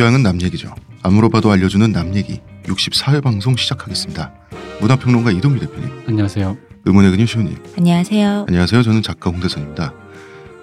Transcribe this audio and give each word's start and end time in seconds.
교양은 0.00 0.22
남 0.22 0.40
얘기죠. 0.40 0.74
안 1.02 1.12
물어봐도 1.12 1.50
알려주는 1.50 1.92
남 1.92 2.14
얘기 2.14 2.40
64회 2.64 3.22
방송 3.22 3.54
시작하겠습니다. 3.54 4.32
문화평론가 4.80 5.30
이동규 5.30 5.60
대표님, 5.60 5.90
안녕하세요. 6.08 6.56
의문의 6.86 7.10
근육 7.10 7.28
시호님. 7.28 7.54
안녕하세요. 7.76 8.46
안녕하세요. 8.48 8.82
저는 8.82 9.02
작가 9.02 9.28
홍대선입니다. 9.28 9.92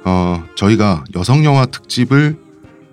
어, 0.06 0.44
저희가 0.56 1.04
여성 1.16 1.46
영화 1.46 1.68
특집을 1.68 2.36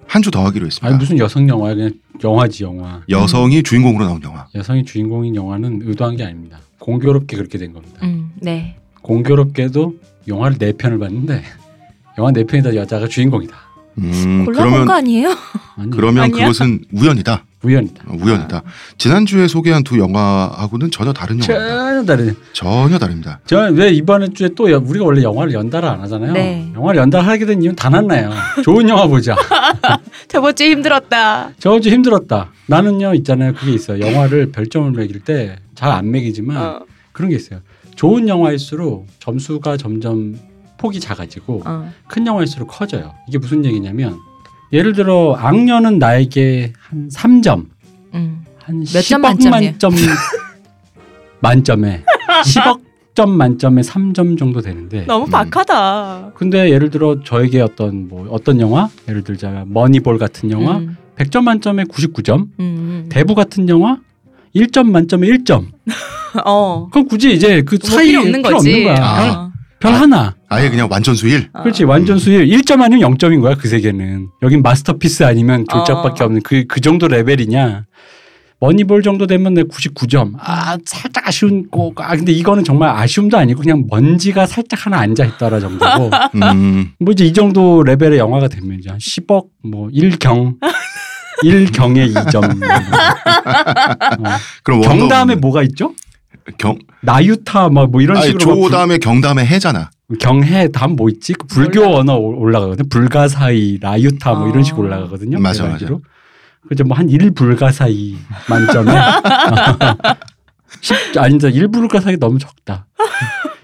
한 0.06 0.20
주 0.20 0.30
더 0.30 0.44
하기로 0.44 0.66
했습니다. 0.66 0.86
아니 0.86 0.98
무슨 0.98 1.16
여성 1.18 1.48
영화야 1.48 1.76
그냥 1.76 1.92
영화지 2.22 2.62
영화. 2.64 3.00
여성이 3.08 3.62
주인공으로 3.62 4.04
나온 4.04 4.22
영화. 4.22 4.46
여성이 4.54 4.84
주인공인 4.84 5.34
영화는 5.34 5.80
의도한 5.82 6.14
게 6.16 6.24
아닙니다. 6.24 6.58
공교롭게 6.78 7.38
그렇게 7.38 7.56
된 7.56 7.72
겁니다. 7.72 8.00
음, 8.02 8.32
네. 8.36 8.76
공교롭게도 9.00 9.94
영화를 10.28 10.58
네 10.58 10.72
편을 10.72 10.98
봤는데 10.98 11.42
영화 12.18 12.30
네 12.32 12.44
편이 12.44 12.62
다 12.62 12.74
여자가 12.76 13.08
주인공이다. 13.08 13.56
음, 13.98 14.44
골라본 14.44 14.70
그러면 14.70 14.86
거 14.86 14.92
아니에요? 14.94 15.28
아니 15.76 15.90
그러면 15.90 16.24
아니야? 16.24 16.36
그것은 16.46 16.80
우연이다. 16.92 17.44
우연이다. 17.62 18.04
어, 18.08 18.16
우연이다. 18.20 18.62
지난주에 18.98 19.48
소개한 19.48 19.82
두 19.84 19.98
영화하고는 19.98 20.90
전혀 20.90 21.12
다른 21.14 21.38
영화입니다. 21.40 21.74
전혀 21.84 22.04
다르네. 22.04 22.34
전혀 22.52 22.98
다릅니다. 22.98 23.40
저왜 23.46 23.90
이번 23.92 24.34
주에 24.34 24.50
또 24.54 24.70
여- 24.70 24.82
우리가 24.84 25.04
원래 25.06 25.22
영화를 25.22 25.54
연달아 25.54 25.92
안 25.92 26.00
하잖아요. 26.02 26.32
네. 26.32 26.70
영화를 26.74 27.00
연달아 27.00 27.26
하게 27.26 27.46
된 27.46 27.62
이유는 27.62 27.76
단 27.76 27.94
하나예요. 27.94 28.30
좋은 28.62 28.86
영화 28.88 29.06
보자. 29.06 29.34
저번 30.28 30.54
주 30.54 30.64
힘들었다. 30.64 31.50
저번 31.58 31.80
주 31.80 31.88
힘들었다. 31.90 32.50
나는요 32.66 33.14
있잖아요. 33.14 33.54
그게 33.54 33.72
있어요. 33.72 34.00
영화를 34.04 34.52
별점을 34.52 34.90
매길 34.92 35.20
때 35.20 35.56
잘 35.74 35.90
안 35.90 36.10
매기지만 36.10 36.56
어, 36.56 36.80
그런 37.12 37.30
게 37.30 37.36
있어요. 37.36 37.60
좋은 37.96 38.28
영화일수록 38.28 39.06
점수가 39.20 39.76
점점 39.76 40.36
폭이 40.84 41.00
작아지고 41.00 41.62
어. 41.64 41.90
큰 42.08 42.26
영화일수록 42.26 42.68
커져요. 42.68 43.14
이게 43.26 43.38
무슨 43.38 43.64
얘기냐면 43.64 44.18
예를 44.70 44.92
들어 44.92 45.34
악녀는 45.34 45.98
나에게 45.98 46.74
한 46.78 47.08
3점, 47.08 47.66
음. 48.12 48.44
한몇점 48.58 49.00
10억 49.00 49.20
만점이에요? 49.22 49.70
만점 49.70 49.92
만점에 51.40 52.04
10억 52.44 52.80
점 53.14 53.30
만점에 53.30 53.80
3점 53.80 54.36
정도 54.36 54.60
되는데 54.60 55.06
너무 55.06 55.24
음. 55.24 55.30
박하다. 55.30 56.32
근데 56.34 56.68
예를 56.70 56.90
들어 56.90 57.22
저에게 57.24 57.62
어떤 57.62 58.08
뭐 58.08 58.26
어떤 58.30 58.60
영화 58.60 58.90
예를 59.08 59.24
들자 59.24 59.64
머니볼 59.66 60.18
같은 60.18 60.50
영화 60.50 60.78
음, 60.78 60.98
100점 61.16 61.44
만점에 61.44 61.84
99점 61.84 62.48
음. 62.60 63.06
대부 63.08 63.34
같은 63.34 63.68
영화 63.70 63.98
1점 64.54 64.90
만점에 64.90 65.28
1점 65.28 65.68
어. 66.44 66.88
그럼 66.90 67.06
굳이 67.08 67.32
이제 67.32 67.62
그뭐 67.62 67.78
사이 67.84 68.08
필요 68.08 68.20
없는 68.20 68.42
거지. 68.42 68.84
거야 68.84 68.96
아. 69.02 69.30
어. 69.30 69.52
별 69.84 69.92
하나 69.92 70.34
아예 70.54 70.70
그냥 70.70 70.88
완전 70.90 71.14
수일. 71.14 71.48
어. 71.52 71.62
그렇지 71.62 71.84
완전 71.84 72.18
수일 72.18 72.46
1점 72.46 72.80
아니면 72.80 73.16
0점인 73.16 73.40
거야 73.40 73.54
그 73.56 73.68
세계는 73.68 74.28
여긴 74.42 74.62
마스터피스 74.62 75.24
아니면 75.24 75.64
졸작밖에 75.70 76.22
어. 76.22 76.26
없는 76.26 76.42
그그 76.42 76.80
정도 76.80 77.08
레벨이냐 77.08 77.84
머니볼 78.60 79.02
정도 79.02 79.26
되면 79.26 79.52
내 79.54 79.62
99점 79.64 80.34
아 80.38 80.78
살짝 80.86 81.26
아쉬운 81.28 81.66
거아 81.70 82.16
근데 82.16 82.32
이거는 82.32 82.64
정말 82.64 82.90
아쉬움도 82.90 83.36
아니고 83.36 83.60
그냥 83.60 83.84
먼지가 83.90 84.46
살짝 84.46 84.86
하나 84.86 84.98
앉아 85.00 85.24
있더라 85.24 85.60
정도고 85.60 86.10
음, 86.54 86.92
뭐 87.00 87.12
이제 87.12 87.24
이 87.24 87.32
정도 87.32 87.82
레벨의 87.82 88.18
영화가 88.18 88.48
되면 88.48 88.78
이제 88.78 88.88
한 88.90 88.98
10억 88.98 89.46
뭐 89.64 89.88
1경 89.88 90.54
1경에 91.42 92.14
2점 92.14 92.62
어. 94.24 94.30
그럼 94.62 94.80
경 94.82 95.08
다음에 95.08 95.34
뭐가 95.34 95.62
있죠? 95.64 95.94
경 96.58 96.78
나유타 97.02 97.68
막 97.70 97.90
뭐 97.90 98.00
이런 98.00 98.16
아니, 98.16 98.26
식으로 98.28 98.38
조 98.38 98.70
다음에 98.70 98.98
경 98.98 99.20
다음에 99.20 99.44
해잖아. 99.44 99.90
경해 100.18 100.68
다음 100.68 100.96
뭐 100.96 101.08
있지? 101.08 101.32
그 101.34 101.46
불교 101.46 101.84
몰라. 101.84 101.96
언어 101.98 102.14
올- 102.16 102.34
올라가거든. 102.36 102.88
불가사의, 102.88 103.78
라유타 103.80 104.34
뭐 104.34 104.48
이런 104.48 104.60
어. 104.60 104.62
식으로 104.62 104.82
올라가거든요. 104.86 105.38
맞아, 105.40 105.64
대단히로. 105.64 106.00
그죠 106.68 106.84
뭐한 106.84 107.08
1불가사의 107.08 108.14
만점에 108.48 108.90
10 110.80 111.18
아니 111.18 111.38
저 111.38 111.48
1불가사의 111.50 112.18
너무 112.18 112.38
적다. 112.38 112.86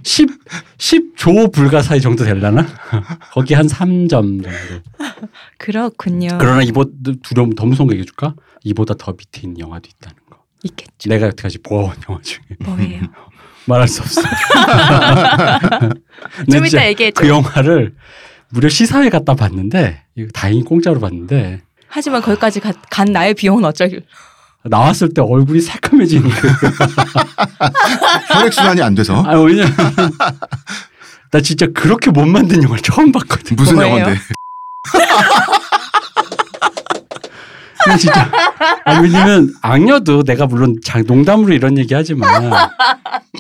10 0.03 0.29
10조 0.79 1.53
불가사의 1.53 2.01
정도 2.01 2.25
되려나? 2.25 2.67
거기 3.33 3.55
한 3.55 3.67
3점 3.67 4.09
정도. 4.43 4.49
그렇군요. 5.59 6.29
그러나 6.39 6.63
이보다 6.63 6.91
두려움 7.23 7.55
더 7.55 7.67
무서운 7.67 7.87
거 7.89 7.93
얘기해 7.95 8.05
줄까? 8.07 8.35
이보다 8.65 8.95
더 8.99 9.13
밑에 9.13 9.43
있는 9.43 9.59
영화도 9.61 9.89
있다는 9.89 10.17
거. 10.31 10.39
있겠죠. 10.63 11.09
내가 11.09 11.27
여태까지 11.29 11.59
보아온 11.63 11.93
영화 12.09 12.21
중에 12.23 12.41
뭐예요? 12.61 13.03
말할 13.71 13.89
수 13.89 14.03
없어. 14.03 14.21
좀 16.51 16.67
이따 16.67 16.87
얘기해줘. 16.87 17.21
그 17.21 17.29
영화를 17.29 17.95
무려 18.51 18.69
시사회 18.69 19.09
갔다 19.09 19.35
봤는데 19.35 20.03
다행히 20.35 20.63
공짜로 20.63 21.01
봤는데 21.01 21.61
하지만 21.89 22.21
거기까지 22.23 22.61
가- 22.61 22.73
간 22.91 23.09
나의 23.13 23.35
비용은 23.35 23.65
어쩔? 23.65 23.91
나왔을 24.65 25.15
때 25.15 25.23
얼굴이 25.23 25.61
새카매지는 25.61 26.29
그 26.29 26.49
혈액 28.35 28.53
순환이 28.53 28.83
안 28.83 28.95
돼서 28.95 29.23
아 29.27 29.39
왜냐면 29.41 29.73
나 31.31 31.41
진짜 31.41 31.67
그렇게 31.73 32.11
못 32.11 32.27
만든 32.27 32.63
영화를 32.63 32.83
처음 32.83 33.11
봤거든. 33.13 33.57
무슨? 33.57 33.79
영화인데? 33.81 34.19
근데 37.85 37.99
진짜 37.99 38.31
아 38.85 39.01
왜냐면 39.01 39.53
악녀도 39.63 40.23
내가 40.23 40.47
물론 40.47 40.77
장- 40.85 41.05
농담으로 41.07 41.53
이런 41.55 41.79
얘기 41.79 41.95
하지만 41.95 42.51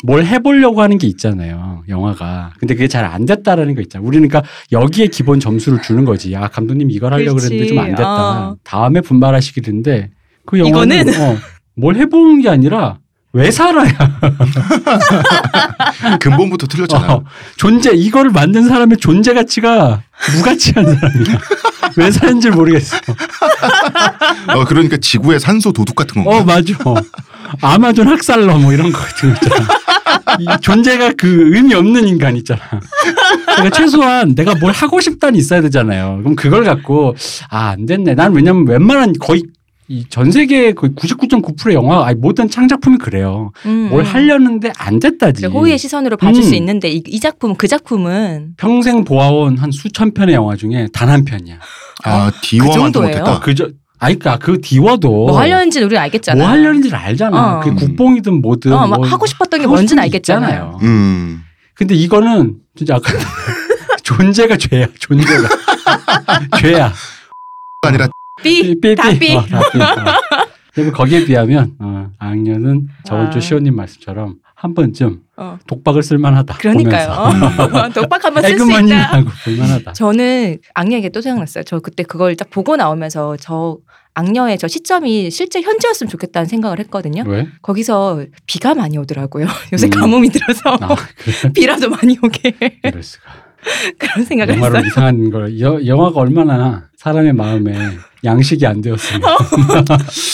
뭘 0.05 0.25
해보려고 0.25 0.81
하는 0.83 0.99
게 0.99 1.06
있잖아요 1.09 1.83
영화가 1.89 2.53
근데 2.59 2.75
그게 2.75 2.89
잘 2.89 3.05
안 3.05 3.27
됐다라는 3.27 3.75
거 3.75 3.81
있잖아 3.83 4.05
우리는 4.05 4.28
그러니까 4.28 4.49
여기에 4.73 5.09
기본 5.09 5.41
점수를 5.41 5.83
주는 5.83 6.05
거지 6.05 6.34
아 6.37 6.49
감독님 6.49 6.91
이걸 6.91 7.12
하려고 7.12 7.37
그렇지. 7.37 7.49
그랬는데 7.49 7.69
좀 7.75 7.78
안 7.78 7.91
됐다 7.95 8.49
어. 8.51 8.56
다음에 8.65 9.01
분발하시기는데 9.01 10.11
그 10.47 10.59
영화는 10.59 11.09
이거는? 11.09 11.21
어, 11.21 11.37
뭘 11.77 11.97
해보는 11.97 12.41
게 12.43 12.49
아니라 12.49 12.99
왜 13.33 13.51
살아야 13.51 13.93
근본부터 16.21 16.67
틀렸잖아. 16.67 17.12
어, 17.15 17.25
존재 17.57 17.91
이거를 17.93 18.31
만든 18.33 18.69
사람의 18.69 18.99
존재 18.99 19.34
가치가 19.34 20.03
무가치한 20.37 20.84
사람이야 20.84 21.39
왜 21.97 22.11
사는지 22.11 22.51
모르겠어 22.51 22.97
어, 24.55 24.65
그러니까 24.65 24.97
지구의 24.97 25.41
산소 25.41 25.73
도둑 25.73 25.97
같은 25.97 26.23
건가? 26.25 26.39
어 26.39 26.45
맞아. 26.45 26.73
아마존 27.61 28.09
학살러 28.09 28.59
뭐 28.59 28.73
이런 28.73 28.93
거 28.93 28.99
같은 28.99 29.34
거 29.34 29.47
있잖아. 29.47 29.67
이 30.39 30.47
존재가 30.61 31.12
그 31.17 31.51
의미 31.55 31.75
없는 31.75 32.06
인간 32.09 32.37
있잖아. 32.37 32.61
그러니까 33.47 33.71
최소한 33.77 34.34
내가 34.34 34.55
뭘 34.55 34.73
하고 34.73 35.01
싶다는 35.01 35.39
있어야 35.39 35.61
되잖아요. 35.62 36.19
그럼 36.23 36.37
그걸 36.37 36.65
갖고 36.65 37.15
아 37.51 37.71
안 37.71 37.87
됐네. 37.87 38.15
난 38.15 38.33
왜냐면 38.34 38.67
웬만한 38.67 39.15
거의 39.21 39.43
이 39.91 40.05
전 40.09 40.31
세계 40.31 40.73
거의 40.73 40.93
99.9%의 40.93 41.75
영화 41.75 42.06
아니 42.06 42.17
모든 42.19 42.49
창작품이 42.49 42.99
그래요. 42.99 43.51
음, 43.67 43.89
뭘 43.91 44.05
음. 44.05 44.06
하려는데 44.06 44.73
안 44.78 45.01
됐다지. 45.01 45.43
그래, 45.43 45.53
호의의 45.53 45.78
시선으로 45.78 46.17
봐줄 46.17 46.45
음. 46.45 46.49
수 46.49 46.55
있는데 46.55 46.89
이, 46.91 47.03
이 47.06 47.19
작품 47.19 47.56
그 47.56 47.67
작품은 47.67 48.55
평생 48.56 49.03
보아온 49.05 49.59
한 49.59 49.73
수천 49.73 50.15
편의 50.15 50.37
영화 50.37 50.55
중에 50.55 50.87
단 50.93 51.09
한 51.11 51.25
편이야. 51.25 51.59
아, 52.05 52.31
디워만도 52.41 52.78
정도예요? 53.01 53.09
못했다. 53.19 53.33
어, 53.37 53.41
그저 53.41 53.69
아니 53.99 54.17
그러니까 54.17 54.39
그 54.39 54.61
디워도 54.61 55.09
뭐 55.11 55.39
하려는지는 55.41 55.89
우리 55.89 55.99
알겠잖아. 55.99 56.39
뭐 56.41 56.49
하려는지를 56.49 56.97
알잖아. 56.97 57.57
어. 57.57 57.61
그게 57.61 57.75
국뽕이든 57.75 58.41
뭐든 58.43 58.72
어, 58.72 58.87
막뭐 58.87 59.07
하고 59.09 59.27
싶었던 59.27 59.61
게 59.61 59.67
뭔지는 59.67 60.03
게 60.03 60.05
알겠잖아요. 60.07 60.51
있잖아요. 60.53 60.78
음. 60.83 61.43
근데 61.75 61.97
이거는 61.97 62.59
진짜 62.77 62.95
아까 62.95 63.11
존재가 64.05 64.57
죄야. 64.57 64.87
존재가 65.01 65.49
죄야. 66.61 66.93
아니라 67.83 68.09
삐, 68.43 68.75
삐, 68.81 68.95
다 68.95 69.11
삐. 69.11 69.19
삐. 69.19 69.37
어, 69.37 69.43
다 69.43 69.61
삐. 69.73 69.81
어. 69.81 70.51
그리고 70.75 70.92
거기에 70.92 71.25
비하면 71.25 71.75
어, 71.78 72.10
악녀는 72.19 72.89
저번 73.04 73.31
주 73.31 73.39
아. 73.39 73.41
시호님 73.41 73.75
말씀처럼 73.75 74.37
한 74.54 74.75
번쯤 74.75 75.21
어. 75.37 75.59
독박을 75.66 76.03
쓸만하다. 76.03 76.59
그러니까요. 76.59 77.10
어. 77.10 77.89
독박 77.95 78.25
한번 78.25 78.42
쓸 78.42 78.59
수 78.59 78.71
있다. 78.71 79.25
볼만하다. 79.45 79.92
저는 79.95 80.59
악녀에게 80.75 81.09
또 81.10 81.21
생각났어요. 81.21 81.65
저 81.65 81.81
그때 81.81 82.03
그걸 82.03 82.37
딱 82.37 82.51
보고 82.51 82.77
나오면서 82.77 83.37
저 83.39 83.78
악녀의 84.15 84.59
저 84.59 84.69
시점이 84.69 85.31
실제 85.31 85.60
현지였으면 85.63 86.10
좋겠다는 86.10 86.47
생각을 86.47 86.78
했거든요. 86.81 87.25
왜? 87.27 87.48
거기서 87.63 88.27
비가 88.47 88.75
많이 88.75 88.98
오더라고요. 88.98 89.47
요새 89.72 89.87
음. 89.87 89.91
가뭄이 89.91 90.28
들어서 90.28 90.77
아 90.81 90.95
그래? 91.16 91.53
비라도 91.54 91.89
많이 91.89 92.19
오게 92.22 92.54
이럴 92.84 93.03
수가. 93.03 93.25
그런 93.98 94.25
생각을 94.25 94.54
영화로 94.54 94.77
했어요. 94.78 94.89
이상한 94.89 95.31
걸 95.31 95.60
여, 95.60 95.84
영화가 95.84 96.19
얼마나 96.21 96.89
사람의 96.97 97.34
마음에 97.34 97.77
양식이 98.25 98.67
안 98.67 98.81
되었으면 98.81 99.22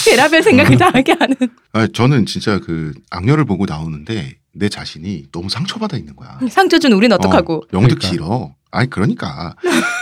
베라벨 0.05 0.43
생각을 0.43 0.77
다 0.77 0.89
하게 0.93 1.13
하는. 1.13 1.35
아, 1.73 1.87
저는 1.87 2.25
진짜 2.25 2.59
그 2.59 2.93
악녀를 3.09 3.45
보고 3.45 3.65
나오는데 3.65 4.37
내 4.53 4.69
자신이 4.69 5.25
너무 5.31 5.49
상처받아 5.49 5.97
있는 5.97 6.15
거야. 6.15 6.39
상처 6.49 6.79
준 6.79 6.93
우린 6.93 7.11
어떡하고. 7.13 7.55
어, 7.55 7.61
영득 7.73 7.99
그러니까. 7.99 8.07
싫어. 8.07 8.55
아니 8.71 8.89
그러니까 8.89 9.55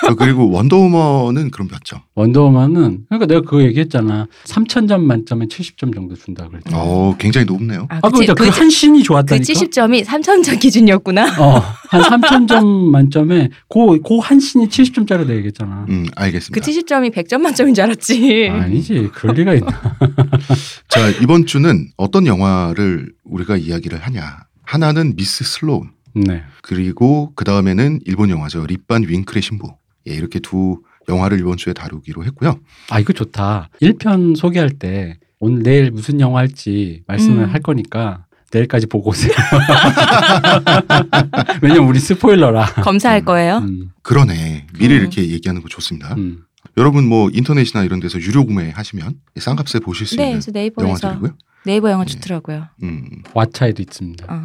어, 0.09 0.15
그리고 0.15 0.49
원더우먼은 0.49 1.51
그럼 1.51 1.67
몇 1.67 1.83
점? 1.83 1.99
원더우먼은 2.15 3.05
그러니까 3.09 3.25
내가 3.27 3.41
그거 3.41 3.61
얘기했잖아. 3.63 4.27
3,000점 4.45 5.01
만점에 5.01 5.45
70점 5.45 5.93
정도 5.93 6.15
준다 6.15 6.47
그랬잖아. 6.47 6.77
어 6.77 7.15
굉장히 7.19 7.45
높네요. 7.45 7.87
아, 7.89 7.99
아, 8.01 8.09
그치. 8.09 8.25
그, 8.27 8.33
그, 8.35 8.45
그한 8.49 8.69
신이 8.69 8.99
그 8.99 9.03
좋았다니까. 9.05 9.43
70점이 9.45 10.03
3,000점 10.05 10.59
기준이었구나. 10.59 11.23
어, 11.41 11.63
한 11.89 12.01
3,000점 12.01 12.89
만점에 12.89 13.49
그, 13.69 14.01
그한 14.01 14.39
신이 14.39 14.67
70점짜리 14.67 15.19
내가 15.21 15.35
얘기했잖아. 15.35 15.85
음그 15.89 16.11
알겠습니다. 16.15 16.65
70점이 16.65 17.13
100점 17.13 17.41
만점인 17.41 17.73
줄 17.73 17.83
알았지. 17.83 18.49
아니지. 18.51 19.09
그럴 19.13 19.35
리가 19.35 19.53
있나. 19.53 19.67
자 20.89 21.09
이번 21.21 21.45
주는 21.45 21.87
어떤 21.97 22.25
영화를 22.25 23.11
우리가 23.23 23.57
이야기를 23.57 23.99
하냐? 23.99 24.45
하나는 24.63 25.15
미스 25.15 25.43
슬로운 25.43 25.91
네. 26.15 26.43
그리고 26.61 27.31
그 27.35 27.45
다음에는 27.45 27.99
일본 28.05 28.29
영화죠 28.29 28.65
립반 28.65 29.03
윙클의 29.07 29.41
신부. 29.41 29.73
예, 30.07 30.13
이렇게 30.13 30.39
두 30.39 30.81
영화를 31.09 31.39
이번 31.39 31.57
주에 31.57 31.73
다루기로 31.73 32.25
했고요. 32.25 32.59
아, 32.89 32.99
이거 32.99 33.13
좋다. 33.13 33.69
1편 33.81 34.35
소개할 34.35 34.71
때 34.71 35.17
오늘 35.39 35.63
내일 35.63 35.91
무슨 35.91 36.19
영화 36.19 36.39
할지 36.39 37.03
말씀을 37.07 37.43
음. 37.43 37.49
할 37.49 37.61
거니까 37.61 38.25
내일까지 38.51 38.87
보고 38.87 39.09
오세요. 39.09 39.33
왜냐면 41.61 41.87
우리 41.87 41.99
스포일러라. 41.99 42.65
검사할 42.75 43.25
거예요. 43.25 43.57
음, 43.59 43.91
그러네 44.01 44.67
미리 44.79 44.95
음. 44.95 45.01
이렇게 45.01 45.29
얘기하는 45.29 45.61
거 45.61 45.67
좋습니다. 45.67 46.15
음. 46.15 46.43
여러분 46.77 47.07
뭐 47.07 47.29
인터넷이나 47.33 47.83
이런 47.83 47.99
데서 47.99 48.19
유료 48.19 48.45
구매하시면 48.45 49.15
싼 49.37 49.55
값에 49.55 49.79
보실 49.79 50.07
수 50.07 50.15
네, 50.15 50.23
있는 50.23 50.39
그래서 50.39 50.51
네이버에서 50.51 51.07
영화들이고요. 51.07 51.37
네이버 51.65 51.91
영화 51.91 52.05
네. 52.05 52.13
좋더라고요. 52.13 52.67
음. 52.83 53.09
왓챠에도 53.33 53.79
있습니다. 53.79 54.25
어. 54.29 54.43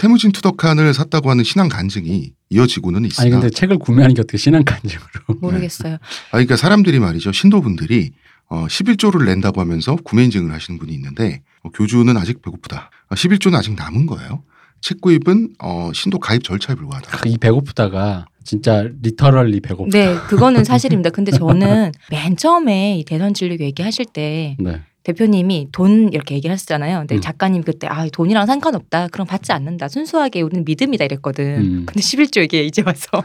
음. 0.00 0.02
태무진 0.02 0.32
투덕칸을 0.32 0.94
샀다고 0.94 1.30
하는 1.30 1.44
신앙 1.44 1.68
간증이 1.68 2.32
이어지고는 2.50 3.04
있으나 3.04 3.22
아니 3.22 3.30
근데 3.30 3.50
책을 3.50 3.78
구매하는 3.78 4.14
게 4.14 4.22
어떻게 4.22 4.38
신앙 4.38 4.64
간증으로? 4.64 5.06
모르겠어요. 5.40 5.94
아, 5.94 5.98
그러니까 6.32 6.56
사람들이 6.56 6.98
말이죠 6.98 7.32
신도분들이 7.32 8.12
어, 8.48 8.66
11조를 8.66 9.24
낸다고 9.26 9.60
하면서 9.60 9.96
구매 9.96 10.24
인증을 10.24 10.52
하시는 10.52 10.78
분이 10.78 10.92
있는데 10.94 11.42
어, 11.62 11.70
교주는 11.70 12.14
아직 12.16 12.42
배고프다. 12.42 12.90
어, 13.10 13.14
11조는 13.14 13.54
아직 13.54 13.74
남은 13.74 14.06
거예요. 14.06 14.42
책 14.80 15.00
구입은 15.00 15.54
어, 15.60 15.90
신도 15.94 16.18
가입 16.18 16.42
절차에 16.42 16.74
불과하다. 16.74 17.28
이 17.28 17.38
배고프다가 17.38 18.26
진짜 18.42 18.88
리터럴리 19.02 19.60
배고프다. 19.60 19.96
네, 19.96 20.16
그거는 20.28 20.64
사실입니다. 20.64 21.10
근데 21.10 21.30
저는 21.30 21.92
맨 22.10 22.36
처음에 22.36 22.98
이 22.98 23.04
대선 23.04 23.34
진lik 23.34 23.60
얘기하실 23.60 24.06
때 24.06 24.56
네. 24.58 24.82
대표님이 25.02 25.68
돈 25.72 26.12
이렇게 26.12 26.34
얘기를 26.34 26.52
하셨잖아요. 26.52 26.98
근데 27.00 27.16
음. 27.16 27.20
작가님 27.20 27.62
그때 27.62 27.86
아 27.86 28.06
돈이랑 28.12 28.46
상관없다. 28.46 29.08
그럼 29.08 29.26
받지 29.26 29.52
않는다. 29.52 29.88
순수하게 29.88 30.42
우리는 30.42 30.64
믿음이다 30.64 31.04
이랬거든. 31.06 31.44
음. 31.56 31.86
근데 31.86 32.00
11조 32.00 32.40
얘기 32.42 32.66
이제 32.66 32.82
와서 32.84 33.08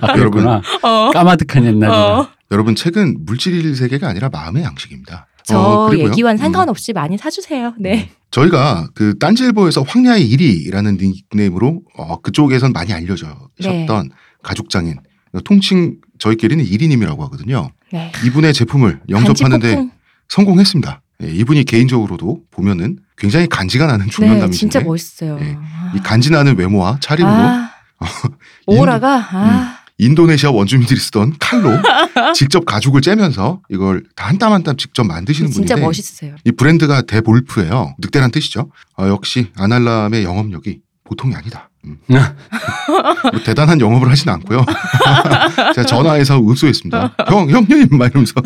아, 0.00 0.12
그렇구나. 0.14 0.60
어. 0.82 1.10
까마득한 1.12 1.64
옛날에. 1.64 1.92
어. 1.92 2.28
여러분 2.50 2.74
책은 2.74 3.24
물질 3.24 3.74
세계가 3.74 4.08
아니라 4.08 4.28
마음의 4.28 4.62
양식입니다. 4.62 5.26
저 5.44 5.58
어, 5.58 5.88
그리고요. 5.88 6.10
얘기와는 6.10 6.38
음. 6.38 6.42
상관없이 6.42 6.92
많이 6.92 7.16
사주세요. 7.16 7.74
네. 7.78 8.10
저희가 8.30 8.88
그 8.94 9.16
딴지일보에서 9.18 9.82
황야의 9.82 10.28
1위라는 10.30 10.98
닉네임으로 11.00 11.82
어, 11.96 12.20
그쪽에선 12.20 12.72
많이 12.72 12.92
알려져셨던 12.92 13.38
네. 13.60 14.08
가죽장인 14.42 14.96
통칭 15.44 15.96
저희끼리는 16.18 16.64
1위님이라고 16.64 17.18
하거든요. 17.20 17.68
네. 17.92 18.12
이분의 18.24 18.52
제품을 18.54 19.00
영접하는데. 19.08 19.88
성공했습니다. 20.28 21.02
예, 21.22 21.28
이분이 21.30 21.64
개인적으로도 21.64 22.40
보면은 22.50 22.98
굉장히 23.16 23.46
간지가 23.46 23.86
나는 23.86 24.06
네, 24.06 24.10
중년남이신데 24.10 24.56
진짜 24.58 24.80
멋있어요. 24.80 25.38
네. 25.38 25.56
아. 25.56 25.92
이 25.96 26.00
간지 26.00 26.30
나는 26.30 26.58
외모와 26.58 26.98
차림으로 27.00 27.32
아. 27.32 27.70
오라가 28.66 29.16
아. 29.30 29.78
인도네시아 29.98 30.50
원주민들이 30.50 30.98
쓰던 31.00 31.36
칼로 31.38 31.70
직접 32.34 32.66
가죽을 32.66 33.00
째면서 33.00 33.62
이걸 33.70 34.02
다 34.14 34.26
한 34.26 34.36
땀 34.38 34.52
한 34.52 34.62
땀 34.62 34.76
직접 34.76 35.04
만드시는 35.04 35.50
진짜 35.50 35.74
분인데 35.76 35.86
멋있으세요. 35.86 36.36
이 36.44 36.52
브랜드가 36.52 37.02
대볼프예요. 37.02 37.94
늑대란 38.00 38.30
뜻이죠. 38.30 38.70
어, 38.98 39.06
역시 39.08 39.52
아날람의 39.56 40.24
영업력이 40.24 40.80
보통이 41.04 41.34
아니다. 41.34 41.70
음. 41.86 41.98
뭐 42.08 43.40
대단한 43.44 43.80
영업을 43.80 44.10
하진 44.10 44.28
않고요. 44.28 44.64
제가 45.74 45.86
전화해서 45.86 46.38
읍소했습니다. 46.38 47.16
형, 47.28 47.48
형님 47.50 47.88
막 47.92 48.06
이러면서. 48.10 48.34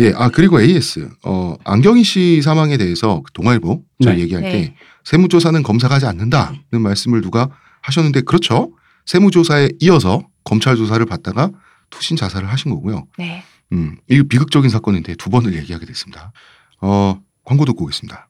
예, 0.00 0.12
아 0.16 0.30
그리고 0.30 0.60
AS 0.60 1.10
어 1.24 1.54
안경희 1.64 2.04
씨 2.04 2.40
사망에 2.42 2.78
대해서 2.78 3.20
그 3.22 3.32
동아일보 3.32 3.82
저희 4.02 4.16
네. 4.16 4.22
얘기할 4.22 4.42
때 4.44 4.50
네. 4.50 4.74
세무조사는 5.04 5.62
검사가 5.62 5.96
하지 5.96 6.06
않는다는 6.06 6.80
말씀을 6.80 7.20
누가 7.20 7.50
하셨는데 7.82 8.22
그렇죠. 8.22 8.72
세무조사에 9.04 9.72
이어서 9.80 10.22
검찰 10.44 10.76
조사를 10.76 11.04
받다가 11.04 11.50
투신 11.90 12.16
자살을 12.16 12.48
하신 12.48 12.70
거고요. 12.70 13.06
네. 13.18 13.42
음, 13.72 13.96
이 14.08 14.22
비극적인 14.22 14.70
사건인데 14.70 15.16
두 15.16 15.28
번을 15.28 15.54
얘기하게 15.54 15.84
됐습니다. 15.86 16.32
어, 16.80 17.20
광고 17.44 17.64
듣고 17.66 17.84
오겠습니다. 17.84 18.29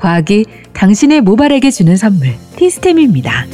과학이 0.00 0.46
당신의 0.72 1.20
모발에게 1.20 1.70
주는 1.70 1.94
선물 1.94 2.30
티스템입니다. 2.56 3.44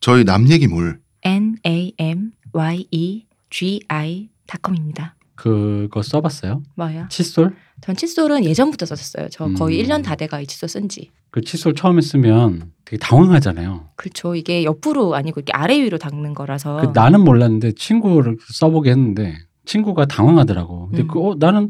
저희 0.00 0.24
남 0.24 0.48
얘기몰 0.48 0.98
N 1.22 1.54
A 1.64 1.94
M 1.98 2.32
Y 2.52 2.88
E 2.90 3.26
G 3.48 3.80
I 3.86 4.28
닷컴입니다. 4.48 5.14
그거 5.36 6.02
써봤어요? 6.02 6.62
뭐요? 6.74 7.06
칫솔? 7.10 7.54
전 7.80 7.94
칫솔은 7.94 8.44
예전부터 8.44 8.86
썼었어요. 8.86 9.28
저 9.30 9.46
거의 9.52 9.80
음. 9.80 9.86
1년 9.86 10.02
다 10.02 10.16
돼가 10.16 10.40
이 10.40 10.46
칫솔 10.48 10.68
쓴 10.68 10.88
지. 10.88 11.12
그 11.30 11.42
칫솔 11.42 11.74
처음에 11.74 12.00
쓰면 12.00 12.72
되게 12.84 12.98
당황하잖아요. 12.98 13.90
그렇죠. 13.94 14.34
이게 14.34 14.64
옆으로 14.64 15.14
아니고 15.14 15.40
이렇게 15.40 15.52
아래 15.52 15.80
위로 15.80 15.96
닦는 15.98 16.34
거라서. 16.34 16.80
그 16.80 16.90
나는 16.92 17.20
몰랐는데 17.20 17.72
친구를 17.72 18.36
써보게 18.52 18.90
했는데 18.90 19.36
친구가 19.64 20.06
당황하더라고. 20.06 20.88
근데 20.88 21.02
음. 21.02 21.08
그, 21.08 21.20
어, 21.20 21.36
나는 21.38 21.68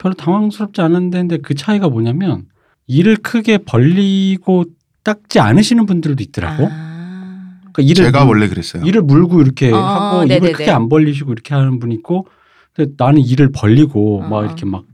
별로 0.00 0.14
당황스럽지 0.14 0.80
않은데 0.80 1.18
근데 1.18 1.36
그 1.36 1.54
차이가 1.54 1.88
뭐냐면 1.88 2.46
이를 2.86 3.16
크게 3.16 3.58
벌리고 3.58 4.64
닦지 5.04 5.38
않으시는 5.40 5.86
분들도 5.86 6.22
있더라고. 6.22 6.68
아. 6.70 7.60
그러니까 7.72 7.82
이를 7.82 8.06
제가 8.06 8.24
물- 8.24 8.34
원래 8.36 8.48
그랬어요. 8.48 8.82
이를 8.84 9.02
물고 9.02 9.40
이렇게 9.42 9.70
어, 9.70 9.76
하고 9.76 10.20
네네네. 10.24 10.36
입을 10.36 10.52
크게 10.52 10.70
안 10.70 10.88
벌리시고 10.88 11.32
이렇게 11.32 11.54
하는 11.54 11.78
분 11.78 11.92
있고 11.92 12.26
근데 12.74 12.92
나는 12.96 13.20
이를 13.20 13.52
벌리고 13.52 14.22
어. 14.22 14.28
막 14.28 14.44
이렇게 14.46 14.64
막 14.64 14.84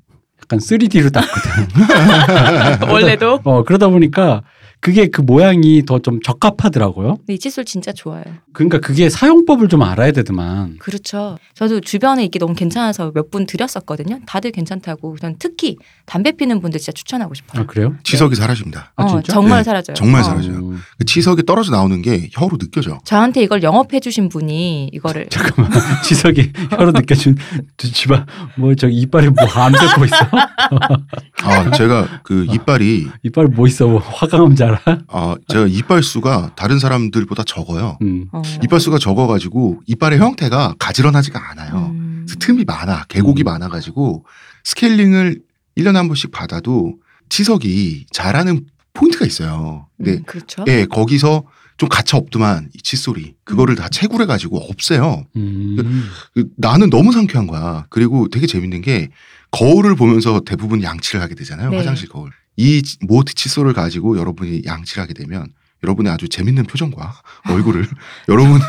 약간 0.42 0.58
3D로 0.58 1.12
닦거든. 1.12 2.90
원래도. 2.92 3.40
어 3.44 3.62
그러다 3.62 3.88
보니까 3.88 4.42
그게 4.86 5.08
그 5.08 5.20
모양이 5.20 5.84
더 5.84 5.98
좀 5.98 6.20
적합하더라고요. 6.22 7.16
이 7.28 7.38
칫솔 7.40 7.64
진짜 7.64 7.90
좋아요. 7.92 8.22
그러니까 8.52 8.78
그게 8.78 9.10
사용법을 9.10 9.66
좀 9.68 9.82
알아야 9.82 10.12
되더만. 10.12 10.76
그렇죠. 10.78 11.38
저도 11.54 11.80
주변에 11.80 12.22
이게 12.24 12.38
너무 12.38 12.54
괜찮아서 12.54 13.10
몇 13.12 13.30
분 13.32 13.46
드렸었거든요. 13.46 14.20
다들 14.26 14.52
괜찮다고. 14.52 15.16
전 15.20 15.34
특히 15.40 15.76
담배 16.04 16.30
피는 16.30 16.60
분들 16.60 16.78
진짜 16.78 16.92
추천하고 16.92 17.34
싶어요. 17.34 17.62
아 17.62 17.66
그래요? 17.66 17.96
치석이 18.04 18.36
사라집니다. 18.36 18.92
아, 18.94 19.02
어, 19.02 19.08
진짜? 19.08 19.32
정말 19.32 19.58
네, 19.58 19.64
사라져요. 19.64 19.94
정말 19.96 20.20
어. 20.20 20.24
사라져요. 20.24 20.54
음, 20.58 20.80
그 20.98 21.04
치석이 21.04 21.42
떨어져 21.44 21.72
나오는 21.72 22.00
게 22.02 22.28
혀로 22.30 22.56
느껴져. 22.56 23.00
저한테 23.04 23.42
이걸 23.42 23.64
영업해 23.64 23.98
주신 23.98 24.28
분이 24.28 24.90
이거를 24.92 25.26
잠깐만 25.30 25.72
지석이 26.04 26.52
혀로 26.70 26.92
느껴준 26.92 27.36
집안 27.78 28.24
뭐저 28.56 28.86
이빨에 28.88 29.30
뭐 29.30 29.44
암세포 29.44 30.04
있어? 30.04 30.16
아, 31.42 31.70
제가 31.72 32.20
그 32.22 32.46
이빨이 32.52 33.08
이빨 33.24 33.46
뭐 33.46 33.66
있어? 33.66 33.88
뭐 33.88 33.98
화강암 33.98 34.54
자 34.54 34.75
라? 34.84 34.98
아, 35.08 35.36
제가 35.48 35.66
이빨 35.66 36.02
수가 36.02 36.52
다른 36.56 36.78
사람들보다 36.78 37.44
적어요. 37.44 37.98
음. 38.02 38.28
어. 38.32 38.42
이빨 38.62 38.80
수가 38.80 38.98
적어가지고 38.98 39.82
이빨의 39.86 40.18
형태가 40.18 40.74
가지런하지가 40.78 41.50
않아요. 41.50 41.92
음. 41.94 42.24
그래서 42.26 42.38
틈이 42.38 42.64
많아, 42.64 43.04
계곡이 43.08 43.42
음. 43.42 43.44
많아가지고 43.44 44.24
스케일링을 44.64 45.40
1년에 45.78 45.94
한 45.94 46.08
번씩 46.08 46.30
받아도 46.30 46.94
치석이 47.28 48.06
자라는 48.10 48.66
포인트가 48.94 49.26
있어요. 49.26 49.88
근데 49.96 50.14
음, 50.14 50.22
그렇죠. 50.24 50.64
예, 50.68 50.86
거기서 50.86 51.44
좀 51.76 51.88
가차 51.88 52.16
없더만 52.16 52.70
이 52.74 52.78
칫솔이 52.78 53.34
그거를 53.44 53.74
다 53.74 53.88
채굴해 53.88 54.24
가지고 54.26 54.58
없애요. 54.58 55.26
음. 55.36 56.08
그 56.32 56.48
나는 56.56 56.88
너무 56.88 57.12
상쾌한 57.12 57.46
거야. 57.46 57.86
그리고 57.90 58.28
되게 58.28 58.46
재밌는 58.46 58.80
게 58.80 59.10
거울을 59.50 59.94
보면서 59.94 60.40
대부분 60.40 60.82
양치를 60.82 61.20
하게 61.20 61.34
되잖아요. 61.34 61.70
네. 61.70 61.76
화장실 61.76 62.08
거울. 62.08 62.30
이 62.56 62.82
모트 63.02 63.34
칫솔을 63.34 63.72
가지고 63.72 64.18
여러분이 64.18 64.62
양치를 64.64 65.02
하게 65.02 65.14
되면 65.14 65.48
여러분의 65.82 66.12
아주 66.12 66.28
재밌는 66.28 66.64
표정과 66.64 67.14
얼굴을 67.50 67.86
여러분이 68.28 68.60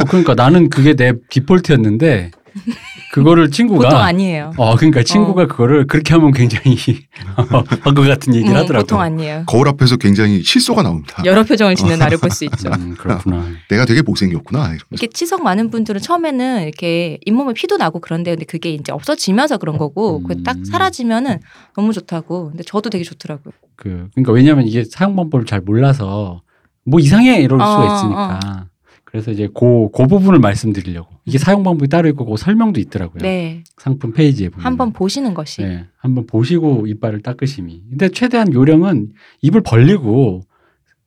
어, 0.00 0.04
그러니까 0.08 0.34
나는 0.34 0.70
그게 0.70 0.94
내 0.94 1.12
디폴트였는데 1.28 2.30
그거를 3.12 3.50
친구가 3.50 3.88
보통 3.90 4.00
아니에요. 4.02 4.52
어 4.56 4.74
그러니까 4.74 5.02
친구가 5.02 5.46
그거를 5.46 5.86
그렇게 5.86 6.14
하면 6.14 6.32
굉장히 6.32 6.76
한것 7.84 8.08
같은 8.08 8.34
얘기를 8.34 8.56
음, 8.56 8.60
하더라고. 8.62 8.84
보통 8.84 9.00
아니에요. 9.02 9.44
거울 9.46 9.68
앞에서 9.68 9.98
굉장히 9.98 10.42
실소가 10.42 10.82
나옵니다. 10.82 11.22
여러 11.26 11.42
표정을 11.44 11.74
짓는 11.76 11.98
나를 11.98 12.16
볼 12.16 12.30
수 12.30 12.44
있죠. 12.46 12.70
음, 12.70 12.94
그렇구나. 12.98 13.44
내가 13.68 13.84
되게 13.84 14.00
못생겼구나. 14.00 14.60
이러면서. 14.60 14.86
이렇게 14.90 15.08
치석 15.08 15.42
많은 15.42 15.70
분들은 15.70 16.00
처음에는 16.00 16.62
이렇게 16.62 17.18
잇몸에 17.26 17.52
피도 17.52 17.76
나고 17.76 18.00
그런데 18.00 18.30
근데 18.32 18.46
그게 18.46 18.70
이제 18.70 18.92
없어지면서 18.92 19.58
그런 19.58 19.76
거고 19.76 20.22
그딱 20.22 20.56
음. 20.56 20.64
사라지면은 20.64 21.40
너무 21.76 21.92
좋다고. 21.92 22.48
근데 22.48 22.62
저도 22.64 22.88
되게 22.88 23.04
좋더라고요. 23.04 23.52
그 23.76 24.08
그러니까 24.14 24.32
왜냐하면 24.32 24.66
이게 24.66 24.84
사용 24.84 25.16
방법을 25.16 25.44
잘 25.44 25.60
몰라서 25.60 26.40
뭐 26.86 26.98
이상해 26.98 27.42
이럴 27.42 27.60
어, 27.60 27.66
수가 27.66 27.94
있으니까. 27.94 28.66
그래서 29.12 29.30
이제 29.30 29.46
그, 29.54 29.90
그 29.94 30.06
부분을 30.06 30.38
말씀드리려고. 30.40 31.10
이게 31.26 31.36
사용 31.36 31.62
방법이 31.62 31.88
따로 31.90 32.08
있고 32.08 32.24
그 32.24 32.36
설명도 32.38 32.80
있더라고요. 32.80 33.18
음. 33.18 33.22
네. 33.22 33.62
상품 33.76 34.12
페이지에 34.14 34.48
보면. 34.48 34.64
한번 34.64 34.92
보시는 34.94 35.34
것이 35.34 35.60
네, 35.62 35.84
한번 35.98 36.26
보시고 36.26 36.86
이빨을 36.86 37.20
닦으심이. 37.20 37.82
근데 37.90 38.08
최대한 38.08 38.52
요령은 38.54 39.12
입을 39.42 39.60
벌리고 39.60 40.40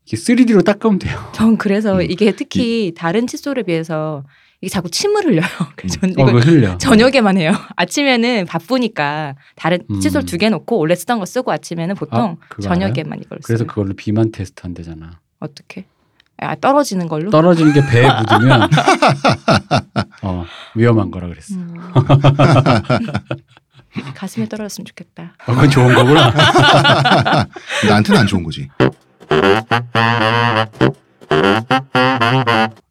이렇게 0.07 0.17
3D로 0.23 0.63
닦으면 0.63 0.99
돼요. 0.99 1.17
전 1.33 1.57
그래서 1.57 1.95
음. 1.95 2.01
이게 2.03 2.31
특히 2.35 2.93
다른 2.95 3.25
칫솔에 3.25 3.63
비해서 3.63 4.23
이게 4.61 4.69
자꾸 4.69 4.91
침을 4.91 5.25
흘려요. 5.25 5.47
그래서 5.75 5.97
전 6.13 6.13
어, 6.19 6.25
흘려. 6.25 6.77
저녁에만 6.77 7.37
해요. 7.37 7.53
아침에는 7.75 8.45
바쁘니까 8.45 9.35
다른 9.55 9.79
음. 9.89 9.99
칫솔 9.99 10.25
두 10.27 10.37
개 10.37 10.49
놓고 10.51 10.77
원래 10.77 10.93
쓰던 10.93 11.17
거 11.17 11.25
쓰고 11.25 11.51
아침에는 11.51 11.95
보통 11.95 12.37
아? 12.39 12.61
저녁에만 12.61 13.19
이걸 13.19 13.39
그래서 13.43 13.63
써요. 13.63 13.67
그걸로 13.67 13.95
비만 13.95 14.31
테스트 14.31 14.61
한대잖아. 14.61 15.19
어떻게? 15.39 15.85
아 16.37 16.55
떨어지는 16.55 17.07
걸로? 17.07 17.29
떨어지는 17.31 17.73
게 17.73 17.85
배에 17.85 18.07
묻으면 18.21 18.69
어, 20.21 20.45
위험한 20.75 21.11
거라 21.11 21.27
그랬어. 21.27 21.55
음. 21.55 21.75
가슴에 24.13 24.47
떨어졌으면 24.47 24.85
좋겠다. 24.85 25.35
어, 25.47 25.53
그건 25.53 25.69
좋은 25.69 25.93
거구나. 25.95 26.33
나한테는 27.87 28.21
안 28.21 28.27
좋은 28.27 28.43
거지. 28.43 28.67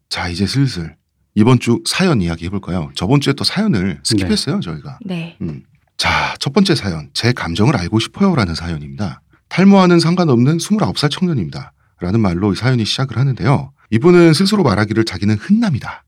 자 0.09 0.27
이제 0.29 0.47
슬슬 0.47 0.95
이번 1.35 1.59
주 1.59 1.81
사연 1.85 2.21
이야기 2.21 2.45
해볼까요? 2.45 2.91
저번 2.95 3.21
주에 3.21 3.33
또 3.33 3.43
사연을 3.43 3.99
스킵했어요 4.03 4.61
저희가. 4.61 4.99
네. 5.05 5.37
음. 5.41 5.63
자, 5.97 6.33
첫 6.39 6.51
번째 6.53 6.75
사연. 6.75 7.09
제 7.13 7.31
감정을 7.31 7.77
알고 7.77 7.99
싶어요라는 7.99 8.55
사연입니다. 8.55 9.21
탈모와는 9.49 9.99
상관없는 9.99 10.57
29살 10.57 11.09
청년입니다. 11.11 11.71
라는 11.99 12.19
말로 12.19 12.53
이 12.53 12.55
사연이 12.55 12.85
시작을 12.85 13.17
하는데요. 13.17 13.71
이분은 13.91 14.33
스스로 14.33 14.63
말하기를 14.63 15.05
자기는 15.05 15.35
흔남이다. 15.35 16.03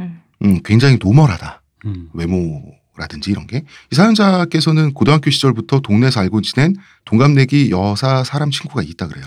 음. 0.00 0.22
음, 0.42 0.60
굉장히 0.64 0.98
normal하다. 1.00 1.62
음. 1.86 2.08
외모라든지 2.14 3.30
이런 3.30 3.46
게. 3.46 3.64
이 3.90 3.94
사연자께서는 3.94 4.94
고등학교 4.94 5.30
시절부터 5.30 5.80
동네에서 5.80 6.20
알고 6.20 6.40
지낸 6.42 6.74
동갑내기 7.04 7.70
여사 7.70 8.24
사람 8.24 8.50
친구가 8.50 8.82
있다 8.82 9.08
그래요. 9.08 9.26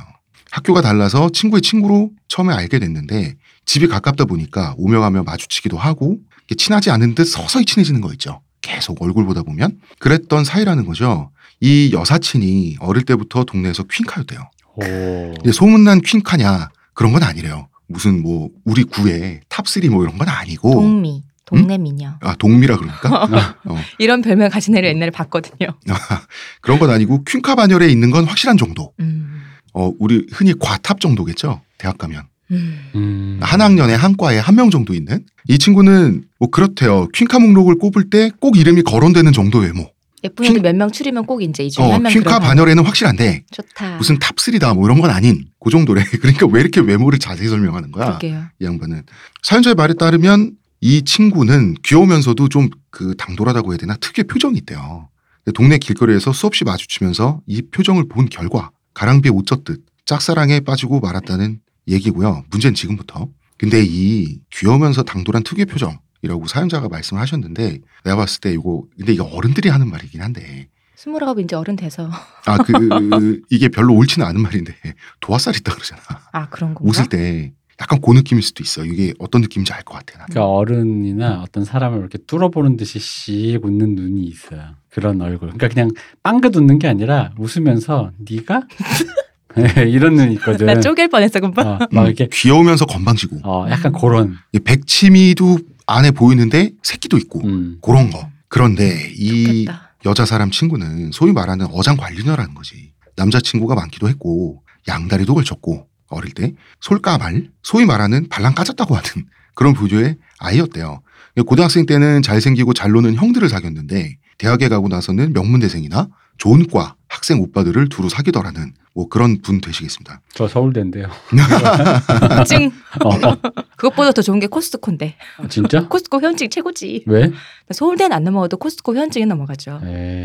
학교가 0.52 0.82
달라서 0.82 1.30
친구의 1.30 1.62
친구로 1.62 2.12
처음에 2.28 2.54
알게 2.54 2.80
됐는데 2.80 3.36
집이 3.66 3.88
가깝다 3.88 4.26
보니까 4.26 4.74
오며 4.78 5.02
가며 5.02 5.24
마주치기도 5.24 5.78
하고 5.78 6.18
친하지 6.58 6.90
않은 6.90 7.16
듯 7.16 7.26
서서히 7.26 7.66
친해지는 7.66 8.00
거 8.02 8.12
있죠. 8.14 8.42
계속 8.62 9.02
얼굴 9.02 9.26
보다 9.26 9.44
보면 9.44 9.80
그랬던 10.00 10.46
사이라는 10.46 10.86
거죠. 10.86 11.32
이 11.60 11.92
여사친이 11.94 12.78
어릴 12.80 13.04
때부터 13.04 13.44
동네에서 13.44 13.84
퀸카였대요. 13.84 14.50
오. 14.78 15.52
소문난 15.52 16.02
퀸카냐 16.02 16.70
그런 16.94 17.12
건 17.14 17.24
아니래요. 17.24 17.68
무슨 17.88 18.22
뭐 18.22 18.50
우리 18.66 18.84
구에 18.84 19.42
top3 19.50 19.90
뭐 19.90 20.04
이런 20.04 20.18
건 20.18 20.28
아니고 20.30 20.72
동미, 20.74 21.24
동네 21.46 21.78
미녀. 21.78 22.14
아 22.22 22.36
동미라 22.36 22.78
그러니까 22.78 23.56
어, 23.66 23.78
이런 23.98 24.22
별명 24.22 24.50
가진 24.50 24.76
애를 24.76 24.90
옛날에 24.90 25.10
봤거든요. 25.12 25.70
그런 26.62 26.80
건 26.80 26.90
아니고 26.90 27.24
퀸카 27.24 27.56
반열에 27.56 27.88
있는 27.90 28.12
건 28.12 28.26
확실한 28.26 28.58
정도. 28.58 28.94
음. 29.00 29.42
어 29.74 29.92
우리 30.00 30.26
흔히 30.32 30.54
과탑 30.60 31.00
정도겠죠. 31.00 31.62
대학 31.78 31.98
가면 31.98 32.24
음. 32.52 32.80
음. 32.96 33.40
한 33.42 33.62
학년에 33.62 33.94
한 33.94 34.18
과에 34.18 34.38
한 34.40 34.56
명 34.56 34.70
정도 34.70 34.94
있는 34.94 35.24
이 35.48 35.58
친구는 35.58 36.26
뭐 36.40 36.50
그렇대요. 36.50 37.08
퀸카 37.14 37.40
목록을 37.40 37.78
꼽을 37.78 38.10
때 38.10 38.30
꼭 38.42 38.58
이름이 38.58 38.82
거론되는 38.84 39.32
정도 39.34 39.60
외모. 39.60 39.90
예쁜 40.28 40.46
애들 40.46 40.56
퀸- 40.56 40.62
몇명 40.64 40.92
추리면 40.92 41.26
꼭 41.26 41.42
이제 41.42 41.64
이 41.64 41.72
중에 41.72 41.84
어, 41.86 41.94
한명 41.94 42.12
퀸카. 42.12 42.40
반열에는 42.40 42.84
확실한데 42.86 43.44
좋다. 43.52 43.98
무슨 43.98 44.20
탑3다 44.20 44.76
뭐 44.76 44.86
이런 44.86 45.00
건 45.02 45.10
아닌 45.10 45.46
그 45.60 45.70
정도래. 45.70 46.04
그러니까 46.22 46.46
왜 46.48 46.62
이렇게 46.62 46.80
외모를 46.82 47.20
자세히 47.20 47.48
설명하는 47.48 47.92
거야? 47.92 48.06
그러게요. 48.18 48.44
이 48.62 48.66
양반은 48.66 49.04
사연자의 49.44 49.76
말에 49.76 49.94
따르면 49.96 50.52
이 50.82 51.04
친구는 51.04 51.76
귀여우면서도 51.84 52.50
좀 52.50 52.70
그 52.98 53.14
당돌하다고 53.16 53.74
해야 53.74 53.78
되나 53.78 53.96
특유의 53.98 54.26
표정이 54.26 54.58
있대요. 54.58 55.10
동네 55.54 55.78
길거리에서 55.78 56.34
수없이 56.34 56.64
마주치면서 56.64 57.42
이 57.46 57.62
표정을 57.62 58.08
본 58.08 58.28
결과 58.28 58.72
가랑비에 58.96 59.30
옷 59.32 59.46
젖듯 59.46 59.84
짝사랑에 60.06 60.62
빠지고 60.62 61.00
말았다는 61.00 61.60
얘기고요. 61.88 62.44
문제는 62.50 62.74
지금부터. 62.74 63.28
근데 63.60 63.84
이 63.86 64.40
귀여우면서 64.52 65.04
당돌한 65.04 65.44
특유의 65.44 65.68
표정 65.68 66.00
이라고 66.22 66.48
사연자가 66.48 66.88
말씀을 66.90 67.22
하셨는데 67.22 67.80
내가 68.04 68.16
봤을 68.16 68.40
때 68.42 68.52
이거 68.52 68.84
근데 68.98 69.14
이게 69.14 69.22
어른들이 69.22 69.70
하는 69.70 69.90
말이긴 69.90 70.22
한데 70.22 70.68
스물아홉 70.96 71.40
이제 71.40 71.56
어른 71.56 71.76
돼서 71.76 72.10
아 72.46 72.58
그 72.58 73.42
이게 73.52 73.68
별로 73.70 73.94
옳지는 73.96 74.26
않은 74.28 74.42
말인데 74.42 74.74
도화살 75.20 75.56
있다 75.58 75.74
그러잖아. 75.74 76.02
아 76.32 76.50
그런 76.50 76.74
건가? 76.74 76.90
웃을 76.90 77.06
때 77.08 77.54
약간 77.80 78.02
그 78.02 78.12
느낌일 78.12 78.42
수도 78.42 78.64
있어. 78.64 78.84
이게 78.84 79.14
어떤 79.20 79.42
느낌인지 79.42 79.72
알 79.74 79.84
것 79.84 79.94
같아. 79.94 80.18
나는. 80.18 80.30
그러니까 80.34 80.52
어른이나 80.52 81.42
어떤 81.44 81.64
사람을 81.64 82.00
이렇게 82.00 82.18
뚫어보는 82.26 82.76
듯이 82.78 82.98
씩 82.98 83.64
웃는 83.64 83.94
눈이 83.94 84.24
있어요. 84.24 84.72
그런 84.90 85.22
얼굴. 85.22 85.50
그러니까 85.50 85.68
그냥 85.68 85.92
빵긋 86.24 86.56
웃는 86.56 86.80
게 86.80 86.88
아니라 86.88 87.32
웃으면서 87.38 88.10
네가 88.18 88.64
네, 89.56 89.90
이런 89.90 90.16
눈이 90.16 90.34
있거든. 90.36 90.66
나 90.66 90.80
쪼갤 90.80 91.10
뻔했어 91.10 91.40
금방. 91.40 91.68
어, 91.68 91.78
막 91.92 92.02
음, 92.02 92.06
이렇게 92.08 92.28
귀여우면서 92.32 92.86
건방지고 92.88 93.40
어, 93.44 93.68
약간 93.70 93.92
그런. 93.92 94.36
이 94.54 94.58
백치미도 94.60 95.60
안에 95.88 96.12
보이는데 96.12 96.72
새끼도 96.84 97.18
있고 97.18 97.42
음. 97.46 97.80
그런 97.82 98.12
거. 98.12 98.30
그런데 98.50 99.12
이 99.16 99.66
좋겠다. 99.66 99.94
여자 100.06 100.26
사람 100.26 100.52
친구는 100.52 101.12
소위 101.12 101.32
말하는 101.32 101.68
어장 101.72 101.98
관리녀라는 101.98 102.54
거지. 102.54 102.94
남자 103.16 103.40
친구가 103.40 103.74
많기도 103.76 104.08
했고 104.08 104.64
양다리도 104.88 105.34
걸쳤고 105.34 105.88
어릴 106.10 106.34
때 106.34 106.54
솔까발 106.82 107.50
소위 107.64 107.86
말하는 107.86 108.30
발랑 108.30 108.54
까졌다고 108.54 108.96
하는 108.96 109.10
그런 109.56 109.74
부류의 109.74 110.18
아이였대요. 110.40 111.02
고등학생 111.46 111.86
때는 111.86 112.22
잘생기고 112.22 112.74
잘 112.74 112.92
노는 112.92 113.16
형들을 113.16 113.48
사귀었는데 113.50 114.18
대학에 114.38 114.70
가고 114.70 114.88
나서는 114.88 115.34
명문대생이나 115.34 116.08
좋은 116.38 116.68
과 116.68 116.96
학생 117.10 117.40
오빠들을 117.42 117.90
두루 117.90 118.10
사귀더라는 118.10 118.74
뭐 118.94 119.08
그런 119.08 119.42
분 119.42 119.62
되시겠습니다. 119.62 120.22
저 120.34 120.48
서울대인데요. 120.48 121.08
증 122.46 122.72
어, 123.04 123.10
어, 123.10 123.38
그것보다 123.76 124.12
더 124.12 124.22
좋은 124.22 124.40
게 124.40 124.48
코스트코인데 124.48 125.16
진짜? 125.50 125.88
코스트코 125.88 126.20
회원증 126.22 126.50
최고지. 126.50 127.04
왜? 127.06 127.32
서울대는 127.72 128.16
안 128.16 128.24
넘어가도 128.24 128.58
코스트코 128.58 128.96
회원증에 128.96 129.26
넘어가죠. 129.26 129.80
에이, 129.86 130.24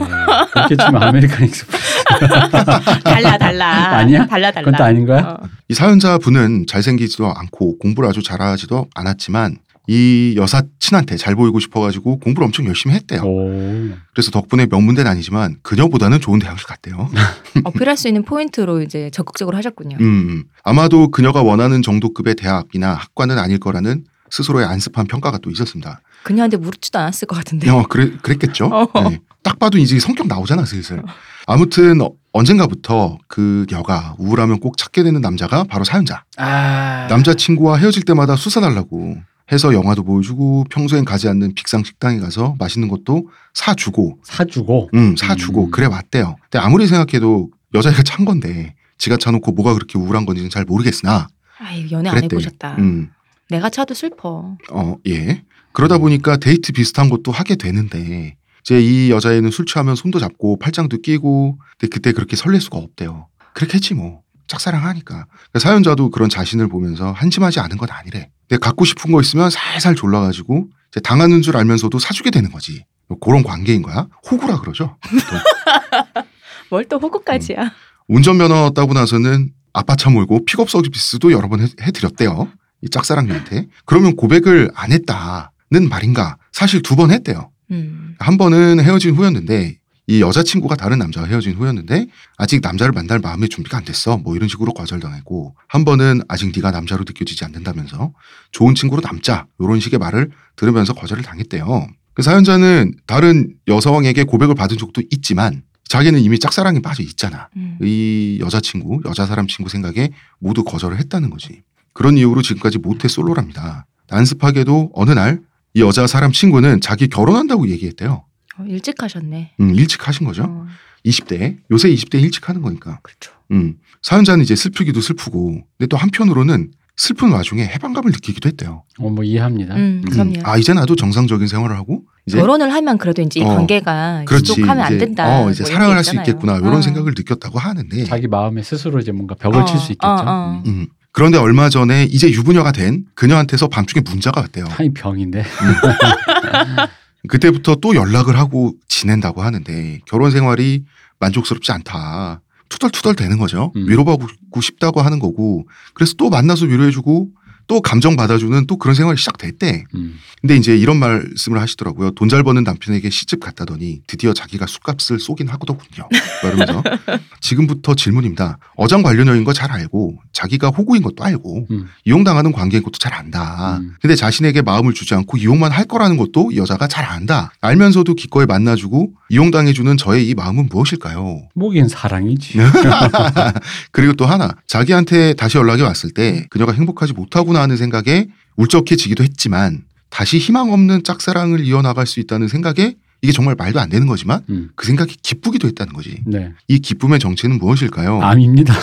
그렇게 0.52 0.76
치면 0.76 1.02
아메리칸 1.02 1.45
익스프레스. 1.47 2.02
달라 3.04 3.37
달라. 3.38 3.97
아니야? 3.99 4.26
달라 4.26 4.50
달라. 4.50 4.64
그건 4.64 4.78
또 4.78 4.85
아닌 4.85 5.07
거야? 5.07 5.21
어. 5.21 5.49
이 5.69 5.75
사연자 5.75 6.19
분은 6.19 6.66
잘생기지도 6.66 7.26
않고 7.26 7.78
공부를 7.78 8.09
아주 8.09 8.23
잘하지도 8.23 8.88
않았지만 8.95 9.57
이 9.88 10.34
여사친한테 10.36 11.16
잘 11.16 11.34
보이고 11.34 11.58
싶어가지고 11.58 12.18
공부를 12.20 12.46
엄청 12.46 12.66
열심히 12.66 12.94
했대요. 12.94 13.22
오. 13.22 13.90
그래서 14.12 14.30
덕분에 14.30 14.66
명문대는 14.70 15.10
아니지만 15.10 15.56
그녀보다는 15.62 16.20
좋은 16.20 16.38
대학을 16.38 16.62
갔대요. 16.64 17.10
어필할 17.64 17.96
수 17.96 18.08
있는 18.08 18.22
포인트로 18.22 18.82
이제 18.82 19.10
적극적으로 19.10 19.56
하셨군요. 19.56 19.96
음, 20.00 20.04
음. 20.04 20.44
아마도 20.62 21.10
그녀가 21.10 21.42
원하는 21.42 21.82
정도급의 21.82 22.36
대학이나 22.36 22.94
학과는 22.94 23.38
아닐 23.38 23.58
거라는 23.58 24.04
스스로의 24.30 24.66
안습한 24.66 25.06
평가가 25.06 25.38
또 25.38 25.50
있었습니다. 25.50 26.00
그녀한테 26.22 26.56
물지도 26.56 26.98
않았을 26.98 27.26
것 27.26 27.36
같은데. 27.36 27.68
어, 27.68 27.84
그래, 27.88 28.12
그랬겠죠. 28.22 28.66
어. 28.94 29.10
네. 29.10 29.20
딱 29.42 29.58
봐도 29.58 29.76
이제 29.76 29.98
성격 29.98 30.28
나오잖아, 30.28 30.64
슬슬. 30.64 31.02
아무튼 31.46 32.00
어, 32.00 32.12
언젠가부터 32.32 33.18
그녀가 33.28 34.14
우울하면 34.18 34.60
꼭 34.60 34.76
찾게 34.76 35.02
되는 35.02 35.20
남자가 35.20 35.64
바로 35.64 35.84
사연자. 35.84 36.24
아. 36.36 37.06
남자친구와 37.10 37.76
헤어질 37.76 38.04
때마다 38.04 38.36
수사달라고 38.36 39.16
해서 39.52 39.75
영화도 39.75 40.02
보여주고 40.04 40.64
평소엔 40.71 41.04
가지 41.04 41.28
않는 41.28 41.54
빅상 41.54 41.85
식당에 41.85 42.18
가서 42.18 42.56
맛있는 42.59 42.88
것도 42.88 43.28
사주고 43.54 44.18
사주고. 44.25 44.88
음 44.94 45.14
사주고 45.16 45.66
음. 45.66 45.71
그래 45.71 45.87
왔대요. 45.87 46.37
근데 46.50 46.59
아무리 46.59 46.87
생각해도 46.87 47.50
여자애가 47.75 48.02
찬 48.02 48.25
건데 48.25 48.75
지가 48.99 49.16
차놓고 49.18 49.52
뭐가 49.52 49.75
그렇게 49.75 49.99
우울한 49.99 50.25
건지는 50.26 50.49
잘 50.50 50.64
모르겠으나 50.64 51.28
아유 51.59 51.87
연애 51.90 52.09
안 52.09 52.16
그랬대. 52.16 52.37
해보셨다. 52.37 52.76
음, 52.78 53.11
내가 53.50 53.68
차도 53.71 53.94
슬퍼. 53.94 54.56
어, 54.71 54.97
예. 55.06 55.42
그러다 55.73 55.99
보니까 55.99 56.37
데이트 56.38 56.73
비슷한 56.73 57.09
것도 57.11 57.30
하게 57.32 57.56
되는데 57.56 58.37
이제 58.62 58.80
이 58.80 59.11
여자애는 59.11 59.50
술 59.50 59.66
취하면 59.66 59.97
손도 59.97 60.18
잡고 60.18 60.59
팔짱도 60.59 60.99
끼고 61.02 61.59
근데 61.78 61.90
그때 61.94 62.12
그렇게 62.12 62.37
설렐 62.37 62.61
수가 62.61 62.78
없대요. 62.78 63.28
그렇게 63.54 63.75
했지 63.75 63.94
뭐. 63.94 64.23
짝사랑하니까. 64.52 65.14
그러니까 65.26 65.59
사연자도 65.59 66.11
그런 66.11 66.28
자신을 66.28 66.68
보면서 66.68 67.12
한심하지 67.12 67.61
않은 67.61 67.76
건 67.78 67.88
아니래. 67.90 68.28
근데 68.49 68.61
갖고 68.61 68.85
싶은 68.85 69.11
거 69.12 69.21
있으면 69.21 69.49
살살 69.50 69.94
졸라가지고 69.94 70.68
당하는 71.02 71.40
줄 71.42 71.56
알면서도 71.56 71.99
사주게 71.99 72.30
되는 72.30 72.50
거지. 72.50 72.85
뭐 73.09 73.18
그런 73.18 73.42
관계인 73.42 73.82
거야. 73.82 74.06
호구라 74.30 74.61
그러죠. 74.61 74.97
뭘 76.71 76.85
또 76.88 76.99
호구까지야. 76.99 77.73
운전면허 78.09 78.71
따고 78.75 78.92
나서는 78.94 79.50
아빠 79.73 79.97
차 79.97 80.11
몰고 80.11 80.44
픽업 80.44 80.68
서비스도 80.71 81.32
여러 81.32 81.49
번 81.49 81.61
해- 81.61 81.68
해드렸대요. 81.80 82.49
이 82.82 82.88
짝사랑녀한테. 82.90 83.66
그러면 83.85 84.16
고백을 84.16 84.71
안 84.75 84.92
했다는 84.92 85.88
말인가? 85.88 86.37
사실 86.52 86.82
두 86.82 86.97
번 86.97 87.11
했대요. 87.11 87.50
음. 87.71 88.16
한 88.18 88.37
번은 88.37 88.80
헤어진 88.80 89.14
후였는데 89.14 89.78
이 90.12 90.21
여자친구가 90.21 90.76
다른 90.76 90.99
남자와 90.99 91.26
헤어진 91.26 91.54
후였는데 91.54 92.07
아직 92.37 92.61
남자를 92.61 92.92
만날 92.92 93.19
마음의 93.19 93.49
준비가 93.49 93.78
안 93.78 93.85
됐어. 93.85 94.19
뭐 94.19 94.37
이런 94.37 94.47
식으로 94.47 94.75
거절당했고 94.75 95.57
한 95.69 95.87
번은 95.87 96.21
아직 96.28 96.52
네가 96.54 96.71
남자로 96.71 97.04
느껴지지 97.07 97.47
않는다면서 97.47 98.12
좋은 98.50 98.75
친구로 98.75 99.00
남자 99.00 99.47
이런 99.59 99.81
식의 99.81 99.99
말을 99.99 100.31
들으면서 100.57 100.92
거절을 100.92 101.23
당했대요. 101.23 101.87
그 102.12 102.21
사연자는 102.21 102.92
다른 103.07 103.54
여성에게 103.69 104.25
고백을 104.25 104.54
받은 104.54 104.76
적도 104.76 105.02
있지만 105.11 105.62
자기는 105.85 106.21
이미 106.21 106.38
짝사랑에 106.38 106.81
빠져 106.81 107.02
있잖아. 107.02 107.49
음. 107.57 107.78
이 107.81 108.38
여자친구, 108.42 109.00
여자 109.07 109.25
사람 109.25 109.47
친구 109.47 109.71
생각에 109.71 110.11
모두 110.38 110.62
거절을 110.62 110.99
했다는 110.99 111.31
거지. 111.31 111.62
그런 111.95 112.19
이유로 112.19 112.42
지금까지 112.42 112.78
모태 112.78 113.09
솔로랍니다. 113.09 113.87
난습하게도 114.11 114.90
어느 114.92 115.12
날 115.12 115.40
이 115.75 115.81
여자 115.81 116.07
사람 116.07 116.33
친구는 116.33 116.81
자기 116.81 117.09
결혼한다고 117.09 117.69
얘기했대요. 117.71 118.25
어, 118.59 118.64
일찍 118.66 119.02
하셨네. 119.02 119.52
음, 119.61 119.75
일찍 119.75 120.06
하신 120.06 120.26
거죠. 120.26 120.44
어, 120.44 120.66
20대. 121.06 121.56
요새 121.71 121.88
20대 121.90 122.21
일찍 122.23 122.49
하는 122.49 122.62
거니까. 122.62 122.99
그렇죠. 123.02 123.32
음. 123.50 123.75
사연자는 124.02 124.42
이제 124.44 124.54
슬프기도 124.56 125.00
슬프고, 125.00 125.62
근데 125.78 125.88
또 125.88 125.97
한편으로는 125.97 126.73
슬픈 126.97 127.32
와중에 127.32 127.62
해방감을 127.64 128.12
느끼기도 128.12 128.49
했대요. 128.49 128.85
어, 128.99 129.09
뭐 129.11 129.25
이해합니다. 129.25 129.75
음, 129.75 130.02
그럼요. 130.11 130.40
아, 130.44 130.59
이제 130.59 130.73
나도 130.75 130.94
정상적인 130.94 131.47
생활을 131.47 131.76
하고, 131.76 132.04
이제 132.26 132.38
결혼을 132.38 132.73
하면 132.73 132.99
그래도 132.99 133.23
이제 133.23 133.40
이 133.40 133.42
어, 133.42 133.49
관계가. 133.49 134.25
지속하면 134.28 134.80
안 134.80 134.99
된다. 134.99 135.26
어, 135.42 135.50
이제 135.50 135.62
뭐 135.62 135.73
사랑을 135.73 135.94
게할 135.94 136.04
수. 136.04 136.14
있겠구나. 136.16 136.56
이런 136.59 136.75
어. 136.75 136.82
생각을 136.82 137.14
느꼈다고 137.16 137.59
하는데, 137.59 138.04
자기 138.04 138.28
마음에 138.28 138.62
스스로 138.62 139.00
이제 139.00 139.11
뭔가 139.11 139.35
벽을 139.35 139.62
어, 139.62 139.64
칠수 139.64 139.92
있겠죠. 139.92 140.06
어, 140.06 140.23
어. 140.26 140.62
음. 140.66 140.71
음. 140.71 140.87
그런데 141.12 141.37
얼마 141.38 141.68
전에 141.68 142.04
이제 142.04 142.30
유부녀가 142.30 142.73
된 142.73 143.04
그녀한테서 143.14 143.68
밤중에 143.68 144.02
문자가 144.09 144.40
왔대요. 144.40 144.64
타이 144.66 144.90
병인데. 144.92 145.44
그때부터 147.28 147.76
또 147.76 147.94
연락을 147.94 148.38
하고 148.38 148.74
지낸다고 148.88 149.42
하는데 149.42 150.00
결혼 150.06 150.30
생활이 150.30 150.84
만족스럽지 151.20 151.70
않다. 151.72 152.40
투덜투덜 152.68 153.14
되는 153.14 153.38
거죠. 153.38 153.72
음. 153.76 153.88
위로받고 153.88 154.60
싶다고 154.60 155.02
하는 155.02 155.18
거고. 155.18 155.66
그래서 155.94 156.14
또 156.16 156.30
만나서 156.30 156.66
위로해주고 156.66 157.28
또 157.66 157.81
감정 157.81 158.16
받아주는 158.16 158.66
또 158.66 158.76
그런 158.76 158.95
생활이 158.95 159.16
시작됐대. 159.19 159.85
음. 159.95 160.19
근데 160.40 160.57
이제 160.57 160.76
이런 160.76 160.99
말씀을 160.99 161.61
하시더라고요. 161.61 162.11
돈 162.12 162.28
잘 162.28 162.42
버는 162.42 162.64
남편에게 162.64 163.11
시집 163.11 163.40
갔다더니 163.40 164.00
드디어 164.07 164.33
자기가 164.33 164.66
술값을 164.66 165.21
쏘긴 165.21 165.49
하거든요. 165.49 166.09
이러면서 166.42 166.83
지금부터 167.40 167.95
질문입니다. 167.95 168.59
어장 168.76 169.02
관련녀인 169.02 169.45
거 169.45 169.52
잘 169.52 169.71
알고 169.71 170.16
자기가 170.33 170.69
호구인 170.69 171.02
것도 171.02 171.23
알고 171.25 171.66
음. 171.71 171.87
이용당하는 172.07 172.52
관계인 172.52 172.83
것도 172.83 172.99
잘 172.99 173.12
안다. 173.14 173.76
음. 173.78 173.92
근데 174.00 174.14
자신에게 174.16 174.62
마음을 174.62 174.95
주지 174.95 175.14
않고 175.14 175.37
이용만 175.37 175.71
할 175.73 175.85
거라는 175.85 176.16
것도 176.16 176.50
이 176.52 176.57
여자가 176.57 176.88
잘 176.88 177.04
안다. 177.04 177.52
알면서도 177.61 178.14
기꺼이 178.14 178.47
만나주고 178.47 179.12
이용당해주는 179.28 179.97
저의 179.99 180.26
이 180.28 180.35
마음은 180.35 180.69
무엇일까요? 180.71 181.49
뭐긴 181.54 181.88
사랑이지. 181.88 182.57
네. 182.59 182.64
그리고 183.92 184.14
또 184.14 184.26
하나 184.26 184.54
자기한테 184.66 185.35
다시 185.35 185.59
연락이 185.59 185.83
왔을 185.83 186.11
때 186.11 186.47
그녀가 186.50 186.73
행복하지 186.73 187.12
못하 187.12 187.42
구나 187.52 187.61
하는 187.61 187.76
생각에 187.76 188.28
울적해지기도 188.56 189.23
했지만 189.23 189.82
다시 190.09 190.38
희망 190.38 190.73
없는 190.73 191.04
짝사랑을 191.04 191.61
이어나갈 191.61 192.06
수 192.06 192.18
있다는 192.18 192.49
생각에 192.49 192.96
이게 193.20 193.31
정말 193.31 193.55
말도 193.57 193.79
안 193.79 193.90
되는 193.90 194.07
거지만 194.07 194.42
음. 194.48 194.70
그 194.74 194.87
생각이 194.87 195.16
기쁘기도 195.22 195.68
했다는 195.68 195.92
거지. 195.92 196.22
네. 196.24 196.53
이 196.66 196.79
기쁨의 196.79 197.18
정체는 197.18 197.59
무엇일까요? 197.59 198.22
암입니다. 198.22 198.74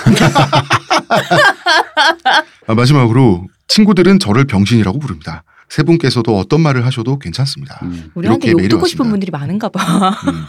아, 2.67 2.75
마지막으로 2.75 3.47
친구들은 3.67 4.19
저를 4.19 4.45
병신이라고 4.45 4.99
부릅니다. 4.99 5.43
세 5.67 5.83
분께서도 5.83 6.37
어떤 6.37 6.61
말을 6.61 6.85
하셔도 6.85 7.17
괜찮습니다. 7.19 7.79
음. 7.83 8.11
우리한테 8.13 8.47
이렇게 8.49 8.63
욕 8.63 8.69
듣고 8.69 8.87
싶은. 8.87 9.09
분들이 9.09 9.31
많은가 9.31 9.69
봐. 9.69 10.15
음. 10.27 10.45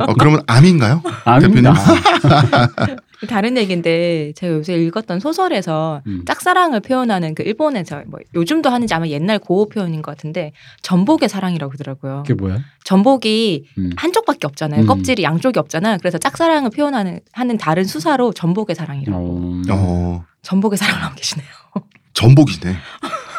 어, 0.00 0.14
그러면 0.14 0.42
암인가요? 0.46 1.02
암입니다. 1.24 1.74
대표님? 1.74 2.96
다른 3.28 3.56
얘기인데 3.56 4.32
제가 4.34 4.54
요새 4.54 4.74
읽었던 4.74 5.20
소설에서 5.20 6.02
음. 6.06 6.24
짝사랑을 6.26 6.80
표현하는 6.80 7.34
그 7.34 7.42
일본에서 7.42 8.02
뭐 8.06 8.20
요즘도 8.34 8.70
하는지 8.70 8.92
아마 8.94 9.06
옛날 9.08 9.38
고어 9.38 9.66
표현인 9.66 10.02
것 10.02 10.10
같은데 10.12 10.52
전복의 10.82 11.28
사랑이라고 11.28 11.70
그러더라고요. 11.70 12.24
그게 12.26 12.34
뭐야? 12.34 12.60
전복이 12.84 13.66
음. 13.78 13.90
한쪽밖에 13.96 14.46
없잖아요. 14.46 14.82
음. 14.82 14.86
껍질이 14.86 15.22
양쪽이 15.22 15.58
없잖아. 15.58 15.98
그래서 15.98 16.18
짝사랑을 16.18 16.70
표현하는 16.70 17.20
하는 17.32 17.58
다른 17.58 17.84
수사로 17.84 18.32
전복의 18.32 18.74
사랑이라고. 18.76 19.18
어, 19.18 19.62
어, 19.70 20.24
전복의 20.42 20.78
사랑을 20.78 21.02
하고 21.02 21.14
계시네요. 21.14 21.48
전복이네. 22.14 22.76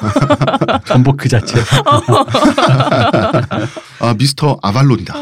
전복 0.86 1.18
그 1.18 1.30
자체. 1.30 1.60
아, 4.00 4.14
미스터 4.18 4.58
아발론이다. 4.62 5.14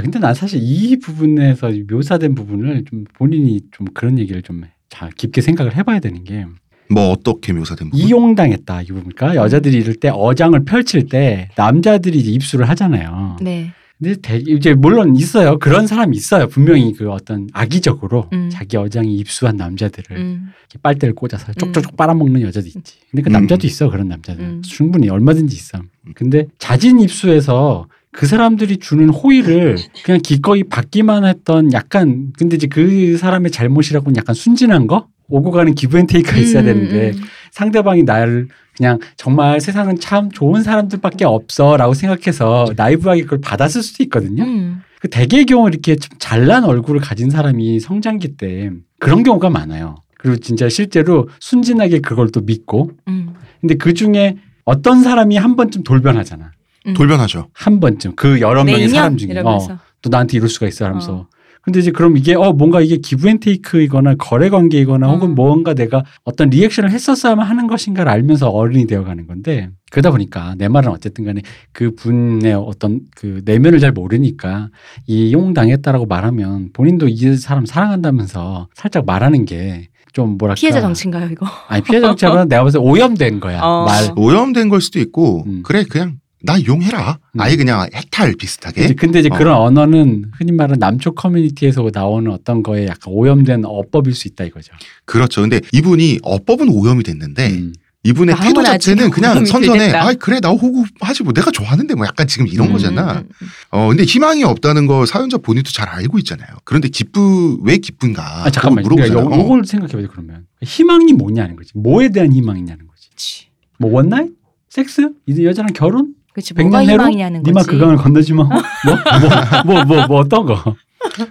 아 0.00 0.02
근데 0.02 0.18
난 0.18 0.34
사실 0.34 0.60
이 0.62 0.98
부분에서 0.98 1.70
묘사된 1.88 2.34
부분을 2.34 2.84
좀 2.88 3.04
본인이 3.14 3.60
좀 3.70 3.86
그런 3.92 4.18
얘기를 4.18 4.40
좀 4.42 4.62
자, 4.88 5.10
깊게 5.14 5.42
생각을 5.42 5.76
해봐야 5.76 6.00
되는 6.00 6.24
게 6.24 6.46
뭐 6.90 7.10
어떻게 7.10 7.52
묘사된 7.52 7.90
부분? 7.90 8.04
이용당했다 8.06 8.82
이 8.82 8.86
부분일까? 8.86 9.36
여자들이 9.36 9.76
이럴 9.78 9.94
때 9.94 10.08
어장을 10.12 10.62
펼칠 10.64 11.06
때 11.06 11.48
남자들이 11.56 12.18
이제 12.18 12.30
입술을 12.32 12.68
하잖아요. 12.68 13.36
네. 13.40 13.70
근데 13.98 14.16
대, 14.20 14.38
이제 14.38 14.72
물론 14.74 15.14
있어요. 15.14 15.58
그런 15.58 15.86
사람이 15.86 16.16
있어요. 16.16 16.48
분명히 16.48 16.94
그 16.94 17.10
어떤 17.10 17.48
악의적으로 17.52 18.30
음. 18.32 18.48
자기 18.50 18.76
어장이 18.78 19.14
입수한 19.14 19.56
남자들을 19.56 20.16
음. 20.16 20.52
이렇게 20.70 20.78
빨대를 20.82 21.14
꽂아서 21.14 21.52
쪽쪽쪽 21.52 21.96
빨아먹는 21.96 22.40
여자도 22.40 22.66
있지. 22.66 22.96
근데 23.10 23.22
그 23.22 23.30
음. 23.30 23.32
남자도 23.32 23.66
있어 23.66 23.90
그런 23.90 24.08
남자들. 24.08 24.42
음. 24.42 24.62
충분히 24.62 25.08
얼마든지 25.10 25.54
있어. 25.54 25.82
근데 26.14 26.46
자진 26.58 26.98
입수해서 26.98 27.86
그 28.12 28.26
사람들이 28.26 28.78
주는 28.78 29.08
호의를 29.08 29.76
그냥 30.04 30.20
기꺼이 30.20 30.64
받기만 30.64 31.24
했던 31.24 31.72
약간 31.72 32.32
근데 32.36 32.56
이제 32.56 32.66
그 32.66 33.16
사람의 33.16 33.50
잘못이라고는 33.50 34.16
약간 34.16 34.34
순진한 34.34 34.86
거 34.86 35.06
오고 35.28 35.52
가는 35.52 35.74
기브앤테이크가 35.74 36.38
있어야 36.38 36.62
음, 36.62 36.66
되는데 36.66 37.10
음. 37.10 37.22
상대방이 37.52 38.02
나를 38.02 38.48
그냥 38.76 38.98
정말 39.16 39.60
세상은 39.60 39.98
참 40.00 40.30
좋은 40.30 40.62
사람들밖에 40.62 41.24
없어라고 41.24 41.94
생각해서 41.94 42.66
나이브하게 42.76 43.22
그걸 43.22 43.40
받았을 43.40 43.82
수도 43.82 44.02
있거든요. 44.04 44.42
음. 44.42 44.82
그 45.00 45.08
대개의 45.08 45.46
경우 45.46 45.68
이렇게 45.68 45.96
좀 45.96 46.18
잘난 46.18 46.64
얼굴을 46.64 47.00
가진 47.00 47.30
사람이 47.30 47.80
성장기 47.80 48.36
때 48.36 48.70
그런 48.98 49.22
경우가 49.22 49.50
많아요. 49.50 49.96
그리고 50.18 50.36
진짜 50.38 50.68
실제로 50.68 51.28
순진하게 51.38 52.00
그걸 52.00 52.30
또 52.30 52.40
믿고 52.40 52.90
음. 53.08 53.34
근데 53.60 53.76
그 53.76 53.94
중에 53.94 54.36
어떤 54.64 55.02
사람이 55.02 55.36
한 55.36 55.56
번쯤 55.56 55.84
돌변하잖아. 55.84 56.50
음. 56.86 56.94
돌변하죠. 56.94 57.48
한 57.52 57.80
번쯤 57.80 58.14
그 58.16 58.40
여러 58.40 58.64
내 58.64 58.72
명의 58.72 58.86
인연 58.86 58.94
사람 58.94 59.16
중에 59.16 59.38
어. 59.44 59.58
또 60.02 60.08
나한테 60.10 60.36
이럴 60.36 60.48
수가 60.48 60.66
있어 60.66 60.86
하면서 60.86 61.12
어. 61.12 61.26
근데 61.62 61.78
이제 61.78 61.90
그럼 61.90 62.16
이게 62.16 62.34
어 62.34 62.54
뭔가 62.54 62.80
이게 62.80 62.96
기브앤테이크이거나 62.96 64.14
거래 64.14 64.48
관계이거나 64.48 65.08
혹은 65.08 65.30
음. 65.30 65.34
뭔가 65.34 65.74
내가 65.74 66.04
어떤 66.24 66.48
리액션을 66.48 66.90
했었어야만 66.90 67.46
하는 67.46 67.66
것인가를 67.66 68.10
알면서 68.10 68.48
어른이 68.48 68.86
되어가는 68.86 69.26
건데 69.26 69.68
그러다 69.90 70.10
보니까 70.10 70.54
내 70.56 70.68
말은 70.68 70.90
어쨌든 70.90 71.24
간에 71.24 71.42
그 71.72 71.94
분의 71.94 72.54
어떤 72.54 73.00
그 73.14 73.42
내면을 73.44 73.78
잘 73.78 73.92
모르니까 73.92 74.70
이용당했다라고 75.06 76.06
말하면 76.06 76.70
본인도 76.72 77.08
이 77.08 77.36
사람 77.36 77.66
사랑한다면서 77.66 78.68
살짝 78.74 79.04
말하는 79.04 79.44
게 79.44 79.90
좀 80.12 80.36
뭐랄까 80.38 80.58
피해자 80.58 80.80
정치인가요 80.80 81.28
이거? 81.30 81.46
아니 81.68 81.82
피해자 81.82 82.08
정치보다 82.08 82.44
내가 82.46 82.64
봤을 82.64 82.80
때 82.80 82.84
오염된 82.84 83.40
거야 83.40 83.60
어. 83.62 83.84
말 83.84 84.10
오염된 84.16 84.68
걸 84.68 84.80
수도 84.80 84.98
있고 84.98 85.44
음. 85.46 85.62
그래 85.64 85.84
그냥 85.84 86.16
나 86.42 86.56
이용해라. 86.56 87.18
음. 87.32 87.40
아예 87.40 87.56
그냥 87.56 87.86
해탈 87.94 88.34
비슷하게. 88.34 88.84
이제 88.84 88.94
근데 88.94 89.20
이제 89.20 89.28
어. 89.30 89.36
그런 89.36 89.56
언어는 89.60 90.30
흔히 90.34 90.52
말하는 90.52 90.78
남쪽 90.78 91.14
커뮤니티에서 91.14 91.88
나오는 91.92 92.30
어떤 92.32 92.62
거에 92.62 92.86
약간 92.86 93.12
오염된 93.12 93.64
어법일 93.64 94.14
수 94.14 94.28
있다 94.28 94.44
이거죠. 94.44 94.72
그렇죠. 95.04 95.42
근데 95.42 95.60
이분이 95.72 96.20
어법은 96.22 96.68
오염이 96.68 97.02
됐는데 97.02 97.50
음. 97.50 97.72
이분의 98.02 98.34
마음은 98.34 98.54
태도 98.54 98.62
자체는 98.64 99.10
그냥. 99.10 99.44
되겠다. 99.44 100.02
아 100.06 100.14
그래 100.14 100.40
나 100.40 100.48
호구 100.48 100.86
하지 101.00 101.22
뭐 101.22 101.34
내가 101.34 101.50
좋아하는데 101.50 101.94
뭐 101.94 102.06
약간 102.06 102.26
지금 102.26 102.46
이런 102.46 102.68
음. 102.68 102.72
거잖아. 102.72 103.12
음, 103.12 103.18
음, 103.18 103.28
음. 103.42 103.48
어 103.70 103.88
근데 103.88 104.04
희망이 104.04 104.42
없다는 104.42 104.86
걸 104.86 105.06
사연자 105.06 105.36
본인도 105.36 105.70
잘 105.70 105.86
알고 105.90 106.18
있잖아요. 106.20 106.48
그런데 106.64 106.88
기쁘 106.88 107.58
왜 107.62 107.76
기쁜가? 107.76 108.46
아, 108.46 108.50
잠깐만. 108.50 108.84
그러니까 108.84 109.08
물어보잖아요. 109.08 109.42
요걸 109.42 109.64
생각해봐야 109.66 110.02
돼 110.02 110.08
그러면 110.10 110.46
희망이 110.62 111.12
뭐냐는 111.12 111.56
거지. 111.56 111.72
뭐에 111.74 112.08
대한 112.08 112.32
희망이냐는 112.32 112.86
거지. 112.86 113.10
그치. 113.10 113.48
뭐 113.78 113.92
one 113.92 114.05
night, 114.05 114.30
섹스, 114.70 115.10
이 115.26 115.44
여자랑 115.44 115.74
결혼? 115.74 116.14
백년 116.54 116.70
뭐가 116.70 116.92
희망이냐는 116.92 117.42
님아 117.42 117.60
거지. 117.60 117.70
그 117.70 117.78
강을 117.78 117.96
건너지 117.96 118.32
마. 118.32 118.44
뭐뭐뭐 118.44 119.64
뭐, 119.64 119.84
뭐, 119.84 120.06
뭐 120.06 120.20
어떤 120.20 120.46
거. 120.46 120.76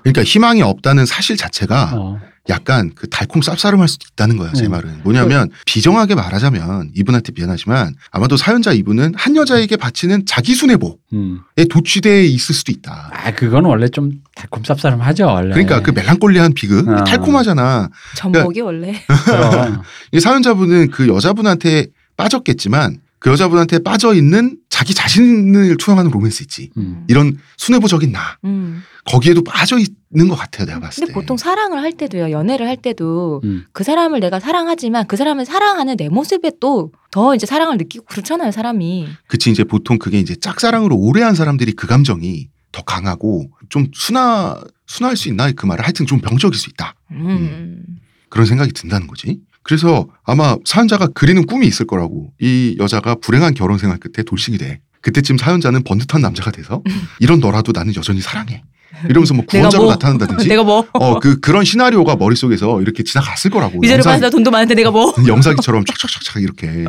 그러니까 0.03 0.23
희망이 0.23 0.61
없다는 0.61 1.05
사실 1.05 1.37
자체가 1.37 1.91
어. 1.95 2.19
약간 2.49 2.91
그 2.95 3.07
달콤 3.07 3.41
쌉싸름할 3.41 3.87
수도 3.87 4.07
있다는 4.11 4.37
거야 4.37 4.51
제 4.53 4.65
음. 4.65 4.71
말은 4.71 5.01
뭐냐면 5.03 5.49
비정하게 5.65 6.15
말하자면 6.15 6.91
이분한테 6.95 7.31
미안하지만 7.35 7.93
아마도 8.11 8.37
사연자 8.37 8.73
이분은 8.73 9.13
한 9.15 9.35
여자에게 9.35 9.77
바치는 9.77 10.25
자기 10.25 10.55
순애보에 10.55 10.97
음. 11.13 11.41
도취돼 11.69 12.25
있을 12.25 12.55
수도 12.55 12.71
있다. 12.71 13.11
아 13.13 13.31
그건 13.31 13.65
원래 13.65 13.87
좀 13.87 14.11
달콤 14.35 14.63
쌉싸름하죠 14.63 15.27
원래. 15.27 15.49
그러니까 15.49 15.81
그 15.81 15.91
멜랑콜리한 15.91 16.53
비극 16.53 16.89
아. 16.89 17.03
달콤하잖아. 17.03 17.89
전복이 18.15 18.61
원래 18.61 18.95
그럼. 19.25 19.83
이 20.11 20.19
사연자분은 20.19 20.89
그 20.89 21.07
여자분한테 21.07 21.87
빠졌겠지만 22.17 22.97
그 23.19 23.29
여자분한테 23.29 23.79
빠져 23.79 24.13
있는 24.13 24.57
자기 24.69 24.93
자신을 24.93 25.75
투영하는 25.77 26.09
로맨스 26.11 26.43
있지. 26.43 26.69
음. 26.77 27.05
이런 27.09 27.37
순애보적인 27.57 28.11
나 28.11 28.37
음. 28.45 28.81
거기에도 29.05 29.43
빠져 29.43 29.77
있는 29.77 30.29
것 30.29 30.35
같아요 30.35 30.65
내가 30.65 30.79
봤을 30.79 31.01
근데 31.01 31.13
때. 31.13 31.13
보통 31.19 31.35
사랑을 31.35 31.81
할 31.81 31.91
때도요 31.93 32.31
연애를 32.31 32.67
할 32.67 32.77
때도 32.77 33.41
음. 33.43 33.65
그 33.73 33.83
사람을 33.83 34.19
내가 34.19 34.39
사랑하지만 34.39 35.07
그 35.07 35.17
사람을 35.17 35.45
사랑하는 35.45 35.97
내 35.97 36.09
모습에 36.09 36.51
또 36.59 36.91
더 37.11 37.33
이제 37.33 37.45
사랑을 37.45 37.77
느끼고 37.77 38.05
그렇잖아요 38.05 38.51
사람이 38.51 39.07
그치 39.27 39.49
이제 39.49 39.63
보통 39.63 39.97
그게 39.97 40.19
이제 40.19 40.35
짝사랑으로 40.35 40.95
오래 40.95 41.23
한 41.23 41.33
사람들이 41.35 41.73
그 41.73 41.87
감정이 41.87 42.49
더 42.71 42.83
강하고 42.83 43.49
좀 43.69 43.87
순화 43.93 44.61
순화할 44.85 45.17
수 45.17 45.27
있나 45.27 45.51
그 45.51 45.65
말을 45.65 45.83
하여튼 45.83 46.05
좀 46.05 46.19
병적일 46.19 46.57
수 46.57 46.69
있다 46.69 46.93
음. 47.11 47.83
그런 48.29 48.45
생각이 48.45 48.71
든다는 48.73 49.07
거지. 49.07 49.39
그래서 49.63 50.07
아마 50.23 50.55
사연자가 50.65 51.07
그리는 51.13 51.45
꿈이 51.45 51.67
있을 51.67 51.85
거라고 51.85 52.31
이 52.39 52.75
여자가 52.79 53.15
불행한 53.15 53.53
결혼 53.53 53.77
생활 53.77 53.97
끝에 53.99 54.23
돌싱이 54.23 54.57
돼. 54.57 54.79
그때쯤 55.01 55.37
사연자는 55.37 55.83
번듯한 55.83 56.21
남자가 56.21 56.51
돼서 56.51 56.81
이런 57.19 57.39
너라도 57.39 57.71
나는 57.73 57.95
여전히 57.95 58.21
사랑해. 58.21 58.63
이러면서 59.07 59.33
뭐 59.33 59.45
구원자로 59.45 59.83
뭐- 59.83 59.93
나타난다든지 59.93 60.47
내가 60.49 60.63
뭐 60.63 60.85
어 60.93 61.19
그 61.19 61.39
그런 61.39 61.63
시나리오가 61.63 62.15
머릿속에서 62.15 62.81
이렇게 62.81 63.03
지나갔을 63.03 63.51
거라고. 63.51 63.79
위자료 63.81 63.97
영상- 63.99 64.13
받아서 64.15 64.29
돈도 64.31 64.49
많은데 64.51 64.73
내가 64.75 64.91
뭐 64.91 65.13
영사기처럼 65.27 65.83
촥촥촥촥 65.85 66.41
이렇게. 66.41 66.85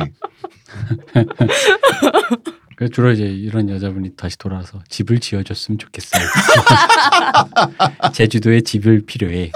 주로 2.91 3.11
이제 3.11 3.23
이런 3.25 3.69
여자분이 3.69 4.15
다시 4.17 4.37
돌아와서 4.39 4.81
집을 4.89 5.19
지어줬으면 5.19 5.77
좋겠어요. 5.77 6.23
제주도에 8.13 8.61
집을 8.61 9.03
필요해. 9.05 9.51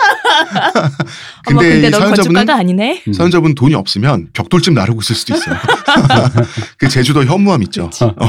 어머 1.48 1.60
근데 1.60 1.70
근데 1.70 1.88
이넌 1.88 2.02
사연자분은 2.02 2.50
아니네 2.50 3.04
음. 3.08 3.14
사연자분 3.14 3.56
돈이 3.56 3.76
없으면 3.76 4.30
벽돌집 4.34 4.74
나르고 4.74 5.02
있을 5.02 5.16
수도 5.16 5.36
있어요. 5.36 5.56
그 6.78 6.88
제주도 6.90 7.24
현무암 7.24 7.64
있죠. 7.64 7.90
어, 8.02 8.26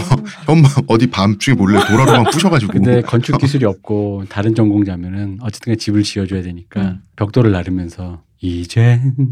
현무암 0.46 0.84
어디 0.86 1.06
밤중에 1.08 1.54
몰래 1.54 1.84
도라로만 1.86 2.24
부셔가지고. 2.30 2.72
근데 2.72 3.02
건축 3.02 3.38
기술이 3.38 3.64
없고 3.64 4.24
다른 4.28 4.54
전공자면은 4.54 5.38
어쨌든 5.40 5.76
집을 5.76 6.02
지어줘야 6.02 6.42
되니까 6.42 6.80
음. 6.80 7.00
벽돌을 7.16 7.52
나르면서 7.52 8.22
이젠 8.40 9.14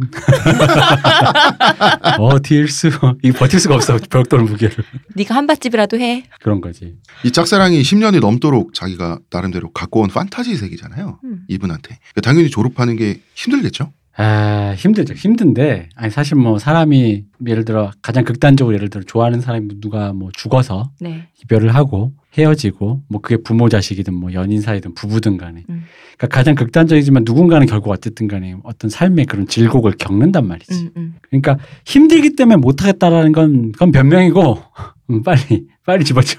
버틸 2.17 2.69
수 2.69 2.91
이 3.23 3.33
버틸 3.33 3.61
수가 3.61 3.75
없어 3.75 3.99
벽돌 4.11 4.43
무게를 4.43 4.77
네가 5.15 5.35
한밭집이라도 5.35 5.99
해 5.99 6.25
그런 6.41 6.61
거지. 6.61 6.97
이 7.25 7.31
짝사랑이 7.31 7.81
10년이 7.83 8.21
넘도록 8.21 8.75
자기가 8.75 9.19
나름대로 9.31 9.71
갖고 9.73 10.01
온 10.01 10.09
판타지 10.09 10.57
세계잖아요. 10.57 11.19
음. 11.25 11.41
이분한테. 11.49 11.99
그러니까 12.13 12.21
당연히 12.23 12.51
졸업하는 12.51 12.97
게 12.97 13.21
힘들겠죠. 13.35 13.93
아 14.17 14.75
힘들죠 14.77 15.15
힘든데 15.15 15.89
아니 15.97 16.11
사실 16.11 16.37
뭐 16.37 16.61
사람이 16.61 17.25
예를 17.49 17.65
들어 17.65 17.91
가장 18.01 18.25
극단적으로 18.25 18.75
예를 18.77 18.89
들어 18.89 19.03
좋아하는 19.05 19.41
사람이 19.41 19.81
누가 19.81 20.13
뭐 20.13 20.31
죽어서 20.33 20.93
네 21.01 21.27
이별을 21.43 21.75
하고 21.75 22.13
헤어지고 22.37 23.03
뭐 23.09 23.21
그게 23.21 23.37
부모 23.37 23.69
자식이든 23.69 24.15
뭐 24.15 24.33
연인 24.33 24.61
사이든 24.61 24.95
부부든 24.95 25.37
간에 25.37 25.65
음. 25.71 25.85
그러니까 26.17 26.37
가장 26.37 26.55
극단적이지만 26.55 27.25
누군가는 27.25 27.67
결국 27.67 27.91
어쨌든 27.91 28.29
간에 28.29 28.57
어떤 28.65 28.91
삶의 28.91 29.27
그런 29.27 29.47
질곡을 29.47 29.93
겪는단 29.99 30.47
말이지. 30.47 30.75
음, 30.75 30.91
음. 30.97 31.15
그러니까 31.23 31.59
힘들기 31.85 32.37
때문에 32.37 32.57
못하겠다라는 32.57 33.33
건 33.33 33.73
그건 33.73 33.93
변명이고 33.93 34.63
음, 35.11 35.23
빨리 35.23 35.67
빨리 35.85 36.05
집어쳐. 36.05 36.39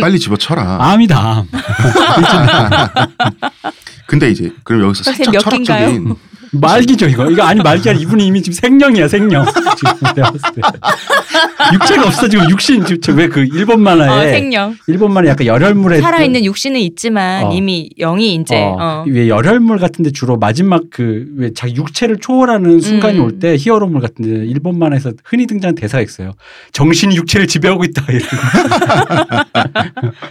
빨리 0.00 0.18
집어쳐라. 0.18 0.92
암이다 0.92 1.18
암. 1.18 1.48
근데 4.06 4.30
이제 4.30 4.52
그럼 4.62 4.82
여기서 4.82 5.04
살짝 5.04 5.40
철학적인? 5.40 6.14
말기죠 6.60 7.08
이거. 7.08 7.30
이거 7.30 7.42
아니 7.42 7.60
말기 7.62 7.88
아니 7.90 8.00
이분이 8.02 8.26
이미 8.26 8.42
지금 8.42 8.54
생령이야 8.54 9.08
생령. 9.08 9.44
지금 9.76 9.92
내가 10.14 10.30
봤을 10.30 10.40
때. 10.54 10.62
육체가 11.72 12.06
없어 12.06 12.28
지금 12.28 12.48
육신 12.50 12.84
지금 12.84 13.16
왜그 13.16 13.46
일본 13.52 13.76
어, 13.76 13.82
만화에 13.82 14.32
생명 14.32 14.76
일본 14.86 15.12
만화 15.12 15.30
약간 15.30 15.46
열혈물에 15.46 16.00
살아있는 16.00 16.44
육신은 16.44 16.78
있지만 16.80 17.44
어. 17.46 17.52
이미 17.52 17.90
영이 17.98 18.34
이제 18.34 18.56
어, 18.56 18.76
어. 18.78 19.04
왜 19.08 19.28
열혈물 19.28 19.78
같은데 19.78 20.10
주로 20.10 20.36
마지막 20.36 20.82
그 20.90 21.24
왜 21.36 21.52
자기 21.54 21.74
육체를 21.76 22.18
초월하는 22.18 22.80
순간이 22.80 23.18
음. 23.18 23.24
올때 23.24 23.56
히어로물 23.58 24.00
같은데 24.00 24.44
일본 24.46 24.78
만화에서 24.78 25.12
흔히 25.24 25.46
등장하는 25.46 25.74
대사가 25.74 26.02
있어요. 26.02 26.32
정신이 26.72 27.16
육체를 27.16 27.46
지배하고 27.46 27.84
있다 27.84 28.04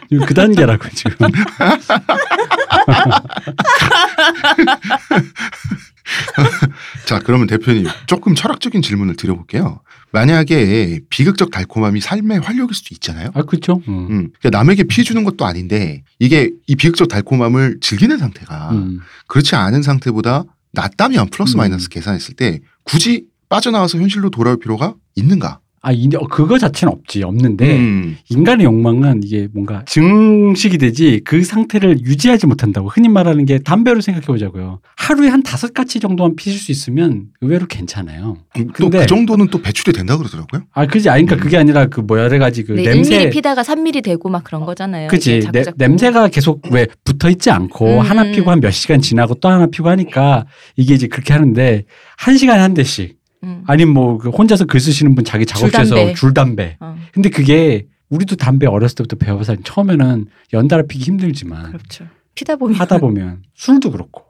이런 0.09 0.21
그 0.25 0.33
단계라고 0.33 0.87
지금. 0.93 1.27
자 7.05 7.19
그러면 7.19 7.47
대표님 7.47 7.85
조금 8.05 8.35
철학적인 8.35 8.81
질문을 8.81 9.15
드려볼게요. 9.15 9.81
만약에 10.11 11.01
비극적 11.09 11.51
달콤함이 11.51 12.01
삶의 12.01 12.39
활력일 12.39 12.75
수도 12.75 12.89
있잖아요. 12.91 13.31
아 13.33 13.43
그렇죠. 13.43 13.81
음. 13.87 14.07
음, 14.09 14.29
그러니까 14.39 14.49
남에게 14.51 14.83
피해 14.83 15.03
주는 15.03 15.23
것도 15.23 15.45
아닌데 15.45 16.03
이게 16.19 16.51
이 16.67 16.75
비극적 16.75 17.07
달콤함을 17.07 17.79
즐기는 17.81 18.17
상태가 18.17 18.71
음. 18.71 18.99
그렇지 19.27 19.55
않은 19.55 19.81
상태보다 19.81 20.43
낫다면 20.71 21.29
플러스 21.29 21.55
음. 21.55 21.59
마이너스 21.59 21.89
계산했을 21.89 22.35
때 22.35 22.59
굳이 22.83 23.25
빠져나와서 23.49 23.99
현실로 23.99 24.29
돌아올 24.29 24.59
필요가 24.59 24.95
있는가? 25.15 25.59
아 25.85 25.91
이- 25.91 26.07
그거 26.31 26.57
자체는 26.57 26.93
없지 26.93 27.23
없는데 27.23 27.77
음, 27.77 28.15
인간의 28.29 28.65
욕망은 28.65 29.21
이게 29.21 29.49
뭔가 29.53 29.83
증식이 29.85 30.77
되지 30.77 31.19
그 31.25 31.43
상태를 31.43 31.99
유지하지 32.05 32.47
못한다고 32.47 32.87
흔히 32.87 33.09
말하는 33.09 33.43
게 33.45 33.59
담배로 33.59 33.99
생각해 33.99 34.25
보자고요. 34.25 34.79
하루에 34.95 35.27
한 35.27 35.43
다섯 35.43 35.73
가지 35.73 35.99
정도만 35.99 36.37
피실 36.37 36.57
수 36.57 36.71
있으면 36.71 37.25
의외로 37.41 37.67
괜찮아요. 37.67 38.37
또 38.55 38.65
근데- 38.71 38.99
그 38.99 39.05
정도는 39.07 39.47
또 39.47 39.61
배출이 39.61 39.91
된다 39.91 40.15
그러더라고요. 40.17 40.63
아 40.71 40.87
그지 40.87 41.09
아니 41.09 41.25
그러니까 41.25 41.43
그게 41.43 41.57
아니라 41.57 41.87
그 41.87 41.99
뭐 42.03 42.17
여러 42.19 42.37
가지 42.39 42.63
그 42.63 42.71
네, 42.73 42.83
냄새 42.83 43.27
1mm 43.27 43.31
피다가 43.33 43.61
3mm 43.61 44.03
되고 44.05 44.29
막 44.29 44.43
그런 44.45 44.63
거잖아요. 44.65 45.09
그지. 45.09 45.41
냄새가 45.75 46.29
계속 46.29 46.61
왜 46.71 46.87
붙어 47.03 47.29
있지 47.29 47.49
않고 47.51 47.95
음, 47.95 47.99
하나 47.99 48.23
음. 48.23 48.31
피고 48.31 48.51
한 48.51 48.59
몇 48.61 48.71
시간 48.71 49.01
지나고 49.01 49.33
또 49.35 49.49
하나 49.49 49.67
피고 49.67 49.89
하니까 49.89 50.45
이게 50.77 50.93
이제 50.93 51.07
그렇게 51.07 51.33
하는데 51.33 51.83
한 52.17 52.37
시간에 52.37 52.61
한 52.61 52.73
대씩 52.73 53.17
음. 53.43 53.63
아니면 53.67 53.93
뭐그 53.93 54.29
혼자서 54.29 54.65
글 54.65 54.79
쓰시는 54.79 55.15
분 55.15 55.23
자기 55.25 55.45
작업실에서 55.45 55.95
줄담배. 55.95 56.13
줄담배 56.13 56.77
어, 56.79 56.95
근데 57.11 57.29
그게 57.29 57.85
우리도 58.09 58.35
담배 58.35 58.67
어렸을 58.67 58.95
때부터 58.95 59.15
배워서 59.17 59.55
처음에는 59.63 60.25
연달아 60.53 60.83
피기 60.87 61.05
힘들지만 61.05 61.67
그렇죠. 61.67 62.05
피다 62.35 62.55
보면 62.55 62.75
하다 62.75 62.97
보면 62.99 63.43
술도 63.55 63.91
그렇고 63.91 64.23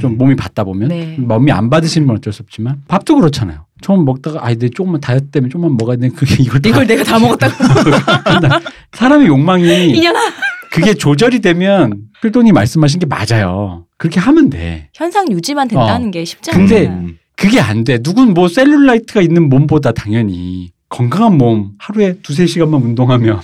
좀 0.00 0.16
몸이 0.16 0.34
받다 0.34 0.64
보면 0.64 0.88
네. 0.88 1.16
몸이 1.18 1.52
안 1.52 1.68
받으시는 1.68 2.06
건 2.06 2.16
어쩔 2.16 2.32
수 2.32 2.42
없지만 2.42 2.82
밥도 2.88 3.16
그렇잖아요. 3.16 3.66
처음 3.82 4.04
먹다가 4.06 4.44
아이 4.44 4.56
내 4.56 4.68
조금만 4.70 5.00
다이어트 5.00 5.26
때문에 5.26 5.50
조금만 5.50 5.76
먹어야 5.76 5.96
되는데 5.96 6.16
그게 6.16 6.42
이걸 6.42 6.62
다 6.62 6.68
이걸 6.70 6.86
내가 6.86 7.04
다 7.04 7.18
먹었다고 7.18 7.54
사람의 8.92 9.26
욕망이 9.26 9.90
이년아 9.90 10.20
그게 10.70 10.94
조절이 10.94 11.40
되면 11.40 12.04
필돈이 12.22 12.52
말씀하신 12.52 13.00
게 13.00 13.06
맞아요. 13.06 13.84
그렇게 13.98 14.20
하면 14.20 14.48
돼. 14.48 14.88
현상 14.94 15.30
유지만 15.30 15.68
된다는 15.68 16.10
게 16.10 16.24
쉽지 16.24 16.50
근데 16.50 16.86
않아요. 16.86 17.00
음, 17.00 17.18
그게 17.36 17.60
안 17.60 17.84
돼. 17.84 17.98
누군 17.98 18.34
뭐 18.34 18.48
셀룰라이트가 18.48 19.20
있는 19.20 19.48
몸보다 19.48 19.92
당연히 19.92 20.72
건강한 20.88 21.36
몸 21.36 21.72
하루에 21.78 22.18
두세 22.22 22.46
시간만 22.46 22.80
운동하면 22.80 23.40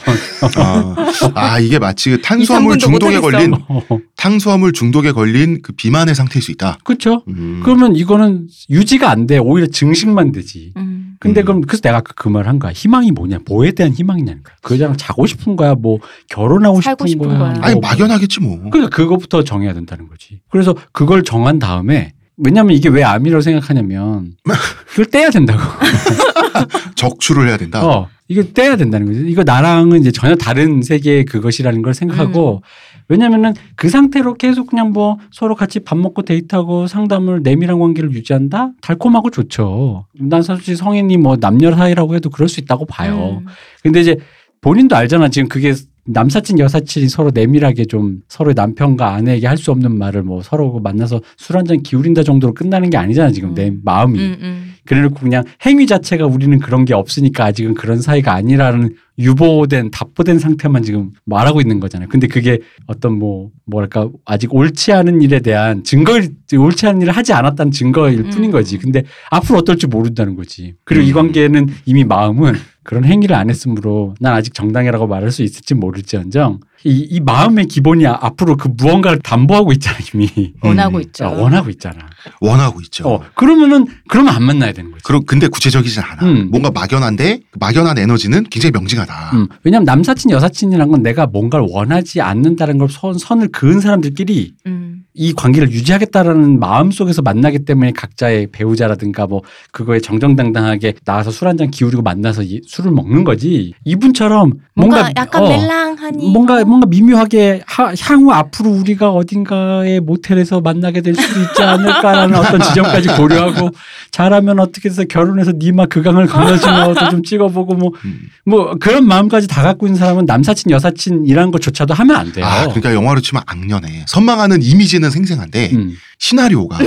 아, 0.57 0.97
아, 1.35 1.59
이게 1.59 1.81
마치 1.81 2.11
그 2.11 2.21
탄수화물 2.23 2.77
2-3분도 2.77 2.81
중독에. 2.81 3.19
걸린 3.21 3.55
어, 3.55 3.83
탄수화물 4.17 4.73
중독에 4.73 5.11
걸린 5.11 5.61
그 5.61 5.73
비만의 5.73 6.15
상태일 6.15 6.43
수 6.43 6.53
있다. 6.53 6.79
그렇죠. 6.85 7.25
음. 7.29 7.61
그러면 7.65 7.97
이거는 7.97 8.47
유지가 8.69 9.11
안 9.11 9.27
돼. 9.27 9.39
오히려 9.39 9.67
증식만 9.67 10.31
되지. 10.31 10.73
음. 10.77 11.17
근데 11.19 11.43
음. 11.43 11.45
그럼 11.45 11.61
그래서 11.63 11.81
내가 11.83 11.99
아까 11.99 12.13
그 12.15 12.29
말한 12.29 12.61
거야. 12.61 12.71
희망이 12.73 13.11
뭐냐? 13.11 13.41
뭐에 13.49 13.73
대한 13.73 13.93
희망이냐는 13.93 14.45
거야. 14.45 14.55
그 14.63 14.75
여자랑 14.75 14.97
자고 14.97 15.27
싶은 15.27 15.57
거야? 15.57 15.75
뭐 15.75 15.99
결혼하고 16.29 16.81
살고 16.81 17.09
싶은, 17.09 17.25
싶은 17.25 17.39
거야? 17.39 17.53
거야. 17.55 17.63
아니 17.65 17.75
뭐. 17.75 17.81
막연하겠지 17.83 18.41
뭐. 18.41 18.59
그러니까 18.71 18.95
그거부터 18.95 19.43
정해야 19.43 19.75
된다는 19.75 20.09
거지. 20.09 20.41
그래서 20.51 20.77
그걸 20.93 21.25
정한 21.25 21.59
다음에 21.59 22.13
왜냐면 22.43 22.75
이게 22.77 22.89
왜 22.89 23.03
암이라고 23.03 23.41
생각하냐면 23.41 24.33
그걸 24.89 25.07
떼야 25.07 25.31
된다고. 25.31 25.61
적출을 26.97 27.49
해야 27.49 27.57
된다. 27.57 27.85
어, 27.85 28.09
이거 28.29 28.43
떼야 28.43 28.77
된다는 28.77 29.07
거지. 29.07 29.25
이거 29.27 29.43
나랑은 29.45 30.01
이제 30.01 30.11
전혀 30.11 30.35
다른 30.35 30.83
세계의 30.83 31.25
그것이라는 31.25 31.83
걸 31.83 31.95
생각하고 31.95 32.63
왜냐면은 33.09 33.55
그 33.75 33.89
상태로 33.89 34.35
계속 34.35 34.69
그냥 34.69 34.93
뭐 34.93 35.19
서로 35.33 35.57
같이 35.57 35.81
밥 35.81 35.99
먹고 35.99 36.23
데이트하고 36.23 36.87
상담을 36.87 37.43
내밀한 37.43 37.79
관계를 37.79 38.13
유지한다? 38.13 38.71
달콤하고 38.81 39.31
좋죠. 39.31 40.07
난 40.15 40.43
사실 40.43 40.77
성인이 40.77 41.17
뭐 41.17 41.37
남녀 41.37 41.75
사이라고 41.75 42.15
해도 42.15 42.31
그럴 42.31 42.49
수 42.49 42.61
있다고 42.61 42.87
봐요. 42.87 43.41
음. 43.43 43.47
근데 43.83 44.01
이제 44.01 44.17
본인도 44.61 44.95
알잖아. 44.95 45.29
지금 45.29 45.49
그게 45.49 45.75
남사친 46.13 46.59
여사친이 46.59 47.09
서로 47.09 47.31
내밀하게 47.33 47.85
좀 47.87 48.21
서로의 48.29 48.55
남편과 48.55 49.15
아내에게 49.15 49.47
할 49.47 49.57
수 49.57 49.71
없는 49.71 49.97
말을 49.99 50.23
뭐 50.23 50.43
서로 50.43 50.81
만나서 50.81 51.21
술 51.37 51.57
한 51.57 51.67
잔 51.67 51.83
기울인다 51.83 52.23
정도로 52.23 52.55
끝나는 52.55 52.89
게 52.91 52.97
아니잖아 52.97 53.31
지금 53.31 53.51
음. 53.51 53.55
내 53.55 53.73
마음이 53.85 54.19
음, 54.19 54.37
음. 54.41 54.73
그래놓고 54.87 55.21
그냥 55.21 55.45
행위 55.67 55.87
자체가 55.87 56.27
우리는 56.27 56.59
그런 56.59 56.85
게 56.85 56.95
없으니까 56.95 57.45
아직은 57.45 57.75
그런 57.75 58.01
사이가 58.01 58.33
아니라는 58.35 58.95
유보된 59.19 59.91
답보된 59.91 60.39
상태만 60.39 60.83
지금 60.83 61.11
말하고 61.27 61.61
있는 61.61 61.79
거잖아요. 61.79 62.09
근데 62.09 62.27
그게 62.27 62.59
어떤 62.87 63.19
뭐 63.19 63.51
뭐랄까 63.67 64.09
아직 64.25 64.53
옳지 64.55 64.93
않은 64.93 65.21
일에 65.21 65.41
대한 65.41 65.85
증거 65.85 66.19
옳지 66.57 66.87
않은 66.87 67.03
일을 67.03 67.13
하지 67.13 67.35
않았다는 67.35 67.71
증거일 67.71 68.21
음. 68.21 68.31
뿐인 68.31 68.51
거지. 68.51 68.79
근데 68.79 69.03
앞으로 69.31 69.59
어떨지 69.59 69.87
모른다는 69.87 70.35
거지. 70.37 70.75
그리고 70.85 71.05
이 71.05 71.11
음. 71.11 71.15
관계는 71.15 71.69
이미 71.85 72.03
마음은 72.05 72.55
그런 72.83 73.05
행위를 73.05 73.37
안 73.37 73.51
했으므로 73.51 74.15
난 74.21 74.35
아직 74.35 74.55
정당이라고 74.55 75.07
말할 75.07 75.31
수 75.31 75.43
있을지 75.43 75.75
모를지언정 75.75 76.61
이, 76.85 77.07
이 77.11 77.21
마음의 77.21 77.67
기본이 77.67 78.07
아- 78.07 78.17
앞으로 78.23 78.57
그 78.57 78.69
무언가를 78.75 79.19
담보하고 79.19 79.73
있잖아 79.73 79.99
이미 80.15 80.29
원하고 80.63 80.97
음. 80.97 81.03
있죠. 81.03 81.27
아, 81.27 81.29
원하고 81.31 81.69
있잖아. 81.71 82.09
원하고 82.41 82.81
있죠. 82.83 83.07
어 83.09 83.23
그러면은 83.35 83.87
그러면 84.09 84.35
안 84.35 84.43
만나야 84.45 84.73
되는 84.73 84.91
거지. 84.91 85.03
그러, 85.05 85.21
근데 85.21 85.47
구체적이진 85.49 86.03
않아. 86.03 86.25
음. 86.27 86.49
뭔가 86.51 86.71
막연한데 86.71 87.41
그 87.51 87.59
막연한 87.61 87.99
에너지는 87.99 88.45
굉장히 88.45 88.73
명징하다. 88.73 89.31
음, 89.35 89.49
왜냐하면 89.63 89.85
남사친 89.85 90.31
여사친이란 90.31 90.91
건 90.91 91.03
내가 91.03 91.27
뭔가를 91.27 91.67
원하지 91.71 92.23
않는다는 92.23 92.79
걸 92.79 92.89
선, 92.89 93.19
선을 93.19 93.49
그은 93.49 93.81
사람들끼리 93.81 94.55
음. 94.67 95.00
이 95.13 95.33
관계를 95.33 95.71
유지하겠다라는 95.73 96.61
마음 96.61 96.91
속에서 96.93 97.21
만나기 97.21 97.65
때문에 97.65 97.91
각자의 97.93 98.49
배우자라든가 98.53 99.27
뭐 99.27 99.43
그거에 99.73 99.99
정정당당하게 100.01 100.95
나가서 101.05 101.31
술 101.33 101.49
한 101.49 101.57
잔 101.59 101.71
기울이고 101.71 102.01
만나서 102.03 102.43
이- 102.45 102.61
술을 102.67 102.93
먹는 102.93 103.25
거지 103.25 103.73
이분처럼 103.85 104.53
뭔가, 104.75 104.97
뭔가, 105.03 105.13
약간 105.17 105.43
어, 105.43 105.49
멜랑하니 105.49 106.31
뭔가 106.33 106.65
뭔가 106.65 106.87
미묘하게 106.87 107.63
하- 107.67 107.93
향후 108.01 108.31
앞으로 108.33 108.71
우리가 108.71 109.11
어딘가의 109.11 109.99
모텔에서 110.01 110.61
만나게 110.61 111.01
될 111.01 111.15
수도 111.17 111.41
있지 111.41 111.61
않을까라는 111.63 112.35
어떤 112.39 112.61
지점까지 112.63 113.09
고려하고 113.17 113.71
잘하면 114.13 114.61
어떻게 114.61 114.89
해서 114.89 115.03
결혼해서 115.05 115.53
니마 115.59 115.87
그강을 115.87 116.27
건너주면 116.27 116.91
어떤 116.91 117.11
좀 117.11 117.23
찍어보고 117.25 117.75
뭐 117.75 117.91
음. 118.05 118.29
뭐 118.47 118.75
그런 118.79 119.07
마음까지 119.07 119.49
다 119.49 119.63
갖고 119.63 119.87
있는 119.87 119.99
사람은 119.99 120.25
남사친 120.27 120.71
여사친이라는 120.71 121.51
것조차도 121.51 121.95
하면 121.95 122.17
안 122.17 122.33
돼요. 122.33 122.45
아, 122.45 122.63
그러니까 122.65 122.95
영화로 122.95 123.21
치면 123.21 123.43
악녀네. 123.47 124.05
선망하는 124.07 124.63
이미지 124.63 125.00
는 125.01 125.11
생생한데 125.11 125.71
음, 125.73 125.97
시나리오가 126.19 126.79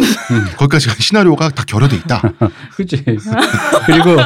거기까지 0.57 0.87
간 0.87 0.95
시나리오가 0.99 1.49
다 1.49 1.63
결여돼 1.65 1.95
있다. 1.95 2.21
그지. 2.75 3.03
그리고 3.85 4.17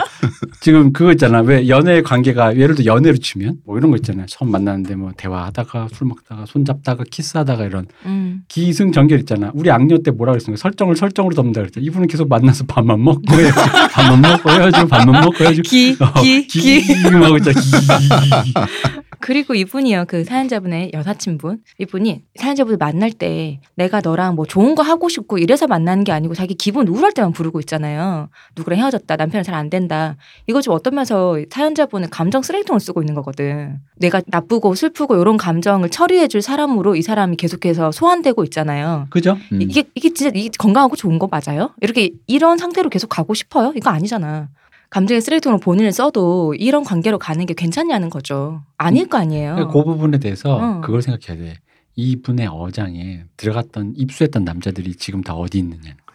지금 0.59 0.91
그거 0.91 1.11
있잖아. 1.11 1.39
왜 1.39 1.69
연애 1.69 2.01
관계가 2.01 2.57
예를 2.57 2.75
들어 2.75 2.93
연애로 2.95 3.17
치면 3.17 3.59
뭐 3.65 3.77
이런 3.77 3.91
거 3.91 3.97
있잖아요. 3.97 4.25
처음 4.27 4.51
만나는데 4.51 4.95
뭐 4.95 5.11
대화하다가 5.15 5.87
술 5.93 6.07
먹다가 6.07 6.45
손 6.45 6.65
잡다가 6.65 7.05
키스하다가 7.09 7.65
이런 7.65 7.87
음. 8.05 8.41
기승전결 8.49 9.19
있잖아. 9.19 9.51
우리 9.53 9.71
악녀 9.71 9.99
때 9.99 10.11
뭐라 10.11 10.33
그랬습니까? 10.33 10.61
설정을 10.61 10.97
설정으로 10.97 11.33
덮는다 11.33 11.61
그랬죠. 11.61 11.79
이분은 11.79 12.07
계속 12.07 12.27
만나서 12.27 12.65
밥만 12.65 13.01
먹고 13.01 13.21
밥만 13.93 14.21
먹고 14.21 14.49
헤어지고 14.49 14.87
밥만 14.87 15.21
먹고 15.21 15.43
헤어지고 15.45 15.69
기, 15.69 15.95
어, 15.99 16.21
기, 16.21 16.47
기. 16.47 16.81
하고 16.81 17.37
있잖아. 17.37 17.61
기. 18.43 18.53
그리고 19.19 19.55
이분이요, 19.55 20.05
그 20.07 20.23
사연자분의 20.23 20.91
여사친분. 20.93 21.59
이분이 21.79 22.23
사연자분을 22.35 22.77
만날 22.77 23.11
때 23.11 23.59
내가 23.75 24.01
너랑 24.01 24.35
뭐 24.35 24.45
좋은 24.45 24.75
거 24.75 24.83
하고 24.83 25.09
싶고 25.09 25.37
이래서 25.37 25.67
만나는 25.67 26.03
게 26.03 26.11
아니고 26.11 26.33
자기 26.33 26.53
기분 26.55 26.87
우울할 26.87 27.11
때만 27.13 27.31
부르고 27.33 27.59
있잖아요. 27.61 28.29
누구랑 28.55 28.79
헤어졌다, 28.79 29.15
남편은 29.15 29.43
잘 29.43 29.57
안 29.57 29.69
된다. 29.71 30.17
이거 30.45 30.61
좀 30.61 30.75
어떤 30.75 30.93
면서 30.93 31.37
사연자분은 31.49 32.11
감정 32.11 32.43
쓰레기통을 32.43 32.79
쓰고 32.79 33.01
있는 33.01 33.15
거거든. 33.15 33.79
내가 33.95 34.21
나쁘고 34.27 34.75
슬프고 34.75 35.19
이런 35.19 35.35
감정을 35.35 35.89
처리해줄 35.89 36.43
사람으로 36.43 36.95
이 36.95 37.01
사람이 37.01 37.37
계속해서 37.37 37.91
소환되고 37.91 38.43
있잖아요. 38.45 39.07
그죠? 39.09 39.35
음. 39.51 39.61
이게 39.63 39.83
이게 39.95 40.13
진짜 40.13 40.31
이게 40.35 40.49
건강하고 40.59 40.95
좋은 40.95 41.17
거 41.17 41.27
맞아요? 41.27 41.71
이렇게 41.81 42.11
이런 42.27 42.57
상태로 42.59 42.89
계속 42.89 43.07
가고 43.07 43.33
싶어요? 43.33 43.73
이거 43.75 43.89
아니잖아. 43.89 44.49
감정의 44.89 45.21
쓰레기통으로 45.21 45.59
본인을 45.59 45.91
써도 45.91 46.53
이런 46.55 46.83
관계로 46.83 47.19
가는 47.19 47.45
게 47.45 47.53
괜찮냐는 47.53 48.09
거죠. 48.09 48.61
아닐 48.77 49.07
거 49.07 49.17
아니에요. 49.17 49.55
그러니까 49.55 49.73
그 49.73 49.83
부분에 49.83 50.17
대해서 50.17 50.55
어. 50.55 50.81
그걸 50.81 51.01
생각해야 51.01 51.43
돼. 51.43 51.57
이분의 51.95 52.47
어장에 52.47 53.23
들어갔던 53.37 53.93
입수했던 53.97 54.43
남자들이 54.43 54.95
지금 54.95 55.21
다 55.21 55.33
어디 55.33 55.57
있느냐는 55.57 55.97
거지. 56.05 56.06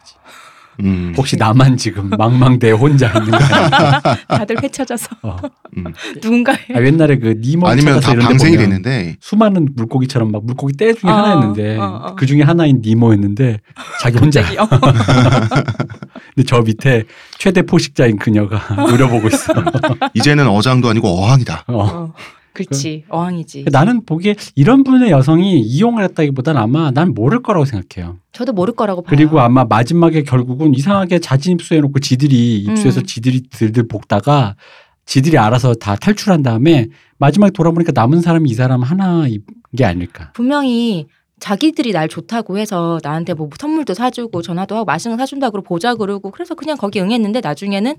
음. 0.80 1.14
혹시 1.16 1.36
나만 1.36 1.76
지금 1.76 2.08
망망대해 2.10 2.72
혼자 2.72 3.08
있는 3.08 3.30
거야? 3.30 4.00
다들 4.28 4.62
회쳐져서 4.62 5.08
어. 5.22 5.36
음. 5.76 5.84
누군가 6.20 6.52
아, 6.52 6.82
옛날에 6.84 7.18
그 7.18 7.34
니모 7.40 7.68
아니면 7.68 8.00
찾아서 8.00 8.20
다 8.20 8.28
방생이 8.28 8.56
됐는데 8.56 9.16
수많은 9.20 9.68
물고기처럼 9.76 10.32
막 10.32 10.44
물고기 10.44 10.76
떼 10.76 10.92
중에 10.92 11.10
어, 11.10 11.14
하나였는데 11.14 11.78
어, 11.78 11.84
어. 11.84 12.14
그 12.14 12.26
중에 12.26 12.42
하나인 12.42 12.80
니모였는데 12.84 13.60
자기 14.00 14.18
혼자. 14.18 14.40
어. 14.40 14.68
근데 16.34 16.46
저 16.46 16.60
밑에 16.62 17.04
최대 17.38 17.62
포식자인 17.62 18.18
그녀가 18.18 18.62
노려보고 18.74 19.28
있어. 19.28 19.52
이제는 20.14 20.48
어장도 20.48 20.88
아니고 20.88 21.08
어항이다. 21.08 21.64
그렇지 22.52 23.04
어항이지. 23.08 23.66
나는 23.70 24.04
보기에 24.04 24.36
이런 24.54 24.84
분의 24.84 25.10
여성이 25.10 25.60
이용을 25.60 26.04
했다기보다는 26.04 26.60
아마 26.60 26.90
난 26.90 27.14
모를 27.14 27.42
거라고 27.42 27.64
생각해요. 27.64 28.18
저도 28.32 28.52
모를 28.52 28.74
거라고 28.74 29.02
봐요. 29.02 29.10
그리고 29.10 29.40
아마 29.40 29.64
마지막에 29.64 30.22
결국은 30.22 30.74
이상하게 30.74 31.18
자진 31.18 31.52
입수해놓고 31.54 32.00
지들이 32.00 32.58
입수해서 32.58 33.00
음. 33.00 33.04
지들이 33.06 33.42
들들 33.48 33.88
볶다가 33.88 34.56
지들이 35.06 35.38
알아서 35.38 35.74
다 35.74 35.96
탈출한 35.96 36.42
다음에 36.42 36.88
마지막에 37.18 37.52
돌아보니까 37.52 37.92
남은 37.94 38.20
사람이 38.20 38.50
이 38.50 38.54
사람 38.54 38.82
하나인 38.82 39.42
게 39.76 39.84
아닐까. 39.84 40.30
분명히 40.34 41.06
자기들이 41.40 41.92
날 41.92 42.08
좋다고 42.08 42.58
해서 42.58 43.00
나한테 43.02 43.34
뭐 43.34 43.50
선물도 43.58 43.94
사주고 43.94 44.42
전화도 44.42 44.76
하고 44.76 44.84
맛있는 44.84 45.16
거 45.16 45.22
사준다 45.22 45.50
그러고 45.50 45.66
보자 45.66 45.96
그러고 45.96 46.30
그래서 46.30 46.54
그냥 46.54 46.76
거기 46.76 47.00
응했는데 47.00 47.40
나중에는 47.40 47.96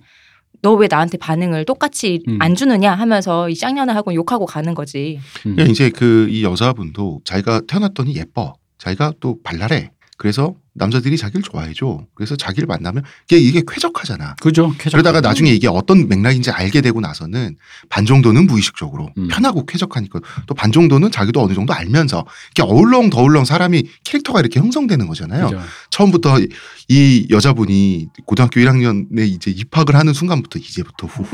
너 0.62 0.76
왜 0.76 0.88
나한테 0.90 1.18
반응을 1.18 1.66
똑같이 1.66 2.24
음. 2.28 2.38
안 2.42 2.56
주느냐 2.56 2.94
하면서 2.94 3.50
이 3.50 3.56
쌍년아하고 3.56 4.14
욕하고 4.14 4.46
가는 4.46 4.74
거지. 4.74 5.20
음. 5.46 5.56
그러니까 5.56 5.66
이제 5.72 5.90
그 5.90 6.28
이 6.30 6.44
여자분도 6.44 7.22
자기가 7.26 7.62
태어났더니 7.68 8.16
예뻐. 8.16 8.54
자기가 8.78 9.14
또 9.20 9.38
발랄해. 9.44 9.92
그래서 10.24 10.56
남자들이 10.74 11.18
자기를 11.18 11.42
좋아해줘. 11.44 12.06
그래서 12.16 12.38
자기를 12.38 12.66
만나면 12.66 13.04
이게 13.26 13.38
이게 13.38 13.62
쾌적하잖아. 13.68 14.36
그죠? 14.42 14.74
쾌적. 14.78 14.94
그러다가 14.94 15.20
나중에 15.20 15.50
이게 15.52 15.68
어떤 15.68 16.08
맥락인지 16.08 16.50
알게 16.50 16.80
되고 16.80 17.02
나서는 17.02 17.58
반 17.90 18.06
정도는 18.06 18.48
무의식적으로 18.48 19.10
음. 19.18 19.28
편하고 19.28 19.66
쾌적하니까 19.66 20.22
또 20.48 20.54
반 20.56 20.72
정도는 20.72 21.12
자기도 21.12 21.44
어느 21.44 21.54
정도 21.54 21.74
알면서 21.74 22.26
이렇게 22.56 22.72
어울렁 22.72 23.10
더울렁 23.10 23.44
사람이 23.44 23.84
캐릭터가 24.06 24.40
이렇게 24.40 24.62
형성되는 24.62 25.08
거잖아요. 25.08 25.48
그죠. 25.48 25.62
처음부터 25.90 26.40
이 26.88 27.28
여자분이 27.30 28.08
고등학교 28.26 28.62
1학년에 28.62 29.28
이제 29.28 29.52
입학을 29.52 29.94
하는 29.98 30.14
순간부터 30.14 30.58
이제부터 30.58 31.08
후후 31.08 31.28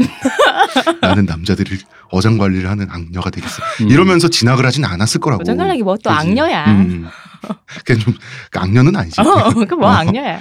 나는 1.01 1.25
남자들을 1.25 1.77
어장 2.11 2.37
관리를 2.37 2.69
하는 2.69 2.87
악녀가 2.89 3.29
되겠어. 3.29 3.61
음. 3.81 3.89
이러면서 3.89 4.27
진학을 4.27 4.65
하진 4.65 4.85
않았을 4.85 5.21
거라고. 5.21 5.41
어장관락이 5.41 5.83
뭐 5.83 5.97
또? 5.97 6.09
악녀야. 6.09 6.65
음. 6.65 7.07
그냥 7.85 8.01
좀 8.01 8.13
악녀는 8.53 8.95
아니지. 8.95 9.21
어, 9.21 9.53
그뭐 9.65 9.85
어. 9.85 9.89
악녀야. 9.89 10.39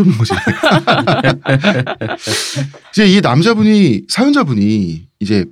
없는 0.00 0.18
거지. 0.18 0.34
이제 2.92 3.06
이 3.06 3.20
남자분이 3.20 4.02
사연자분이 4.08 5.06
이제 5.20 5.44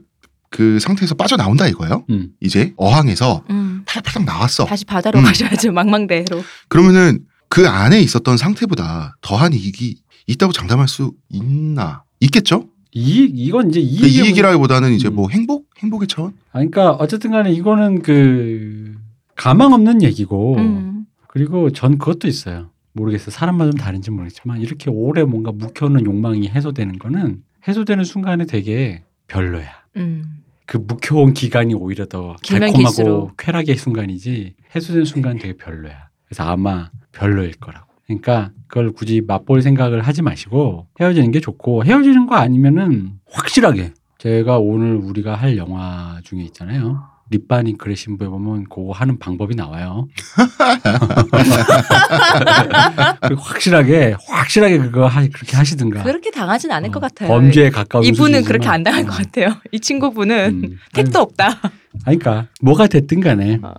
그 0.51 0.79
상태에서 0.81 1.15
빠져나온다 1.15 1.67
이거예요. 1.69 2.05
음. 2.11 2.31
이제 2.41 2.73
어항에서 2.77 3.45
음. 3.51 3.83
팔팔 3.87 4.25
나왔어. 4.25 4.65
다시 4.65 4.85
바다로 4.85 5.19
음. 5.19 5.25
가셔야죠 5.25 5.73
망망대해로. 5.73 6.43
그러면은 6.69 7.21
그 7.49 7.69
안에 7.69 8.01
있었던 8.01 8.37
상태보다 8.37 9.17
더한 9.21 9.53
이익이 9.53 10.03
있다고 10.27 10.53
장담할 10.53 10.89
수 10.89 11.13
있나? 11.31 12.03
있겠죠? 12.21 12.67
이익 12.93 13.39
이건 13.39 13.71
이제 13.71 13.81
그 13.81 13.87
이익이 13.87 14.29
이익이라기보다는 14.29 14.93
이제 14.93 15.09
음. 15.09 15.17
뭐 15.17 15.29
행복? 15.29 15.69
행복의 15.79 16.09
차원? 16.09 16.33
아, 16.53 16.59
그러니까 16.59 16.93
어쨌든 16.93 17.31
간에 17.31 17.53
이거는 17.53 18.03
그 18.03 18.95
가망 19.35 19.73
없는 19.73 20.03
얘기고 20.03 20.57
음. 20.57 21.07
그리고 21.29 21.71
전 21.71 21.99
그것도 21.99 22.27
있어요. 22.29 22.71
모르겠어요. 22.93 23.31
사람마다 23.31 23.71
좀 23.71 23.79
다른지 23.79 24.11
모르겠지만 24.11 24.61
이렇게 24.61 24.91
오래 24.91 25.23
뭔가 25.25 25.53
묵혀놓은 25.53 26.05
욕망이 26.07 26.49
해소되는 26.49 26.99
거는 26.99 27.43
해소되는 27.67 28.05
순간에 28.05 28.47
되게 28.47 29.05
별로야. 29.29 29.69
음. 29.97 30.25
그 30.67 30.79
묵혀온 30.79 31.33
기간이 31.35 31.75
오히려 31.75 32.07
더 32.07 32.37
달콤하고 32.47 32.79
길수록. 32.79 33.37
쾌락의 33.39 33.77
순간이지 33.77 34.55
해소된 34.75 35.05
순간은 35.05 35.39
되게 35.39 35.57
별로야. 35.57 36.09
그래서 36.27 36.45
아마 36.45 36.91
별로일 37.13 37.53
거라고. 37.55 37.88
그러니까 38.09 38.51
그걸 38.67 38.91
굳이 38.93 39.23
맛볼 39.27 39.63
생각을 39.63 40.03
하지 40.03 40.23
마시고 40.23 40.87
헤어지는 40.99 41.31
게 41.31 41.41
좋고 41.41 41.85
헤어지는 41.85 42.27
거 42.27 42.37
아니면은 42.37 43.13
확실하게 43.31 43.93
제가 44.17 44.59
오늘 44.59 44.97
우리가 44.97 45.35
할 45.35 45.59
영화 45.59 46.19
중에 46.25 46.41
있잖아요. 46.45 47.03
립바니 47.31 47.77
그레신 47.77 48.17
부에 48.17 48.27
보면 48.27 48.65
그거 48.71 48.93
하는 48.93 49.19
방법이 49.19 49.55
나와요. 49.55 50.09
확실하게 53.37 54.17
확실하게 54.27 54.79
그거 54.79 55.07
하, 55.07 55.21
그렇게 55.29 55.55
하시든가. 55.59 56.05
그렇게 56.05 56.31
당하진 56.31 56.73
않을 56.73 56.89
어, 56.89 56.93
것 56.93 57.01
같아요. 57.01 57.29
범죄에 57.29 57.69
가까운 57.69 58.07
이분은. 58.07 58.45
그렇게 58.45 58.67
안 58.69 58.83
당할 58.83 59.05
것 59.05 59.13
음. 59.19 59.25
같아요. 59.25 59.55
이 59.73 59.79
친구분은 59.79 60.63
음. 60.65 60.79
택도 60.95 61.21
없다. 61.21 61.61
그러니까 62.11 62.49
뭐가 62.61 62.87
됐든 62.87 63.21
간에 63.21 63.59
어. 63.63 63.75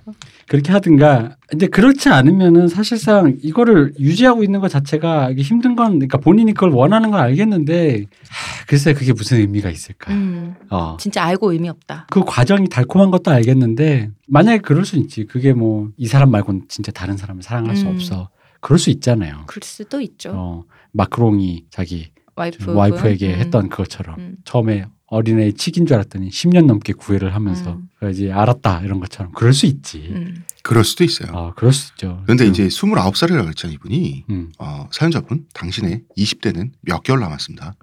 그렇게 0.48 0.72
하든가. 0.72 1.36
근데 1.48 1.68
그렇지 1.68 2.10
않으면은 2.10 2.68
사실상 2.68 3.38
이거를 3.42 3.94
유지하고 4.00 4.44
있는 4.44 4.60
것 4.60 4.70
자체가 4.70 5.30
이게 5.32 5.42
힘든 5.42 5.76
건 5.76 5.94
그러니까 5.94 6.18
본인이 6.18 6.54
그걸 6.54 6.72
원하는 6.72 7.12
건 7.12 7.20
알겠는데 7.20 8.06
하, 8.30 8.66
글쎄 8.66 8.94
그게 8.94 9.14
무슨 9.14 9.38
의미가 9.38 9.70
있을까. 9.70 10.14
음, 10.14 10.56
어. 10.70 10.98
진짜 11.00 11.24
알고 11.24 11.52
의미 11.52 11.70
없다. 11.70 12.08
그 12.10 12.24
과정이 12.26 12.70
달콤한 12.70 13.12
것도 13.12 13.32
알겠는데 13.32 14.10
만약에 14.28 14.60
그럴 14.60 14.86
수 14.86 14.98
있지. 14.98 15.26
그게 15.26 15.54
뭐 15.54 15.90
이 15.98 16.08
사람 16.08 16.32
말고는 16.32 16.64
진짜 16.68 16.92
다른 16.92 17.18
사람을 17.18 17.44
사랑할 17.44 17.76
수 17.76 17.86
음. 17.86 17.94
없어. 17.96 18.30
그럴 18.62 18.80
수 18.80 18.90
있잖아요. 18.90 19.44
그럴 19.48 19.62
수도 19.64 20.02
있죠. 20.02 20.32
어, 20.34 20.64
마크롱이 20.92 21.66
자기 21.70 22.12
와이프 22.36 22.74
와이프에게 22.74 23.36
했던 23.36 23.70
그것처럼 23.70 24.16
음. 24.20 24.36
처음에 24.46 24.86
어린애 25.10 25.52
치긴 25.52 25.86
줄 25.86 25.96
알았더니 25.96 26.30
10년 26.30 26.66
넘게 26.66 26.94
구애를 26.94 27.34
하면서 27.34 27.74
음. 27.74 27.90
그래야지 28.00 28.32
알았다 28.32 28.82
이런 28.82 29.00
것처럼 29.00 29.32
그럴 29.34 29.54
수 29.54 29.66
있지. 29.66 30.10
음. 30.12 30.44
그럴 30.64 30.84
수도 30.84 31.04
있어요. 31.04 31.32
어, 31.34 31.54
그럴 31.56 31.74
수 31.74 31.92
있죠. 31.94 32.22
그런데 32.26 32.46
음. 32.46 32.50
이제 32.52 32.68
29살이라고 32.68 33.48
했잖아요, 33.48 33.76
이분이. 33.76 34.26
음. 34.30 34.52
어, 34.60 34.88
사연자분, 34.92 35.46
당신의 35.54 36.04
20대는 36.18 36.72
몇 36.82 37.02
개월 37.04 37.20
남았습니다. 37.22 37.76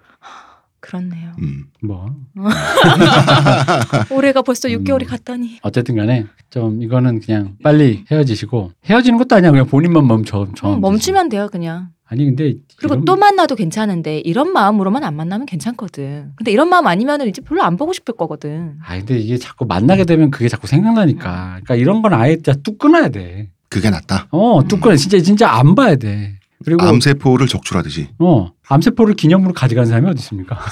그렇네요. 0.81 1.33
음. 1.41 1.65
뭐 1.83 2.15
올해가 4.11 4.43
벌써 4.43 4.69
음. 4.69 4.85
6개월이 4.85 5.07
갔다니. 5.07 5.59
어쨌든 5.63 5.97
간에 5.97 6.27
좀 6.51 6.81
이거는 6.81 7.21
그냥 7.21 7.57
빨리 7.63 8.05
헤어지시고 8.09 8.73
헤어지는 8.85 9.19
것도 9.19 9.35
아니야 9.35 9.51
그냥 9.51 9.67
본인만 9.67 10.07
멈춰 10.07 10.47
멈추면 10.81 11.29
돼요, 11.29 11.49
그냥. 11.51 11.91
아니 12.09 12.25
근데 12.25 12.55
그리고 12.79 12.95
이런- 12.95 13.05
또 13.05 13.17
만나도 13.17 13.57
괜찮은데 13.57 14.21
이런 14.21 14.53
마음으로만 14.53 15.03
안 15.03 15.15
만나면 15.17 15.47
괜찮거든. 15.47 16.33
근데 16.37 16.53
이런 16.53 16.69
마음 16.69 16.87
아니면은 16.87 17.29
이제 17.29 17.43
별로 17.43 17.63
안 17.63 17.77
보고 17.77 17.93
싶을 17.93 18.17
거거든. 18.17 18.79
아 18.85 18.97
근데 18.97 19.19
이게 19.19 19.37
자꾸 19.39 19.65
만나게 19.67 20.05
되면 20.05 20.31
그게 20.31 20.49
자꾸 20.49 20.67
생각나니까 20.67 21.61
그러니까 21.65 21.75
이런 21.75 22.03
건 22.03 22.15
아예 22.15 22.37
진짜 22.37 22.55
뚝 22.63 22.79
끊어야 22.79 23.09
돼. 23.09 23.51
그게 23.69 23.91
낫다. 23.91 24.29
어, 24.31 24.63
뚝 24.69 24.81
끊어 24.81 24.95
진짜 24.95 25.19
진짜 25.21 25.51
안 25.51 25.75
봐야 25.75 25.97
돼. 25.97 26.36
그리고 26.67 26.85
암세포를 26.85 27.47
적출하듯이. 27.47 28.09
어 28.19 28.51
암세포를 28.69 29.15
기념으로 29.15 29.53
가져간 29.53 29.87
사람이 29.87 30.11
어디 30.11 30.19
있습니까? 30.19 30.59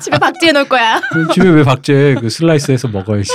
집에 0.00 0.18
박지해 0.18 0.52
놓을 0.52 0.66
거야. 0.66 0.98
집에 1.34 1.46
왜 1.50 1.62
박제 1.62 2.16
그 2.20 2.30
슬라이스해서 2.30 2.88
먹어야지. 2.88 3.30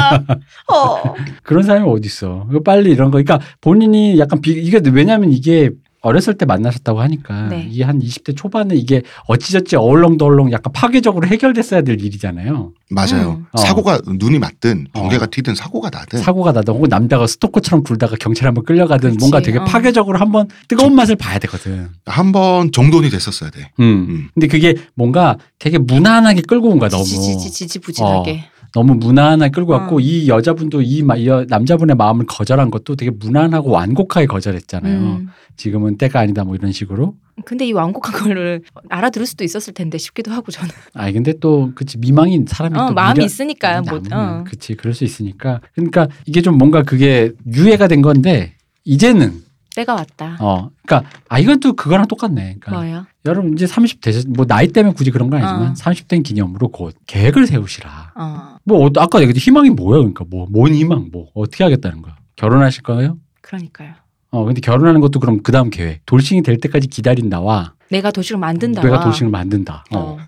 어. 0.72 1.14
그런 1.42 1.62
사람이 1.62 1.86
어디 1.86 2.06
있어? 2.06 2.48
빨리 2.64 2.90
이런 2.90 3.10
거. 3.10 3.22
그러니까 3.22 3.38
본인이 3.60 4.18
약간 4.18 4.40
비 4.40 4.52
이게 4.52 4.80
왜냐하면 4.90 5.30
이게 5.30 5.68
어렸을 6.02 6.34
때 6.34 6.44
만나셨다고 6.44 7.00
하니까 7.00 7.46
네. 7.48 7.68
이게 7.70 7.84
한 7.84 8.00
20대 8.00 8.36
초반에 8.36 8.74
이게 8.74 9.02
어찌저찌 9.28 9.76
어울렁더울렁 9.76 10.50
약간 10.50 10.72
파괴적으로 10.72 11.28
해결됐어야 11.28 11.82
될 11.82 12.00
일이잖아요. 12.02 12.72
맞아요. 12.90 13.38
음. 13.38 13.46
어. 13.52 13.58
사고가 13.58 14.00
눈이 14.06 14.40
맞든 14.40 14.88
어. 14.94 15.00
번개가 15.00 15.26
튀든 15.26 15.54
사고가 15.54 15.90
나든 15.90 16.20
사고가 16.20 16.50
나든 16.52 16.74
혹은 16.74 16.88
남자가 16.88 17.26
스토커처럼 17.28 17.84
굴다가 17.84 18.16
경찰 18.18 18.48
한번 18.48 18.64
끌려가든 18.64 19.10
그치. 19.10 19.18
뭔가 19.20 19.40
되게 19.40 19.58
어. 19.58 19.64
파괴적으로 19.64 20.18
한번 20.18 20.48
뜨거운 20.68 20.94
맛을 20.96 21.14
봐야 21.16 21.38
되거든. 21.38 21.88
한 22.06 22.32
번 22.32 22.72
정돈이 22.72 23.08
됐었어야 23.10 23.50
돼. 23.50 23.70
음. 23.78 23.84
음. 24.08 24.28
근데 24.34 24.48
그게 24.48 24.74
뭔가 24.94 25.36
되게 25.60 25.78
무난하게 25.78 26.42
끌고 26.42 26.68
온 26.70 26.78
거야 26.80 26.88
너무. 26.90 27.04
지지지지지부진하게. 27.04 28.44
너무 28.74 28.94
무난하게 28.94 29.50
끌고 29.50 29.72
왔고 29.72 29.96
어. 29.96 30.00
이 30.00 30.28
여자분도 30.28 30.82
이, 30.82 31.02
남자분의 31.48 31.96
마음을 31.96 32.24
거절한 32.26 32.70
것도 32.70 32.96
되게 32.96 33.10
무난하고 33.10 33.70
완곡하게 33.70 34.26
거절했잖아요. 34.26 34.98
음. 34.98 35.28
지금은 35.56 35.98
때가 35.98 36.20
아니다 36.20 36.44
뭐 36.44 36.54
이런 36.54 36.72
식으로. 36.72 37.14
근데 37.44 37.66
이 37.66 37.72
완곡한 37.72 38.22
거를 38.22 38.62
알아들을 38.88 39.26
수도 39.26 39.44
있었을 39.44 39.74
텐데 39.74 39.98
싶기도 39.98 40.30
하고 40.32 40.50
저는. 40.50 40.70
아 40.94 41.10
근데 41.12 41.34
또 41.40 41.72
그치 41.74 41.98
미망인 41.98 42.46
사람이 42.48 42.78
어, 42.78 42.88
또 42.88 42.94
마음이 42.94 43.14
미련- 43.14 43.26
있으니까 43.26 43.82
뭐. 43.82 44.00
어. 44.10 44.44
그치 44.46 44.74
그럴 44.74 44.94
수 44.94 45.04
있으니까 45.04 45.60
그러니까 45.74 46.08
이게 46.26 46.40
좀 46.40 46.56
뭔가 46.56 46.82
그게 46.82 47.32
유예가 47.46 47.88
된 47.88 48.00
건데 48.02 48.54
이제는 48.84 49.34
때가 49.74 49.94
왔다. 49.94 50.36
어 50.40 50.70
그러니까 50.86 51.10
아 51.28 51.38
이건 51.38 51.60
또 51.60 51.72
그거랑 51.74 52.06
똑같네. 52.08 52.56
그러니까 52.60 52.70
뭐요? 52.72 53.06
여러분 53.24 53.52
이제 53.54 53.66
30 53.66 54.00
되셨 54.00 54.26
뭐 54.28 54.44
나이 54.46 54.68
때문에 54.68 54.94
굳이 54.94 55.10
그런 55.10 55.30
건 55.30 55.42
아니지만 55.42 55.70
어. 55.70 55.74
30된 55.74 56.22
기념으로 56.22 56.68
곧 56.68 56.94
계획을 57.06 57.46
세우시라. 57.46 58.12
어. 58.16 58.56
뭐 58.64 58.86
어, 58.86 58.90
아까 58.98 59.18
얘기했듯이 59.20 59.46
희망이 59.50 59.70
뭐야 59.70 59.98
그러니까 59.98 60.24
뭐 60.28 60.46
뭔 60.52 60.74
희망 60.74 61.08
뭐 61.12 61.28
어떻게 61.34 61.64
하겠다는 61.64 62.02
거야. 62.02 62.16
결혼하실 62.36 62.82
거예요? 62.82 63.16
그러니까요. 63.40 63.94
어 64.30 64.44
근데 64.44 64.60
결혼하는 64.60 65.00
것도 65.00 65.20
그럼 65.20 65.42
그 65.42 65.52
다음 65.52 65.70
계획 65.70 66.04
돌싱이 66.06 66.42
될 66.42 66.58
때까지 66.58 66.88
기다린다와 66.88 67.74
내가 67.90 68.10
도시를 68.10 68.38
만든다. 68.38 68.82
내가 68.82 69.00
돌싱을 69.00 69.30
만든다. 69.30 69.84
어. 69.92 69.98
어. 69.98 70.18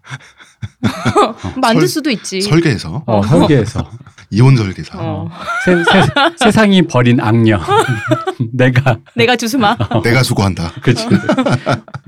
만들 1.61 1.83
설- 1.83 1.89
수도 1.89 2.11
있지. 2.11 2.41
설계해서 2.43 3.03
어, 3.07 3.23
설계해서 3.23 3.89
이혼 4.31 4.57
설계사. 4.57 4.99
어. 4.99 5.31
세, 5.65 5.77
세, 5.77 6.07
세 6.37 6.51
상이 6.51 6.83
버린 6.83 7.21
악녀 7.21 7.61
내가 8.53 8.99
내가 9.15 9.37
주스마. 9.37 9.77
내가 10.03 10.23
수고한다. 10.23 10.73
그치 10.83 11.07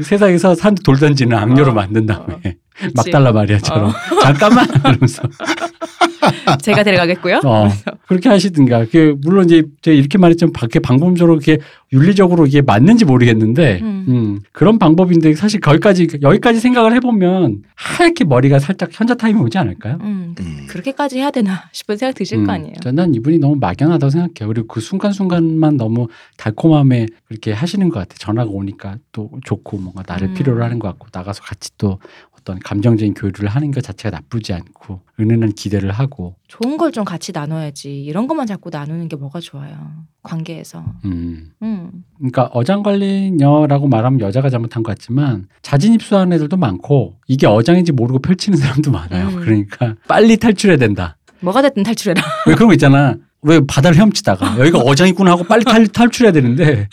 세상에서 0.02 0.54
산 0.54 0.74
돌 0.84 0.98
던지는 0.98 1.36
악녀로 1.36 1.72
만든 1.74 2.06
다음에 2.06 2.56
막 2.94 3.10
달라 3.10 3.32
마리아처럼 3.32 3.92
잠깐만 4.22 4.66
이러면서 4.68 5.22
제가 6.62 6.82
데려가겠고요. 6.82 7.40
어, 7.44 7.68
그렇게 8.08 8.28
하시든가 8.28 8.86
그 8.90 9.16
물론 9.22 9.44
이제 9.46 9.62
제가 9.82 9.94
이렇게 9.96 10.18
말했지만 10.18 10.52
밖에 10.52 10.78
방법적으로 10.78 11.36
이게 11.36 11.58
윤리적으로 11.92 12.46
이게 12.46 12.62
맞는지 12.62 13.04
모르겠는데 13.04 13.80
음. 13.82 14.04
음, 14.08 14.40
그런 14.52 14.78
방법인데 14.78 15.34
사실 15.34 15.60
거기까지 15.60 16.08
여기까지 16.20 16.60
생각을 16.60 16.94
해보면 16.96 17.62
하얗게 17.74 18.24
머리가 18.24 18.58
살짝 18.58 18.90
현자 18.92 19.14
타임이 19.14 19.40
오지 19.40 19.58
않을까요? 19.58 19.98
음, 20.00 20.34
음. 20.40 20.66
그렇게까지 20.68 21.18
해야 21.18 21.30
되나 21.30 21.68
싶은 21.72 21.96
생각 21.96 22.14
드실 22.14 22.38
거 22.38 22.44
음, 22.44 22.50
아니에요. 22.50 22.74
저난 22.82 23.14
이분이 23.14 23.38
너무 23.38 23.56
막연하다고 23.56 24.10
생각해요. 24.10 24.48
그리고 24.52 24.66
그 24.66 24.80
순간순간만 24.80 25.76
너무 25.76 26.08
달콤함에 26.36 27.06
그렇게 27.28 27.52
하시는 27.52 27.88
것 27.88 28.00
같아요. 28.00 28.16
전화가 28.18 28.50
오니까 28.50 28.96
또 29.12 29.30
좋고 29.44 29.78
뭔가 29.78 30.02
나를 30.06 30.28
음. 30.28 30.34
필요로 30.34 30.62
하는 30.64 30.78
것 30.78 30.88
같고 30.88 31.06
나가서 31.12 31.42
같이 31.42 31.70
또 31.78 32.00
어떤 32.46 32.60
감정적인 32.60 33.14
교류를 33.14 33.48
하는 33.48 33.72
것 33.72 33.82
자체가 33.82 34.16
나쁘지 34.18 34.52
않고 34.52 35.00
은은한 35.18 35.52
기대를 35.54 35.90
하고 35.90 36.36
좋은 36.46 36.76
걸 36.78 36.86
좀 36.92 37.04
같이 37.04 37.32
나눠야지. 37.32 38.04
이런 38.04 38.26
것만 38.28 38.46
자꾸 38.46 38.70
나누는 38.70 39.08
게 39.08 39.16
뭐가 39.16 39.40
좋아요. 39.40 39.76
관계에서. 40.22 40.84
음. 41.04 41.50
음. 41.60 41.90
그러니까 42.16 42.44
어장관리녀라고 42.54 43.88
말하면 43.88 44.20
여자가 44.20 44.48
잘못한 44.48 44.82
것 44.84 44.92
같지만 44.92 45.48
자진 45.62 45.92
입수하는 45.92 46.32
애들도 46.32 46.56
많고 46.56 47.16
이게 47.26 47.46
어장인지 47.48 47.92
모르고 47.92 48.20
펼치는 48.20 48.56
사람도 48.56 48.92
많아요. 48.92 49.28
음. 49.28 49.40
그러니까 49.40 49.96
빨리 50.06 50.36
탈출해야 50.36 50.78
된다. 50.78 51.16
뭐가 51.40 51.60
됐든 51.62 51.82
탈출해라. 51.82 52.22
왜 52.46 52.54
그런 52.54 52.68
거 52.68 52.74
있잖아. 52.74 53.16
왜 53.46 53.60
바다를 53.64 53.96
헤엄치다가 53.96 54.58
여기가 54.60 54.78
어장이구나 54.80 55.30
하고 55.30 55.44
빨리 55.44 55.64
탈, 55.64 55.86
탈출해야 55.86 56.32
되는데 56.32 56.88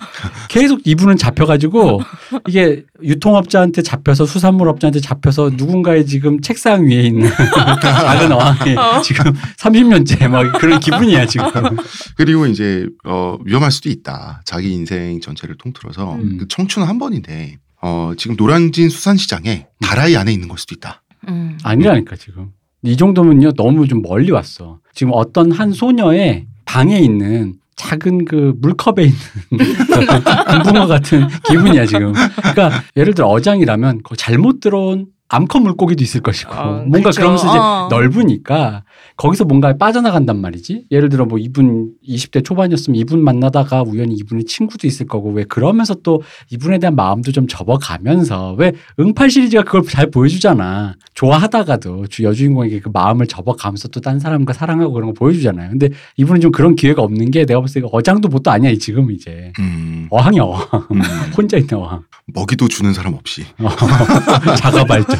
계속 0.50 0.82
이분은 0.86 1.18
잡혀가지고 1.18 2.02
이게 2.48 2.84
유통업자한테 3.02 3.82
잡혀서 3.82 4.26
수산물업자한테 4.28 5.00
잡혀서 5.00 5.52
누군가의 5.56 6.06
지금 6.06 6.39
책상 6.42 6.88
위에 6.88 7.02
있는 7.02 7.28
작은 7.82 8.32
어항에 8.32 8.76
어. 8.76 9.02
지금 9.02 9.34
30년째 9.58 10.28
막 10.28 10.54
그런 10.60 10.80
기분이야 10.80 11.26
지금. 11.26 11.48
그리고 12.16 12.46
이제 12.46 12.88
어, 13.04 13.38
위험할 13.44 13.72
수도 13.72 13.89
있다. 13.89 14.42
자기 14.46 14.72
인생 14.72 15.20
전체를 15.20 15.58
통틀어서 15.58 16.16
음. 16.16 16.38
그 16.39 16.48
청춘은 16.48 16.88
한 16.88 17.00
번인데 17.00 17.58
어, 17.82 18.13
지금 18.16 18.36
노량진 18.38 18.89
수산시장에 18.89 19.68
다라이 19.82 20.16
안에 20.16 20.32
있는 20.32 20.48
걸 20.48 20.58
수도 20.58 20.76
있다. 20.76 21.02
음. 21.28 21.58
아니라니까 21.63 22.16
지금 22.16 22.52
이 22.84 22.98
정도면요 22.98 23.54
너무 23.54 23.88
좀 23.88 24.02
멀리 24.02 24.32
왔어. 24.32 24.80
지금 24.93 25.13
어떤 25.15 25.52
한 25.52 25.72
소녀의 25.72 26.46
방에 26.65 27.00
있는 27.00 27.56
작은 27.76 28.26
그 28.26 28.54
물컵에 28.60 29.04
있는 29.04 29.17
금붕어 30.48 30.88
같은 30.88 31.28
기분이야 31.50 31.86
지금. 31.86 32.13
그러니까 32.13 32.84
예를 32.96 33.13
들어 33.13 33.28
어장이라면 33.28 34.02
그 34.04 34.15
잘못 34.15 34.60
들어온 34.60 35.08
암컷 35.30 35.64
물고기도 35.64 36.04
있을 36.04 36.22
것이고 36.22 36.54
어, 36.54 36.66
뭔가 36.86 37.00
그렇죠. 37.00 37.22
그러면서 37.22 37.48
이제 37.50 37.58
어. 37.58 37.88
넓으니까 37.90 38.84
거기서 39.18 39.46
뭔가 39.46 39.76
빠져나간단 39.76 40.40
말이지. 40.40 40.86
예를 40.92 41.10
들어 41.10 41.26
뭐 41.26 41.40
이분 41.40 41.92
20대 42.08 42.44
초반이었으면 42.46 43.00
이분 43.00 43.24
만나다가 43.24 43.82
우연히 43.82 44.14
이분의 44.16 44.45
친구도 44.45 44.86
있을 44.86 45.08
거고 45.08 45.32
왜 45.32 45.43
그러면서 45.43 45.95
또 45.95 46.22
이분에 46.52 46.78
대한 46.78 46.95
마음도 46.95 47.32
좀 47.32 47.47
접어가면서 47.47 48.54
왜 48.60 48.74
응팔 49.00 49.32
시리즈가 49.32 49.64
그걸 49.64 49.84
잘 49.84 50.12
보여주잖아. 50.12 50.95
좋아하다가도 51.16 52.08
주 52.08 52.24
여주인공에게 52.24 52.80
그 52.82 52.89
마음을 52.93 53.26
접어가면서 53.26 53.88
또 53.88 54.04
딴 54.04 54.20
사람과 54.20 54.52
사랑하고 54.54 54.91
그런 54.93 55.08
거 55.08 55.14
보여주잖아요. 55.14 55.70
근데 55.70 55.89
이분은 56.18 56.41
좀 56.41 56.52
그런 56.52 56.76
기회가 56.76 57.02
없는 57.02 57.32
게 57.32 57.45
내가 57.45 57.62
봤을 57.62 57.82
때 57.82 57.88
어장도 57.89 58.28
뭣도 58.28 58.52
아니야 58.52 58.70
이 58.70 58.78
지금 58.78 59.12
이제 59.12 59.54
음, 59.60 60.08
어항이 60.12 60.39
어항 60.41 60.88
음, 60.91 61.00
혼자 61.38 61.58
있는 61.58 61.76
어항 61.76 62.04
먹이도 62.28 62.67
주는 62.67 62.93
사람 62.93 63.13
없이. 63.13 63.45
자가 64.57 64.86
발전. 64.86 65.19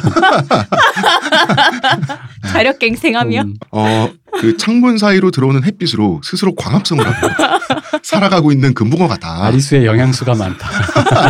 자력갱생하며 2.52 3.42
음, 3.42 3.54
어, 3.72 4.08
그 4.38 4.56
창문 4.56 4.98
사이로 4.98 5.30
들어오는 5.30 5.64
햇빛으로 5.64 6.20
스스로 6.24 6.54
광합성을 6.54 7.04
하고 7.06 7.28
살아가고 8.02 8.52
있는 8.52 8.74
금붕어 8.74 9.08
같다. 9.08 9.44
아리수의 9.44 9.86
영양수가 9.86 10.34
많다. 10.34 10.68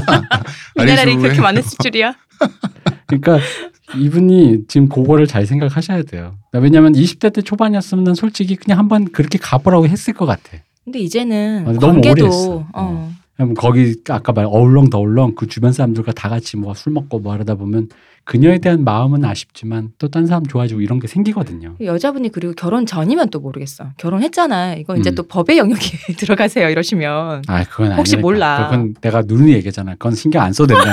미네랄이 0.76 1.16
그렇게 1.16 1.40
많았을 1.40 1.78
줄이야. 1.82 2.14
그러니까 3.06 3.38
이분이 3.96 4.62
지금 4.68 4.88
그거를 4.88 5.26
잘 5.26 5.46
생각하셔야 5.46 6.02
돼요. 6.02 6.36
왜냐하면 6.52 6.92
20대 6.92 7.32
때 7.32 7.42
초반이었으면 7.42 8.04
난 8.04 8.14
솔직히 8.14 8.56
그냥 8.56 8.78
한번 8.78 9.10
그렇게 9.12 9.38
가보라고 9.38 9.86
했을 9.86 10.14
것 10.14 10.26
같아. 10.26 10.58
근데 10.84 10.98
이제는 10.98 11.64
아, 11.66 11.72
너무 11.72 11.98
오래 11.98 12.08
관계도 12.10 12.26
했어. 12.26 12.66
거기 13.56 13.96
아까 14.08 14.32
말 14.32 14.44
어울렁더울렁 14.44 15.34
그 15.34 15.46
주변 15.48 15.72
사람들과 15.72 16.12
다 16.12 16.28
같이 16.28 16.56
뭐 16.56 16.72
술 16.74 16.92
먹고 16.92 17.18
뭐 17.18 17.32
하다 17.34 17.56
보면 17.56 17.88
그녀에 18.24 18.58
대한 18.58 18.84
마음은 18.84 19.24
아쉽지만 19.24 19.90
또 19.98 20.08
딴 20.08 20.26
사람 20.26 20.46
좋아지고 20.46 20.80
이런 20.80 20.98
게 21.00 21.06
생기거든요. 21.08 21.74
여자분이 21.82 22.30
그리고 22.30 22.54
결혼 22.56 22.86
전이면 22.86 23.30
또 23.30 23.40
모르겠어. 23.40 23.90
결혼했잖아. 23.98 24.74
이거 24.76 24.96
이제 24.96 25.10
음. 25.10 25.14
또 25.16 25.24
법의 25.24 25.58
영역에 25.58 25.98
들어가세요. 26.16 26.68
이러시면 26.70 27.42
아 27.48 27.64
그건 27.64 27.86
아니니까. 27.86 27.96
혹시 27.96 28.16
몰라. 28.16 28.68
그건 28.70 28.94
내가 29.00 29.22
누누이 29.26 29.52
얘기잖아. 29.54 29.92
그건 29.94 30.14
신경 30.14 30.42
안 30.42 30.52
써도 30.52 30.74
된다. 30.74 30.90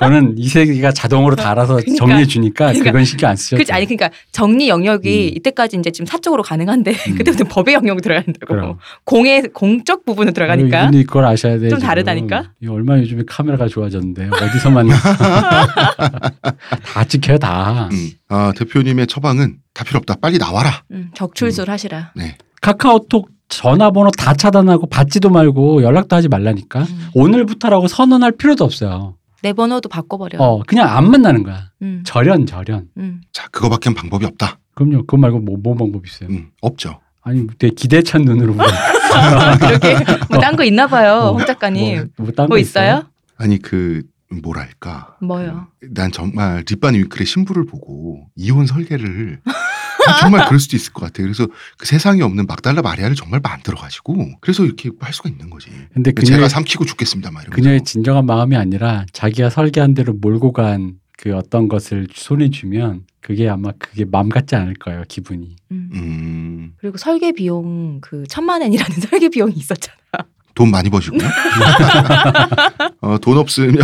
그거는 0.00 0.34
이 0.38 0.48
세계가 0.48 0.92
자동으로 0.92 1.36
다 1.36 1.50
알아서 1.50 1.74
그러니까. 1.76 1.94
정리해 1.96 2.24
주니까 2.26 2.66
그러니까. 2.68 2.84
그건 2.90 3.04
신경 3.04 3.30
안 3.30 3.36
쓰셔도 3.36 3.56
그렇지 3.58 3.72
아니. 3.72 3.84
그러니까 3.84 4.10
정리 4.32 4.68
영역이 4.68 5.30
음. 5.32 5.36
이때까지 5.36 5.76
이제 5.76 5.90
지금 5.90 6.06
사적으로 6.06 6.42
가능한데 6.42 6.92
음. 7.08 7.14
그때부터 7.16 7.44
법의 7.44 7.74
영역으로 7.74 8.00
들어가야 8.00 8.24
된다고. 8.24 8.46
그럼. 8.54 8.78
공의 9.04 9.42
공적 9.52 10.04
부분으로 10.06 10.32
들어가니까. 10.32 10.84
이분이 10.84 11.04
그걸 11.04 11.26
아셔야 11.26 11.58
돼. 11.58 11.68
좀 11.68 11.78
지금. 11.78 11.88
다르다니까? 11.88 12.52
이 12.62 12.66
얼마나 12.66 13.00
요즘에 13.02 13.24
카메라가 13.26 13.68
좋아졌는데 13.68 14.30
어디서 14.32 14.70
만나? 14.70 14.94
다 16.84 17.04
찍혀요 17.04 17.38
다. 17.38 17.88
음. 17.92 18.10
아, 18.28 18.52
대표님의 18.56 19.06
처방은 19.06 19.56
다 19.74 19.84
필요 19.84 19.98
없다. 19.98 20.16
빨리 20.20 20.38
나와라. 20.38 20.82
음, 20.92 21.10
적출술 21.14 21.70
하시라. 21.70 22.12
네. 22.16 22.36
카카오톡 22.62 23.28
전화번호 23.48 24.10
다 24.12 24.32
차단하고 24.34 24.86
받지도 24.88 25.28
말고 25.28 25.82
연락도 25.82 26.14
하지 26.16 26.28
말라니까. 26.28 26.82
음. 26.82 27.08
오늘부터라고 27.14 27.88
선언할 27.88 28.32
필요도 28.32 28.64
없어요. 28.64 29.16
내 29.42 29.52
번호도 29.52 29.88
바꿔버려. 29.88 30.38
어 30.38 30.62
그냥 30.66 30.88
안 30.88 31.10
만나는 31.10 31.42
거야. 31.42 31.70
음, 31.82 32.02
절연 32.04 32.46
절연. 32.46 32.88
음. 32.98 33.20
자, 33.32 33.48
그거밖엔 33.50 33.94
방법이 33.94 34.26
없다. 34.26 34.58
그럼요. 34.74 35.00
그거 35.00 35.16
말고 35.16 35.40
뭐, 35.40 35.56
뭐 35.62 35.74
방법 35.74 36.06
있어요? 36.06 36.28
음, 36.30 36.50
없죠. 36.60 37.00
아니 37.22 37.46
되게 37.58 37.74
기대찬 37.74 38.22
눈으로 38.22 38.54
보니까. 38.54 38.76
그러게 39.58 39.96
뭐딴 40.30 40.56
거 40.56 40.64
있나 40.64 40.86
봐요, 40.86 41.14
어, 41.14 41.32
홍 41.32 41.44
작가님. 41.44 41.96
뭐, 42.16 42.26
뭐딴 42.26 42.46
뭐거 42.46 42.58
있어요? 42.58 43.04
아니 43.36 43.58
그 43.60 44.02
뭐랄까. 44.42 45.16
뭐요? 45.20 45.66
난 45.90 46.12
정말 46.12 46.62
립반 46.68 46.94
윙클의 46.94 47.26
신부를 47.26 47.66
보고 47.66 48.26
이혼 48.36 48.66
설계를 48.66 49.40
정말 50.20 50.46
그럴 50.46 50.60
수도 50.60 50.76
있을 50.76 50.92
것 50.92 51.02
같아. 51.02 51.22
그래서 51.22 51.46
그 51.78 51.86
세상에 51.86 52.22
없는 52.22 52.46
막달라 52.46 52.82
마리아를 52.82 53.16
정말 53.16 53.40
만들어가지고 53.42 54.38
그래서 54.40 54.64
이렇게 54.64 54.90
할 55.00 55.12
수가 55.12 55.28
있는 55.28 55.50
거지. 55.50 55.70
근데 55.92 56.12
제가 56.12 56.32
그녀의, 56.36 56.50
삼키고 56.50 56.84
죽겠습니다. 56.84 57.30
막 57.30 57.42
이러면서. 57.42 57.56
그녀의 57.56 57.84
진정한 57.84 58.26
마음이 58.26 58.56
아니라 58.56 59.04
자기가 59.12 59.50
설계한 59.50 59.94
대로 59.94 60.12
몰고 60.12 60.52
간 60.52 61.00
그 61.20 61.36
어떤 61.36 61.68
것을 61.68 62.06
손에 62.14 62.48
주면 62.48 63.04
그게 63.20 63.46
아마 63.46 63.72
그게 63.78 64.06
맘 64.06 64.30
같지 64.30 64.56
않을 64.56 64.72
거예요 64.74 65.04
기분이. 65.06 65.54
음. 65.70 65.90
음, 65.92 66.72
그리고 66.80 66.96
설계 66.96 67.32
비용 67.32 68.00
그 68.00 68.24
천만 68.26 68.62
원이라는 68.62 69.00
설계 69.10 69.28
비용이 69.28 69.52
있었잖아. 69.54 69.98
돈 70.54 70.70
많이 70.70 70.88
버시고요. 70.88 71.20
어, 73.02 73.18
돈 73.18 73.36
없으면 73.36 73.76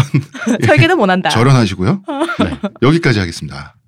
설계도 0.65 0.97
못 0.97 1.09
한다. 1.11 1.29
절연하시고요. 1.29 2.03
네. 2.39 2.59
여기까지 2.81 3.19
하겠습니다. 3.19 3.76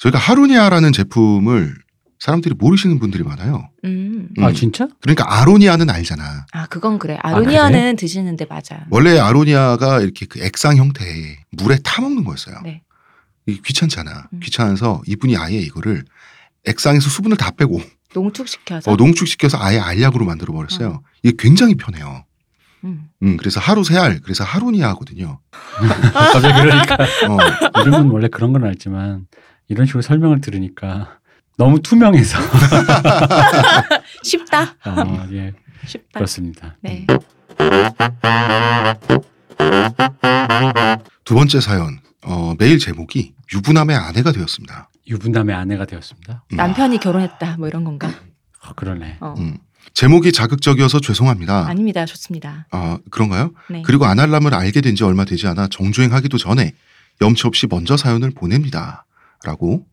저희가 0.00 0.18
하루니아라는 0.18 0.92
제품을 0.92 1.74
사람들이 2.18 2.54
모르시는 2.58 2.98
분들이 2.98 3.22
많아요. 3.22 3.68
음. 3.84 4.28
음. 4.36 4.44
아 4.44 4.52
진짜? 4.52 4.88
그러니까 5.00 5.40
아로니아는 5.40 5.88
알잖아. 5.90 6.46
아 6.52 6.66
그건 6.66 6.98
그래. 6.98 7.18
아로니아는 7.20 7.96
드시는데 7.96 8.46
맞아. 8.48 8.86
원래 8.90 9.18
아로니아가 9.18 10.00
이렇게 10.00 10.26
그 10.26 10.42
액상 10.42 10.76
형태의 10.76 11.38
물에 11.52 11.78
타 11.84 12.00
먹는 12.00 12.24
거였어요. 12.24 12.56
네. 12.64 12.82
이게 13.46 13.60
귀찮잖아. 13.64 14.28
음. 14.32 14.40
귀찮아서 14.40 15.02
이분이 15.06 15.36
아예 15.36 15.56
이거를 15.56 16.04
액상에서 16.66 17.08
수분을 17.10 17.36
다 17.36 17.50
빼고 17.50 17.80
농축시켜서. 18.14 18.90
어, 18.90 18.96
농축시켜서 18.96 19.58
아예 19.60 19.78
알약으로 19.78 20.24
만들어 20.24 20.52
버렸어요. 20.54 21.02
이게 21.22 21.36
굉장히 21.38 21.74
편해요. 21.74 22.24
음. 22.84 23.08
음, 23.22 23.36
그래서 23.36 23.60
하루 23.60 23.84
세 23.84 23.98
알, 23.98 24.20
그래서 24.20 24.44
하루니아거든요. 24.44 25.40
갑자기 26.14 26.48
그러니까 26.60 26.94
어, 27.28 27.80
이름은 27.82 28.08
원래 28.10 28.28
그런 28.28 28.52
건 28.54 28.64
알지만 28.64 29.26
이런 29.70 29.86
식으로 29.86 30.02
설명을 30.02 30.40
들으니까 30.40 31.18
너무 31.56 31.80
투명해서 31.80 32.38
쉽다. 34.22 34.74
어, 34.84 35.26
예 35.32 35.52
쉽다. 35.86 36.18
그렇습니다. 36.18 36.76
네. 36.82 37.06
두 41.24 41.34
번째 41.34 41.60
사연. 41.60 42.00
어, 42.22 42.54
메일 42.58 42.78
제목이 42.78 43.32
유부남의 43.54 43.96
아내가 43.96 44.32
되었습니다. 44.32 44.90
유부남의 45.08 45.54
아내가 45.54 45.86
되었습니다. 45.86 46.44
음, 46.52 46.56
남편이 46.56 46.98
결혼했다. 46.98 47.56
뭐 47.58 47.66
이런 47.68 47.84
건가? 47.84 48.10
아, 48.60 48.72
그러네. 48.74 49.16
어. 49.20 49.34
음. 49.38 49.56
제목이 49.94 50.32
자극적이어서 50.32 51.00
죄송합니다. 51.00 51.66
아닙니다. 51.66 52.04
좋습니다. 52.04 52.66
아, 52.70 52.98
그런가요? 53.10 53.52
네. 53.70 53.82
그리고 53.86 54.04
아날람을 54.04 54.52
알게 54.52 54.80
된 54.82 54.94
지 54.94 55.04
얼마 55.04 55.24
되지 55.24 55.46
않아 55.46 55.68
정주행하기도 55.68 56.36
전에 56.36 56.74
염치 57.22 57.46
없이 57.46 57.66
먼저 57.70 57.96
사연을 57.96 58.30
보냅니다. 58.32 59.06
라고 59.44 59.86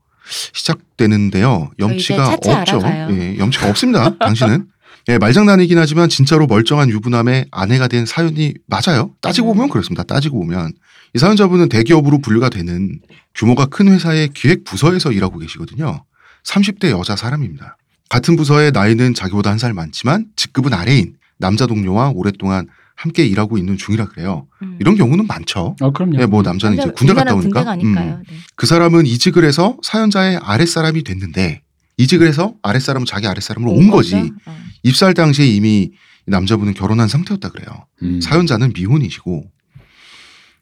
시작되는데요. 0.54 1.72
염치가 1.80 2.34
없죠. 2.34 2.82
예, 3.12 3.38
염치가 3.38 3.70
없습니다. 3.70 4.18
당신은. 4.18 4.68
예, 5.10 5.18
말장난이긴 5.18 5.78
하지만 5.78 6.10
진짜로 6.10 6.48
멀쩡한 6.48 6.90
유부남의 6.90 7.46
아내가 7.52 7.88
된 7.88 8.06
사연이 8.06 8.54
맞아요. 8.68 9.12
따지고 9.22 9.52
음. 9.52 9.56
보면 9.56 9.70
그렇습니다. 9.70 10.04
따지고 10.04 10.40
보면. 10.40 10.74
이 11.16 11.20
사연자분은 11.20 11.70
대기업으로 11.70 12.20
분류가 12.20 12.50
되는 12.50 13.00
규모가 13.34 13.68
큰 13.68 13.88
회사의 13.88 14.30
기획 14.34 14.66
부서에서 14.66 15.14
일하고 15.14 15.40
계시거든요. 15.40 16.04
30대 16.44 16.90
여자 16.90 17.16
사람입니다. 17.16 17.78
같은 18.10 18.36
부서의 18.36 18.72
나이는 18.74 19.14
자기보다 19.14 19.50
한 19.52 19.58
살 19.60 19.74
많지만 19.74 20.28
직급은 20.36 20.74
아래인 20.74 21.16
남자 21.38 21.66
동료와 21.68 22.12
오랫동안 22.14 22.68
함께 22.98 23.26
일하고 23.26 23.58
있는 23.60 23.78
중이라 23.78 24.08
그래요. 24.08 24.48
음. 24.64 24.76
이런 24.82 24.96
경우는 24.96 25.28
많죠. 25.28 25.76
어 25.80 25.92
그럼요. 25.92 26.20
예, 26.20 26.26
뭐 26.26 26.42
남자는 26.42 26.80
이제 26.80 26.90
군대 26.90 27.14
갔다 27.14 27.36
오니까. 27.36 27.76
음. 27.76 27.94
네. 27.94 28.18
그 28.56 28.66
사람은 28.66 29.06
이직을 29.06 29.46
해서 29.46 29.78
사연자의 29.84 30.38
아랫사람이 30.42 31.04
됐는데 31.04 31.62
이직을 31.98 32.28
해서 32.28 32.56
아랫사람은 32.64 33.06
자기 33.06 33.28
아랫사람으로 33.28 33.72
온, 33.72 33.92
거지. 33.92 34.14
거죠? 34.16 34.34
어. 34.48 34.58
입사할 34.82 35.14
당시에 35.14 35.46
이미 35.46 35.92
이 36.28 36.32
남자분은 36.32 36.74
결혼한 36.74 37.08
상태였다 37.08 37.50
그래요. 37.50 37.86
음. 38.02 38.20
사연자는 38.20 38.74
미혼이시고. 38.76 39.46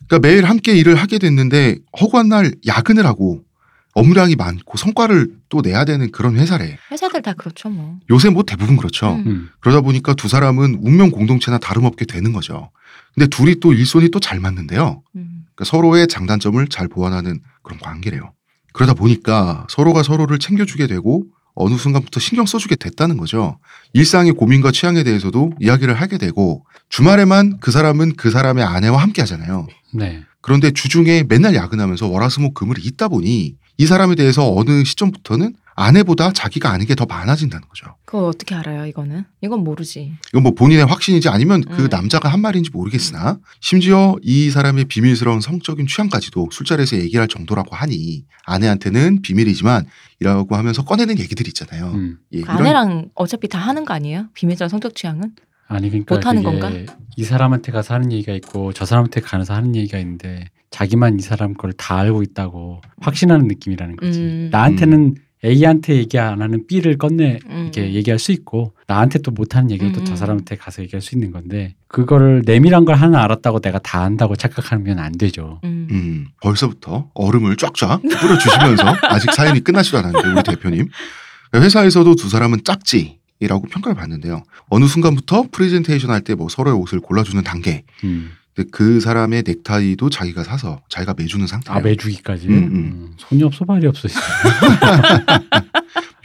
그러니까 0.08 0.28
매일 0.28 0.44
함께 0.46 0.76
일을 0.76 0.96
하게 0.96 1.18
됐는데 1.20 1.78
허구한 2.00 2.28
날 2.28 2.54
야근을 2.68 3.06
하고 3.06 3.44
업무량이 3.96 4.36
많고 4.36 4.78
성과를 4.78 5.32
또 5.50 5.62
내야 5.62 5.86
되는 5.86 6.12
그런 6.12 6.36
회사래. 6.36 6.78
회사들 6.92 7.22
다 7.22 7.34
그렇죠 7.34 7.70
뭐. 7.70 7.98
요새 8.12 8.30
뭐 8.30 8.44
대부분 8.44 8.76
그렇죠. 8.76 9.14
음. 9.16 9.24
음. 9.26 9.50
그러다 9.62 9.82
보니까 9.82 10.14
두 10.14 10.28
사람은 10.28 10.80
운명 10.82 11.10
공동체나 11.12 11.58
다름없게 11.58 12.06
되는 12.06 12.34
거죠. 12.34 12.72
근데 13.14 13.28
둘이 13.28 13.56
또 13.62 13.74
일손이 13.74 14.10
또 14.12 14.20
잘 14.20 14.40
맞는데요. 14.42 15.02
음. 15.16 15.46
그러니까 15.56 15.64
서로의 15.66 16.08
장단점을 16.08 16.68
잘 16.68 16.90
보완하는 16.90 17.40
그런 17.64 17.80
관계래요. 17.80 18.34
그러다 18.74 18.94
보니까 18.94 19.66
서로가 19.70 20.04
서로를 20.04 20.40
챙겨주게 20.40 20.88
되고 20.88 21.24
어느 21.54 21.78
순간부터 21.78 22.20
신경 22.20 22.46
써주게 22.46 22.76
됐다는 22.76 23.16
거죠. 23.16 23.60
일상의 23.94 24.34
고민과 24.34 24.72
취향에 24.74 25.04
대해서도 25.04 25.54
이야기를 25.62 25.94
하게 25.94 26.18
되고 26.18 26.66
주말에만 26.90 27.60
그 27.62 27.72
사람은 27.72 28.18
그 28.18 28.30
사람의 28.30 28.62
아내와 28.66 29.02
함께 29.02 29.22
하잖아요. 29.22 29.68
네. 29.94 30.22
그런데 30.42 30.72
주중에 30.72 31.24
맨날 31.30 31.56
야근하면서 31.56 32.08
월화수목 32.10 32.54
금을 32.56 32.76
잇다 32.86 33.08
보니 33.08 33.56
이 33.78 33.86
사람에 33.86 34.16
대해서 34.16 34.54
어느 34.56 34.84
시점부터는 34.84 35.56
아내보다 35.78 36.32
자기가 36.32 36.70
아는 36.72 36.86
게 36.86 36.96
더 36.96 37.06
많아진다는 37.06 37.68
거죠. 37.68 37.96
그걸 38.06 38.24
어떻게 38.30 38.56
알아요? 38.56 38.86
이거는 38.86 39.26
이건 39.42 39.66
모르지. 39.66 40.14
이건 40.30 40.44
뭐 40.44 40.54
본인의 40.54 40.86
확신이지 40.86 41.28
아니면 41.28 41.62
그 41.66 41.84
음. 41.84 41.88
남자가 41.92 42.30
한 42.30 42.40
말인지 42.40 42.70
모르겠으나 42.72 43.38
심지어 43.60 44.16
이 44.22 44.50
사람의 44.52 44.86
비밀스러운 44.86 45.42
성적인 45.42 45.88
취향까지도 45.88 46.48
술자리에서 46.54 46.96
얘기할 46.98 47.28
정도라고 47.28 47.76
하니 47.76 48.24
아내한테는 48.46 49.22
비밀이지만 49.22 49.86
이라고 50.22 50.56
하면서 50.56 50.86
꺼내는 50.86 51.20
얘기들 51.20 51.46
있잖아요. 51.50 51.92
음. 51.94 52.20
예, 52.32 52.42
그 52.42 52.50
아내랑 52.50 53.10
어차피 53.14 53.50
다 53.50 53.60
하는 53.60 53.84
거 53.84 53.94
아니에요? 53.94 54.28
비밀적 54.34 54.70
성적 54.70 54.96
취향은? 54.96 55.34
아니 55.68 55.90
그러니까 55.90 56.16
못하는 56.16 56.44
그게 56.44 56.60
건가? 56.60 56.94
이 57.18 57.24
사람한테 57.24 57.72
가서 57.72 57.94
하는 57.96 58.12
얘기가 58.12 58.34
있고 58.34 58.74
저 58.74 58.86
사람한테 58.86 59.22
가서 59.22 59.54
하는 59.54 59.76
얘기가 59.76 59.98
있는데 60.00 60.46
자기만 60.72 61.18
이 61.20 61.22
사람 61.22 61.54
걸 61.54 61.72
다 61.78 61.98
알고 62.00 62.22
있다고 62.24 62.82
확신하는 63.02 63.48
느낌이라는 63.48 63.96
거지. 63.96 64.20
음. 64.20 64.50
나한테는 64.52 65.16
A한테 65.44 65.96
얘기 65.98 66.18
안 66.18 66.42
하는 66.42 66.66
B를 66.66 66.98
꺼내 66.98 67.40
음. 67.50 67.62
이렇게 67.64 67.94
얘기할 67.94 68.18
수 68.20 68.32
있고 68.32 68.74
나한테 68.88 69.20
또 69.20 69.32
못하는 69.32 69.70
얘기를 69.70 69.92
또 69.92 70.00
음. 70.00 70.06
저 70.06 70.16
사람한테 70.16 70.56
가서 70.58 70.82
얘기할 70.84 71.02
수 71.02 71.14
있는 71.16 71.32
건데 71.32 71.76
그거를 71.88 72.42
내밀한 72.46 72.84
걸 72.86 72.96
하나 72.96 73.24
알았다고 73.24 73.60
내가 73.60 73.78
다 73.80 74.02
안다고 74.02 74.36
착각하면 74.36 74.98
안 75.00 75.12
되죠. 75.14 75.60
음. 75.64 75.88
음, 75.92 76.28
벌써부터 76.42 77.12
얼음을 77.14 77.58
쫙쫙 77.58 78.02
뿌려주시면서 78.02 78.96
아직 79.04 79.32
사연이 79.34 79.60
끝나지도 79.64 80.00
않았는데 80.00 80.30
우리 80.30 80.44
대표님 80.44 80.88
회사에서도 81.54 82.16
두 82.16 82.28
사람은 82.30 82.64
짝지 82.64 83.20
라고 83.42 83.68
평가를 83.68 83.96
받는데요. 83.96 84.44
어느 84.70 84.86
순간부터 84.86 85.48
프레젠테이션 85.52 86.10
할 86.12 86.22
때 86.24 86.36
뭐 86.36 86.48
서로의 86.50 86.76
옷을 86.78 87.00
골라주는 87.02 87.44
단계. 87.44 87.84
음. 88.04 88.32
근데 88.56 88.70
그 88.72 89.02
사람의 89.02 89.44
넥타이도 89.46 90.10
자기가 90.10 90.44
사서 90.46 90.82
자기가 90.90 91.14
매주는 91.18 91.46
상태예요. 91.46 91.78
아 91.78 91.82
매주기까지 91.82 92.48
음, 92.48 92.54
음. 92.54 92.64
음, 92.76 93.14
손이 93.18 93.44
없어 93.44 93.66
발이 93.66 93.86
없어. 93.88 94.08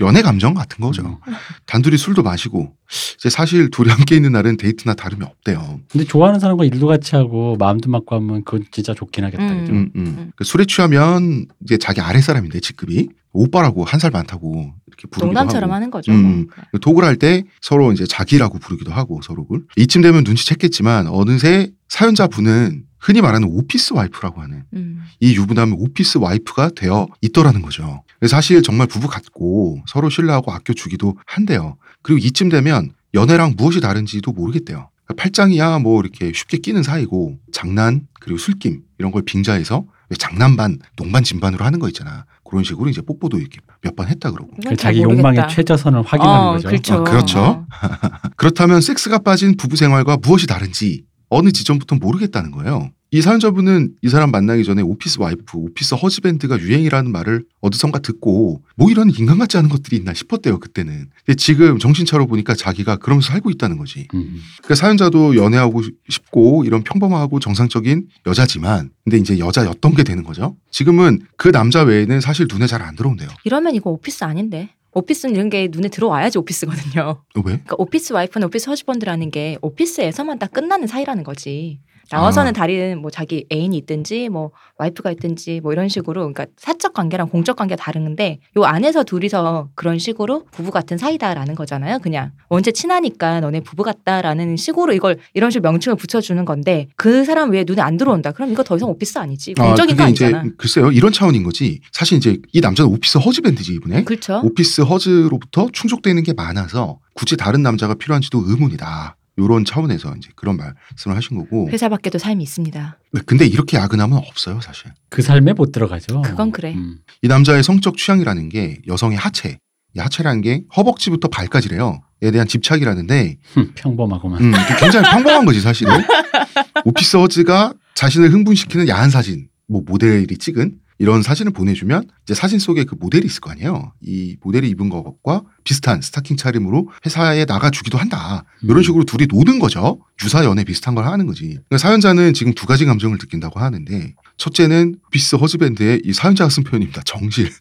연애 0.01 0.23
감정 0.23 0.55
같은 0.55 0.79
거죠. 0.83 1.19
음. 1.29 1.35
단둘이 1.67 1.99
술도 1.99 2.23
마시고 2.23 2.75
이제 3.19 3.29
사실 3.29 3.71
둘이 3.71 3.91
함께 3.91 4.17
있는 4.17 4.33
날은 4.33 4.57
데이트나 4.57 4.95
다름이 4.95 5.23
없대요. 5.25 5.81
근데 5.91 6.07
좋아하는 6.07 6.41
사람과 6.41 6.65
일도 6.65 6.87
같이 6.87 7.17
하고 7.17 7.57
마음도 7.59 7.91
맞고 7.91 8.15
하면 8.17 8.45
그건 8.45 8.65
진짜 8.71 8.95
좋긴 8.95 9.25
하겠다. 9.25 9.43
음. 9.45 9.61
그죠? 9.61 9.73
음, 9.73 9.91
음. 9.97 10.33
그 10.37 10.45
술에 10.45 10.65
취하면 10.65 11.47
이제 11.65 11.77
자기 11.77 12.01
아래 12.01 12.21
사람인데 12.21 12.61
직급이 12.61 13.09
오빠라고 13.33 13.85
한 13.85 14.01
살 14.01 14.11
많다고 14.11 14.73
이렇게 14.87 15.07
부르기도 15.09 15.27
농담처럼 15.27 15.65
하고 15.71 15.75
하는 15.75 15.91
거죠. 15.91 16.13
음. 16.13 16.47
뭐. 16.73 16.81
독을 16.81 17.05
할 17.05 17.17
때 17.17 17.45
서로 17.61 17.93
이제 17.93 18.07
자기라고 18.07 18.59
부르기도 18.59 18.93
하고 18.93 19.21
서로를 19.23 19.63
이쯤 19.77 20.03
되면 20.03 20.25
눈치챘겠지만 20.25 21.09
어느새 21.11 21.71
사연자 21.89 22.27
분은 22.27 22.85
흔히 22.99 23.21
말하는 23.21 23.49
오피스 23.51 23.93
와이프라고 23.95 24.41
하는 24.43 24.65
음. 24.75 25.03
이 25.21 25.35
유부남의 25.37 25.77
오피스 25.79 26.19
와이프가 26.19 26.71
되어 26.77 27.09
있더라는 27.23 27.63
거죠. 27.63 28.03
사실 28.29 28.63
정말 28.63 28.87
부부 28.87 29.09
같고 29.09 29.83
서로 29.87 30.11
신뢰하고 30.11 30.53
아껴주기도 30.53 31.17
한대요. 31.27 31.77
그리고 32.03 32.19
이쯤 32.19 32.49
되면 32.51 32.93
연애랑 33.15 33.55
무엇이 33.57 33.81
다른지도 33.81 34.33
모르겠대요. 34.33 34.91
팔짱이야 35.17 35.79
뭐 35.81 36.01
이렇게 36.01 36.33
쉽게 36.33 36.59
끼는 36.59 36.83
사이고 36.83 37.39
장난 37.53 38.07
그리고 38.21 38.39
술김 38.39 38.83
이런 38.99 39.11
걸 39.13 39.23
빙자해서 39.23 39.85
왜 40.11 40.17
장난 40.17 40.57
반 40.57 40.79
농반 40.97 41.25
진반으로 41.25 41.65
하는 41.65 41.79
거 41.79 41.89
있잖아. 41.89 42.27
그런 42.51 42.65
식으로 42.65 42.91
이제 42.91 43.01
뽀뽀도 43.01 43.39
이렇게 43.39 43.59
몇 43.83 43.95
번 43.95 44.09
했다 44.09 44.31
그러고. 44.33 44.51
잘 44.65 44.77
자기 44.77 45.01
모르겠다. 45.05 45.29
욕망의 45.29 45.49
최저선을 45.55 46.03
확인하는 46.03 46.49
어, 46.49 46.53
거죠. 46.53 46.69
그렇죠. 46.69 46.95
아, 46.95 47.05
그렇죠. 47.05 47.39
어. 47.41 47.67
그렇다면 48.37 48.81
섹스가 48.81 49.19
빠진 49.21 49.57
부부 49.57 49.77
생활과 49.77 50.17
무엇이 50.21 50.47
다른지 50.47 51.05
어느 51.29 51.51
지점부터 51.53 51.97
모르겠다는 51.97 52.51
거예요. 52.51 52.91
이 53.13 53.23
사연자분은 53.23 53.97
이 54.03 54.09
사람 54.09 54.31
만나기 54.31 54.63
전에 54.63 54.83
오피스 54.83 55.19
와이프, 55.21 55.59
오피스 55.59 55.97
허즈밴드가 55.97 56.61
유행이라는 56.61 57.11
말을 57.11 57.45
어디선가 57.61 57.99
듣고 57.99 58.63
뭐 58.77 58.91
이런 58.91 59.11
인간 59.11 59.39
같지 59.39 59.57
않은 59.57 59.69
것들이 59.69 59.97
있나 59.97 60.15
싶었대요 60.15 60.61
그때는. 60.61 61.09
근데 61.27 61.35
지금 61.37 61.81
정신 61.81 62.07
차려 62.07 62.27
보니까 62.27 62.55
자기가 62.55 62.97
그러면서 62.97 63.33
살고 63.33 63.51
있다는 63.51 63.79
거지. 63.79 64.07
음. 64.15 64.41
그러니까 64.59 64.75
사연자도 64.77 65.35
연애하고 65.35 65.83
싶고 66.09 66.65
이런 66.65 66.85
평범하고 66.85 67.41
정상적인 67.41 68.07
여자지만 68.27 68.91
근데 69.03 69.17
이제 69.17 69.41
여자였던 69.41 69.97
게 69.97 70.05
되는 70.05 70.23
거죠. 70.23 70.57
지금은 70.71 71.21
그 71.37 71.51
남자 71.51 71.83
외에는 71.83 72.21
사실 72.21 72.47
눈에 72.49 72.67
잘 72.69 72.81
안 72.81 72.95
들어온대요. 72.97 73.29
이러면 73.45 73.75
이거 73.75 73.91
오피스 73.91 74.23
아닌데. 74.25 74.71
오피스는 74.93 75.35
이런 75.37 75.51
게 75.51 75.69
눈에 75.71 75.89
들어와야지 75.89 76.39
오피스거든요. 76.39 77.03
어, 77.03 77.23
왜? 77.37 77.43
그러니까 77.43 77.77
오피스 77.79 78.13
와이프는 78.13 78.47
오피스 78.47 78.71
husband라는 78.71 79.31
게 79.31 79.57
오피스에서만 79.63 80.39
딱 80.39 80.51
끝나는 80.53 80.87
사이라는 80.89 81.23
거지. 81.23 81.79
나와서는 82.11 82.51
아. 82.51 82.53
다른 82.53 83.01
뭐 83.01 83.11
자기 83.11 83.47
애인이 83.53 83.77
있든지 83.79 84.29
뭐 84.29 84.51
와이프가 84.79 85.13
있든지 85.13 85.61
뭐 85.63 85.73
이런 85.73 85.89
식으로 85.89 86.21
그러니까 86.21 86.47
사적 86.57 86.93
관계랑 86.93 87.29
공적 87.29 87.57
관계가 87.57 87.83
다른데 87.83 88.39
요 88.57 88.65
안에서 88.65 89.05
둘이서 89.05 89.71
그런 89.75 89.99
식으로 89.99 90.47
부부 90.51 90.71
같은 90.71 90.99
사이다라는 90.99 91.55
거잖아요. 91.55 91.99
그냥 92.01 92.33
원체 92.49 92.73
친하니까 92.73 93.41
너네 93.41 93.61
부부 93.61 93.83
같다라는 93.83 94.57
식으로 94.57 94.93
이걸 94.93 95.19
이런 95.35 95.51
식으로 95.51 95.71
명칭을 95.71 95.97
붙여주는 95.97 96.45
건데 96.45 96.89
그 96.97 97.25
사람 97.25 97.51
외에 97.51 97.65
눈에 97.67 97.81
안 97.81 97.97
들어온다. 97.97 98.33
그럼 98.33 98.51
이거 98.51 98.65
더 98.65 98.77
이상 98.77 98.89
오피스 98.89 99.19
아니지. 99.19 99.55
공적인 99.55 99.97
거 99.97 100.03
그게 100.03 100.13
이제 100.13 100.25
아니잖아. 100.27 100.51
글쎄요 100.59 100.91
이런 100.91 101.13
차원인 101.13 101.43
거지. 101.45 101.81
사실 101.93 102.19
이제 102.19 102.39
이 102.53 102.61
남자는 102.61 102.91
오피스 102.91 103.19
허즈 103.19 103.43
밴드지 103.43 103.75
이분에. 103.75 104.05
그렇죠. 104.05 104.41
오피스 104.45 104.83
허즈로부터 104.83 105.69
충족되는 105.73 106.23
게 106.23 106.33
많아서 106.33 106.99
굳이 107.15 107.37
다른 107.37 107.63
남자가 107.63 107.95
필요한지도 107.95 108.43
의문이다. 108.47 109.17
요런 109.41 109.65
차원에서 109.65 110.15
이제 110.19 110.31
그런 110.37 110.57
말씀을 110.57 111.17
하신 111.17 111.39
거고. 111.39 111.69
회사 111.71 111.89
밖에도 111.89 112.19
삶이 112.19 112.43
있습니다. 112.43 112.99
근데 113.27 113.47
이렇게 113.47 113.79
야근하면 113.79 114.19
없어요, 114.19 114.61
사실. 114.61 114.93
그 115.09 115.23
삶에 115.23 115.55
못 115.55 115.73
들어가죠. 115.73 116.23
그건 116.23 116.53
그래. 116.53 116.75
음. 116.75 116.99
이 117.23 117.29
남자의 117.29 117.63
성적 117.63 117.97
취향이라는 117.97 118.49
게 118.51 118.79
여성의 118.87 119.17
하체. 119.17 119.59
이 119.97 119.99
하체라는 119.99 120.41
게 120.43 120.63
허벅지부터 120.77 121.29
발까지래요. 121.29 122.01
에 122.23 122.31
대한 122.31 122.47
집착이라는데 122.47 123.39
흠, 123.55 123.73
평범하고만. 123.75 124.43
음, 124.43 124.53
굉장히 124.79 125.09
평범한 125.11 125.47
거지 125.47 125.61
사실은. 125.61 125.95
오피스 126.85 127.17
허즈가 127.17 127.73
자신을 127.95 128.31
흥분시키는 128.31 128.89
야한 128.89 129.09
사진, 129.09 129.49
뭐 129.67 129.83
모델이 129.85 130.37
찍은 130.37 130.75
이런 131.01 131.23
사진을 131.23 131.53
보내주면 131.53 132.09
이제 132.25 132.35
사진 132.35 132.59
속에 132.59 132.85
그 132.85 132.95
모델이 132.95 133.27
있을 133.27 133.41
거 133.41 133.51
아니에요. 133.51 133.95
이 134.03 134.37
모델이 134.43 134.69
입은 134.69 134.91
것과 134.91 135.45
비슷한 135.65 136.03
스타킹 136.03 136.37
차림으로 136.37 136.91
회사에 137.07 137.47
나가주기도 137.47 137.97
한다. 137.97 138.45
이런 138.63 138.77
음. 138.77 138.83
식으로 138.83 139.05
둘이 139.05 139.27
노는 139.27 139.61
거죠. 139.61 140.03
유사 140.23 140.45
연애 140.45 140.63
비슷한 140.63 140.95
걸 140.95 141.07
하는 141.07 141.25
거지. 141.25 141.47
그러니까 141.47 141.79
사연자는 141.79 142.35
지금 142.35 142.53
두 142.53 142.67
가지 142.67 142.85
감정을 142.85 143.17
느낀다고 143.17 143.61
하는데 143.61 144.15
첫째는 144.41 144.97
비스 145.11 145.37
허즈밴드의 145.37 146.01
이 146.03 146.15
사연자가 146.15 146.49
쓴 146.49 146.65
표현입니다. 146.65 147.03
정실. 147.05 147.53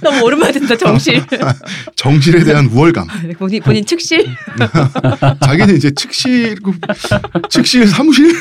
너무 0.00 0.22
오랜만에 0.22 0.52
듣다 0.52 0.76
정실. 0.76 1.20
정실에 1.96 2.44
대한 2.44 2.66
우월감. 2.66 3.08
본인 3.36 3.60
본인 3.60 3.84
측실. 3.84 4.24
자기는 5.42 5.76
이제 5.76 5.90
측실, 5.90 6.56
측실 7.50 7.88
사무실? 7.88 8.32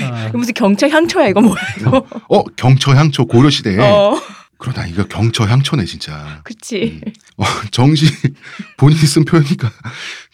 아, 0.00 0.30
무슨 0.34 0.52
경찰 0.52 0.90
향초야 0.90 1.28
이거 1.28 1.40
뭐야 1.40 1.62
이거. 1.78 2.04
어, 2.28 2.42
경처 2.56 2.96
향초 2.96 3.26
고려 3.26 3.48
시대에. 3.48 3.78
어, 3.78 4.20
그러다 4.58 4.88
이거 4.88 5.04
경처 5.04 5.44
향초네 5.44 5.84
진짜. 5.84 6.40
그치. 6.42 7.00
어, 7.36 7.44
정실 7.70 8.08
본인이 8.76 9.00
쓴 9.02 9.24
표현이니까 9.24 9.70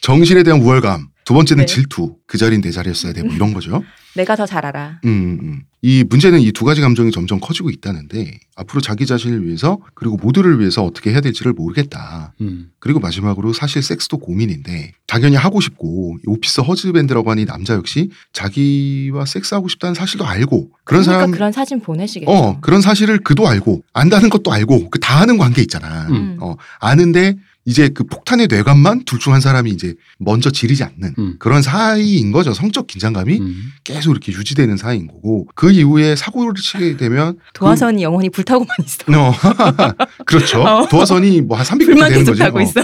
정실에 0.01 0.43
대한 0.45 0.63
우월감. 0.63 1.09
두 1.27 1.35
번째는 1.35 1.67
네. 1.67 1.67
질투. 1.67 2.17
그 2.27 2.39
자리는 2.39 2.61
내 2.63 2.71
자리였어야 2.71 3.13
되고 3.13 3.27
이런 3.29 3.53
거죠. 3.53 3.83
내가 4.15 4.35
더 4.37 4.47
잘 4.47 4.65
알아. 4.65 5.01
음, 5.05 5.39
음. 5.43 5.61
이 5.83 6.03
문제는 6.09 6.41
이 6.41 6.53
두 6.53 6.65
가지 6.65 6.81
감정이 6.81 7.11
점점 7.11 7.39
커지고 7.41 7.69
있다는데 7.69 8.39
앞으로 8.55 8.81
자기 8.81 9.05
자신을 9.07 9.45
위해서 9.45 9.79
그리고 9.95 10.17
모두를 10.17 10.59
위해서 10.61 10.83
어떻게 10.85 11.11
해야 11.11 11.21
될지를 11.21 11.53
모르겠다. 11.53 12.33
음. 12.41 12.71
그리고 12.79 12.99
마지막으로 13.01 13.53
사실 13.53 13.83
섹스도 13.83 14.19
고민인데 14.19 14.93
당연히 15.07 15.35
하고 15.37 15.61
싶고 15.61 16.17
이 16.19 16.31
오피스 16.31 16.61
허즈밴드라고 16.63 17.29
하는 17.31 17.43
이 17.43 17.47
남자 17.47 17.75
역시 17.75 18.09
자기와 18.33 19.27
섹스하고 19.27 19.69
싶다는 19.69 19.95
사실도 19.95 20.25
알고 20.25 20.71
그런 20.85 21.03
그러니까 21.03 21.13
사람 21.13 21.31
그런 21.33 21.53
사진 21.53 21.81
보내시겠죠. 21.81 22.31
어 22.31 22.61
그런 22.61 22.81
사실을 22.81 23.19
그도 23.19 23.47
알고 23.49 23.83
안다는 23.93 24.31
것도 24.31 24.53
알고 24.53 24.91
그 24.91 24.99
다 25.01 25.21
아는 25.21 25.37
관계 25.39 25.61
있잖아. 25.63 26.07
음. 26.09 26.39
어 26.41 26.57
아는데 26.81 27.37
이제 27.67 27.89
그 27.89 28.05
폭탄의 28.05 28.47
뇌관만 28.49 29.05
둘 29.05 29.19
중 29.19 29.33
한 29.35 29.41
사람이 29.41 29.71
이제 29.71 29.95
먼저 30.19 30.51
지르지 30.51 30.85
않는 30.85 31.15
음. 31.19 31.37
그런 31.39 31.63
사이인 31.63 32.31
거죠. 32.33 32.55
성적 32.55 32.87
긴장감이 32.87 33.41
음. 33.41 33.73
계속 33.83 34.13
이렇게 34.13 34.33
유지되는 34.33 34.77
사이인 34.77 35.09
거고 35.09 35.49
그 35.55 35.71
이후에 35.73 36.15
사고를 36.17 36.55
치게 36.55 36.97
되면 36.97 37.39
도화선이 37.55 38.03
영원히 38.03 38.31
불타고만 38.31 38.69
있어. 38.85 39.05
어 39.19 39.33
그렇죠. 40.27 40.63
어. 40.63 40.89
도화선이 40.89 41.41
뭐 41.43 41.57
한 41.59 41.65
300m 41.67 41.85
불만 41.87 42.09
되는 42.11 42.19
계속 42.25 42.33
거지. 42.33 42.39
타고 42.43 42.59
어. 42.59 42.63
있어. 42.63 42.81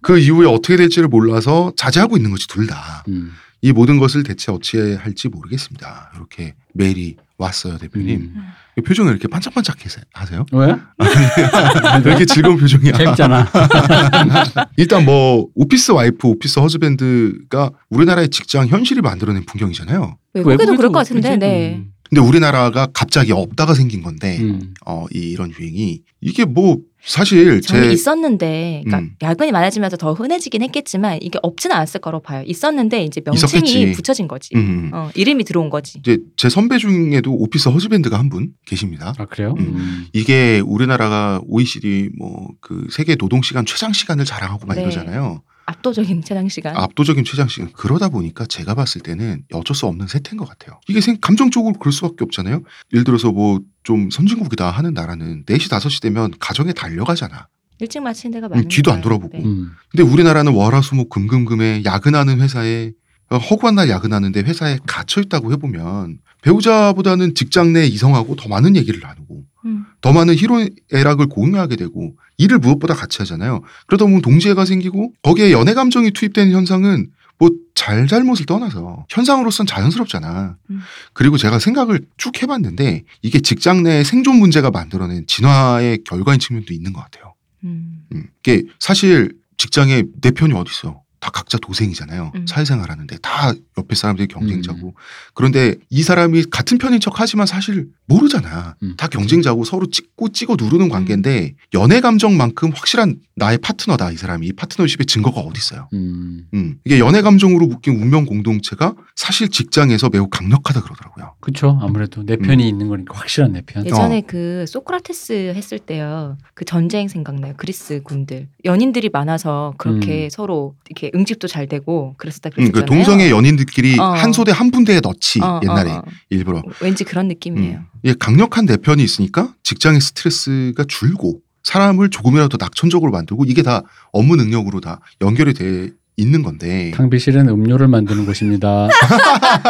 그 0.00 0.18
이후에 0.18 0.46
어떻게 0.46 0.76
될지를 0.76 1.08
몰라서 1.08 1.72
자제하고 1.76 2.16
있는 2.16 2.30
거지 2.30 2.46
둘 2.48 2.66
다. 2.66 3.04
음. 3.08 3.32
이 3.62 3.72
모든 3.72 3.98
것을 3.98 4.24
대체 4.24 4.50
어찌해야 4.52 4.98
할지 4.98 5.28
모르겠습니다. 5.28 6.12
이렇게 6.16 6.54
메일이 6.74 7.16
왔어요, 7.38 7.78
대표님. 7.78 8.32
음. 8.78 8.82
표정을 8.82 9.12
이렇게 9.12 9.28
반짝반짝 9.28 9.76
하세요? 10.12 10.46
왜? 10.52 10.66
왜 12.04 12.10
이렇게 12.10 12.24
즐거운 12.26 12.56
표정이야? 12.58 12.92
재밌잖아. 12.92 13.48
일단 14.76 15.04
뭐 15.04 15.46
오피스 15.54 15.92
와이프, 15.92 16.26
오피스 16.26 16.58
허즈밴드가 16.60 17.70
우리나라의 17.90 18.28
직장 18.30 18.66
현실이 18.66 19.00
만들어낸 19.00 19.44
풍경이잖아요. 19.46 20.16
외국에도 20.34 20.76
그럴 20.76 20.90
것 20.92 20.98
같은데? 20.98 21.36
네. 21.36 21.74
음. 21.76 21.90
근데 22.10 22.20
우리나라가 22.20 22.86
갑자기 22.92 23.32
없다가 23.32 23.74
생긴 23.74 24.02
건데 24.02 24.38
음. 24.40 24.74
어, 24.86 25.06
이- 25.12 25.30
이런 25.30 25.50
유행이 25.58 26.02
이게 26.20 26.44
뭐 26.44 26.78
사실 27.06 27.60
저는 27.60 27.82
제 27.84 27.92
있었는데, 27.92 28.82
그러니까 28.84 28.98
음. 28.98 29.16
야근이 29.22 29.52
많아지면서 29.52 29.96
더 29.96 30.14
흔해지긴 30.14 30.62
했겠지만 30.62 31.18
이게 31.22 31.38
없지는 31.42 31.76
않았을 31.76 32.00
거로 32.00 32.20
봐요. 32.20 32.42
있었는데 32.46 33.04
이제 33.04 33.20
명칭이 33.24 33.46
있었겠지. 33.62 33.92
붙여진 33.92 34.26
거지. 34.28 34.56
음, 34.56 34.90
어, 34.92 35.10
이름이 35.14 35.44
들어온 35.44 35.68
거지. 35.70 35.98
이제 35.98 36.18
제 36.36 36.48
선배 36.48 36.78
중에도 36.78 37.32
오피스 37.34 37.68
허즈밴드가 37.68 38.18
한 38.18 38.28
분 38.30 38.52
계십니다. 38.64 39.12
아 39.18 39.26
그래요? 39.26 39.54
음. 39.58 39.64
음. 39.76 40.06
이게 40.14 40.60
우리나라가 40.64 41.40
OECD 41.46 42.10
뭐 42.18 42.48
그 42.60 42.86
세계 42.90 43.16
노동 43.16 43.42
시간 43.42 43.66
최장 43.66 43.92
시간을 43.92 44.24
자랑하고 44.24 44.66
막 44.66 44.74
네. 44.74 44.82
이러잖아요. 44.82 45.42
압도적인 45.66 46.22
최장 46.22 46.48
시간. 46.48 46.76
압도적인 46.76 47.24
최장 47.24 47.48
시간. 47.48 47.72
그러다 47.72 48.08
보니까 48.08 48.44
제가 48.46 48.74
봤을 48.74 49.00
때는 49.00 49.44
어쩔 49.52 49.74
수 49.74 49.86
없는 49.86 50.06
세태인 50.06 50.36
것 50.36 50.48
같아요. 50.48 50.80
이게 50.88 51.00
생- 51.00 51.18
감정적으로 51.20 51.74
그럴 51.78 51.92
수밖에 51.92 52.16
없잖아요. 52.24 52.62
예를 52.92 53.04
들어서 53.04 53.30
뭐 53.32 53.60
좀 53.84 54.08
선진국이다 54.10 54.70
하는 54.70 54.94
나라는 54.94 55.44
4시 55.44 55.68
5시 55.70 56.00
되면 56.00 56.32
가정에 56.40 56.72
달려가잖아. 56.72 57.48
일찍 57.80 58.00
마치는 58.00 58.32
데가 58.32 58.46
음, 58.46 58.50
많으니까. 58.52 58.68
뒤도 58.74 58.90
안 58.92 59.02
돌아보고. 59.02 59.36
네. 59.36 59.44
음. 59.44 59.72
근데 59.90 60.02
우리나라는 60.02 60.54
월화수목 60.54 61.10
금금금에 61.10 61.82
야근하는 61.84 62.40
회사에 62.40 62.92
어, 63.28 63.36
허구한 63.36 63.74
날 63.74 63.90
야근하는데 63.90 64.40
회사에 64.40 64.78
갇혀 64.86 65.20
있다고 65.20 65.52
해보면 65.52 66.18
배우자보다는 66.40 67.34
직장 67.34 67.74
내 67.74 67.86
이성하고 67.86 68.36
더 68.36 68.48
많은 68.48 68.74
얘기를 68.76 69.00
나누고 69.00 69.44
음. 69.64 69.84
더 70.00 70.12
많은 70.12 70.34
희로애락을 70.34 71.26
공유하게 71.28 71.76
되고 71.76 72.14
일을 72.36 72.58
무엇보다 72.58 72.94
같이 72.94 73.18
하잖아요. 73.18 73.62
그러다 73.86 74.04
보면 74.04 74.22
동지애가 74.22 74.64
생기고 74.64 75.12
거기에 75.22 75.52
연애 75.52 75.74
감정이 75.74 76.10
투입되는 76.10 76.52
현상은 76.52 77.08
뭐 77.38 77.50
잘잘못을 77.74 78.46
떠나서 78.46 79.06
현상으로선 79.08 79.66
자연스럽잖아. 79.66 80.56
음. 80.70 80.80
그리고 81.12 81.36
제가 81.36 81.58
생각을 81.58 82.00
쭉 82.16 82.42
해봤는데 82.42 83.04
이게 83.22 83.40
직장 83.40 83.82
내 83.82 84.04
생존 84.04 84.36
문제가 84.36 84.70
만들어낸 84.70 85.26
진화의 85.26 86.04
결과인 86.04 86.38
측면도 86.38 86.72
있는 86.72 86.92
것 86.92 87.02
같아요. 87.02 87.34
음. 87.64 88.04
음. 88.12 88.28
이게 88.40 88.64
사실 88.78 89.36
직장에 89.56 90.04
내 90.20 90.30
편이 90.30 90.52
어디 90.54 90.70
있어? 90.70 91.03
다 91.24 91.30
각자 91.30 91.56
도생이잖아요. 91.56 92.32
음. 92.34 92.46
사회생활 92.46 92.90
하는데 92.90 93.16
다 93.22 93.54
옆에 93.78 93.94
사람들이 93.94 94.28
경쟁자고. 94.28 94.94
그런데 95.32 95.74
이 95.88 96.02
사람이 96.02 96.44
같은 96.50 96.76
편인 96.76 97.00
척 97.00 97.18
하지만 97.18 97.46
사실 97.46 97.88
모르잖아. 98.04 98.76
음. 98.82 98.94
다 98.98 99.08
경쟁자고 99.08 99.64
서로 99.64 99.86
찍고 99.86 100.32
찍어 100.32 100.56
누르는 100.58 100.90
관계인데 100.90 101.54
연애 101.72 102.02
감정만큼 102.02 102.72
확실한 102.74 103.20
나의 103.36 103.56
파트너다 103.58 104.10
이 104.10 104.16
사람이 104.16 104.46
이 104.46 104.52
파트너십의 104.52 105.06
증거가 105.06 105.40
어디 105.40 105.56
있어요. 105.58 105.88
음. 105.94 106.46
음. 106.52 106.76
이게 106.84 106.98
연애 106.98 107.22
감정으로 107.22 107.68
묶인 107.68 108.02
운명 108.02 108.26
공동체가 108.26 108.94
사실 109.16 109.48
직장에서 109.48 110.10
매우 110.10 110.28
강력하다 110.28 110.82
그러더라고요. 110.82 111.36
그렇죠. 111.40 111.78
아무래도 111.80 112.22
내 112.22 112.36
편이 112.36 112.68
있는 112.68 112.88
거니까 112.88 113.16
확실한 113.16 113.52
내 113.52 113.62
편. 113.62 113.86
예전에 113.86 114.18
어. 114.18 114.22
그 114.26 114.66
소크라테스 114.68 115.54
했을 115.56 115.78
때요. 115.78 116.36
그 116.52 116.66
전쟁 116.66 117.08
생각나요. 117.08 117.54
그리스 117.56 118.02
군들. 118.02 118.48
연인들이 118.66 119.08
많아서 119.08 119.72
그렇게 119.78 120.24
음. 120.24 120.30
서로 120.30 120.74
이렇게 120.90 121.10
응집도 121.14 121.48
잘 121.48 121.66
되고 121.68 122.14
그랬었다 122.18 122.50
음, 122.50 122.52
그랬잖아요. 122.54 122.84
그 122.84 122.86
동성애 122.86 123.30
연인들끼리 123.30 123.98
어. 123.98 124.04
한 124.04 124.32
소대 124.32 124.52
한 124.52 124.70
분대에 124.70 125.00
넣지 125.00 125.40
어, 125.40 125.46
어, 125.46 125.60
옛날에 125.62 125.90
어. 125.92 126.02
일부러. 126.30 126.62
왠지 126.80 127.04
그런 127.04 127.28
느낌이에요. 127.28 127.78
음. 127.78 127.86
이게 128.02 128.14
강력한 128.18 128.66
내 128.66 128.76
편이 128.76 129.02
있으니까 129.02 129.54
직장의 129.62 130.00
스트레스가 130.00 130.84
줄고 130.88 131.40
사람을 131.62 132.10
조금이라도 132.10 132.58
낙천적으로 132.60 133.10
만들고 133.10 133.44
이게 133.46 133.62
다 133.62 133.82
업무 134.12 134.36
능력으로 134.36 134.80
다 134.80 135.00
연결이 135.22 135.54
돼 135.54 135.90
있는 136.16 136.42
건데 136.42 136.92
탕비실은 136.94 137.48
음료를 137.48 137.88
만드는 137.88 138.26
곳입니다. 138.26 138.88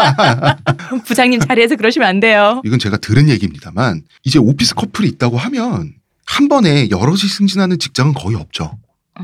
부장님 1.06 1.40
자리에서 1.40 1.76
그러시면 1.76 2.06
안 2.08 2.20
돼요. 2.20 2.60
이건 2.64 2.78
제가 2.78 2.98
들은 2.98 3.28
얘기입니다만 3.28 4.02
이제 4.24 4.38
오피스 4.38 4.74
커플이 4.74 5.08
있다고 5.08 5.38
하면 5.38 5.94
한 6.26 6.48
번에 6.48 6.90
여럿이 6.90 7.20
승진하는 7.20 7.78
직장은 7.78 8.14
거의 8.14 8.36
없죠. 8.36 8.76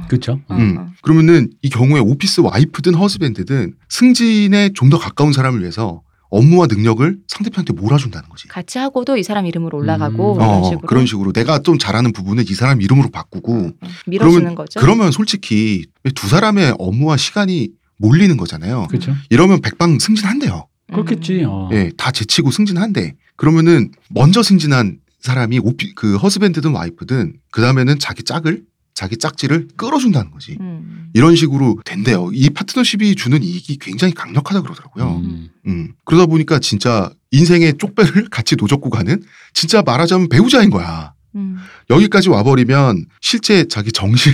그렇죠. 0.08 0.40
어, 0.48 0.54
음. 0.56 0.76
어. 0.78 0.86
그러면은 1.02 1.50
이 1.62 1.68
경우에 1.68 2.00
오피스 2.00 2.40
와이프든 2.42 2.94
허즈밴드든 2.94 3.74
승진에 3.88 4.70
좀 4.74 4.90
더 4.90 4.98
가까운 4.98 5.32
사람을 5.32 5.60
위해서 5.60 6.02
업무와 6.30 6.66
능력을 6.68 7.18
상대편한테 7.28 7.72
몰아준다는 7.72 8.28
거지. 8.28 8.46
같이 8.48 8.78
하고도 8.78 9.16
이 9.16 9.22
사람 9.24 9.46
이름으로 9.46 9.78
올라가고 9.78 10.34
음. 10.34 10.40
이런 10.40 10.48
어, 10.48 10.64
식으로 10.64 10.80
그런 10.86 11.06
식으로 11.06 11.32
내가 11.32 11.58
좀 11.60 11.78
잘하는 11.78 12.12
부분은 12.12 12.44
이 12.48 12.54
사람 12.54 12.80
이름으로 12.80 13.10
바꾸고 13.10 13.72
어, 13.80 13.88
밀어주는 14.06 14.34
그러면- 14.40 14.54
거죠. 14.54 14.78
그러면 14.80 15.10
솔직히 15.12 15.86
두 16.14 16.28
사람의 16.28 16.74
업무와 16.78 17.16
시간이 17.16 17.70
몰리는 17.98 18.36
거잖아요. 18.36 18.86
그렇죠. 18.88 19.14
이러면 19.28 19.60
백방 19.60 19.98
승진한대요. 19.98 20.66
음. 20.90 20.92
그렇겠지. 20.92 21.44
어. 21.46 21.68
예, 21.72 21.90
다 21.96 22.10
제치고 22.12 22.50
승진한대. 22.52 23.14
그러면은 23.36 23.90
먼저 24.08 24.42
승진한 24.42 24.98
사람이 25.20 25.58
오피 25.62 25.94
그 25.94 26.16
허스밴드든 26.16 26.72
와이프든 26.72 27.34
그 27.50 27.60
다음에는 27.60 27.98
자기 27.98 28.22
짝을 28.22 28.62
자기 29.00 29.16
짝지를 29.16 29.68
끌어준다는 29.78 30.30
거지. 30.30 30.58
음. 30.60 31.08
이런 31.14 31.34
식으로 31.34 31.78
된대요. 31.86 32.28
이 32.34 32.50
파트너십이 32.50 33.14
주는 33.14 33.42
이익이 33.42 33.78
굉장히 33.78 34.12
강력하다 34.12 34.60
그러더라고요. 34.60 35.22
음. 35.24 35.48
음. 35.66 35.94
그러다 36.04 36.26
보니까 36.26 36.58
진짜 36.58 37.10
인생의 37.30 37.78
쪽배를 37.78 38.28
같이 38.28 38.56
노젓고 38.56 38.90
가는 38.90 39.22
진짜 39.54 39.80
말하자면 39.80 40.28
배우자인 40.28 40.68
거야. 40.68 41.14
음. 41.34 41.56
여기까지 41.88 42.28
와버리면 42.28 43.06
실제 43.20 43.66
자기 43.68 43.92
정실 43.92 44.32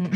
음. 0.00 0.10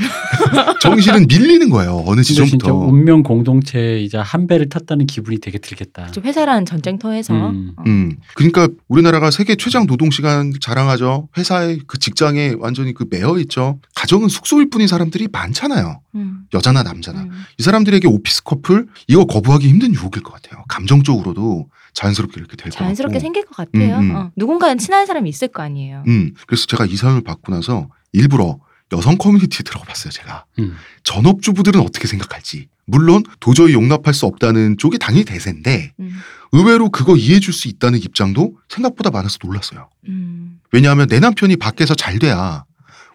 정실은 0.80 1.26
밀리는 1.28 1.68
거예요. 1.70 2.02
어느 2.06 2.22
지점부터. 2.22 2.74
운명 2.74 3.22
공동체이자 3.22 4.22
한 4.22 4.46
배를 4.46 4.68
탔다는 4.68 5.06
기분이 5.06 5.38
되게 5.38 5.58
들겠다. 5.58 6.10
좀 6.10 6.24
회사라는 6.24 6.64
전쟁터에서 6.66 7.34
음. 7.34 7.72
어. 7.76 7.82
음. 7.86 8.16
그러니까 8.34 8.68
우리나라가 8.88 9.30
세계 9.30 9.54
최장 9.56 9.86
노동 9.86 10.10
시간 10.10 10.52
자랑하죠. 10.60 11.28
회사에 11.36 11.78
그 11.86 11.98
직장에 11.98 12.54
완전히 12.58 12.94
그 12.94 13.06
매여 13.10 13.38
있죠. 13.40 13.78
가정은 13.94 14.28
숙소일 14.28 14.70
뿐인 14.70 14.86
사람들이 14.88 15.28
많잖아요. 15.30 16.00
음. 16.16 16.40
여자나 16.54 16.82
남자나. 16.82 17.22
음. 17.22 17.30
이 17.58 17.62
사람들에게 17.62 18.08
오피스 18.08 18.42
커플 18.44 18.86
이거 19.06 19.24
거부하기 19.24 19.68
힘든 19.68 19.94
유혹일 19.94 20.22
것 20.22 20.32
같아요. 20.32 20.64
감정적으로도 20.68 21.68
자연스럽게 22.00 22.34
이렇게 22.38 22.56
될 22.56 22.70
것 22.70 22.74
같고. 22.74 22.84
자연스럽게 22.84 23.18
생길 23.20 23.44
것 23.46 23.56
같아요. 23.56 23.96
음, 23.98 24.10
음. 24.10 24.14
어. 24.16 24.30
누군가는 24.36 24.76
친한 24.78 25.06
사람이 25.06 25.28
있을 25.30 25.48
거 25.48 25.62
아니에요. 25.62 26.04
음. 26.06 26.34
그래서 26.46 26.66
제가 26.66 26.84
이 26.86 26.94
사연을 26.94 27.22
받고 27.22 27.52
나서 27.52 27.88
일부러 28.12 28.58
여성 28.92 29.16
커뮤니티에 29.16 29.62
들어가 29.64 29.84
봤어요, 29.86 30.10
제가. 30.12 30.44
음. 30.60 30.76
전업주부들은 31.02 31.80
어떻게 31.80 32.06
생각할지. 32.06 32.68
물론 32.84 33.24
도저히 33.40 33.72
용납할 33.72 34.14
수 34.14 34.26
없다는 34.26 34.76
쪽이 34.78 34.98
당연히 34.98 35.24
대세인데 35.24 35.92
음. 35.98 36.10
의외로 36.52 36.90
그거 36.90 37.16
이해해 37.16 37.40
줄 37.40 37.52
수 37.52 37.66
있다는 37.66 37.98
입장도 37.98 38.54
생각보다 38.68 39.10
많아서 39.10 39.38
놀랐어요. 39.42 39.88
음. 40.08 40.60
왜냐하면 40.72 41.08
내 41.08 41.18
남편이 41.18 41.56
밖에서 41.56 41.94
잘 41.94 42.18
돼야 42.20 42.64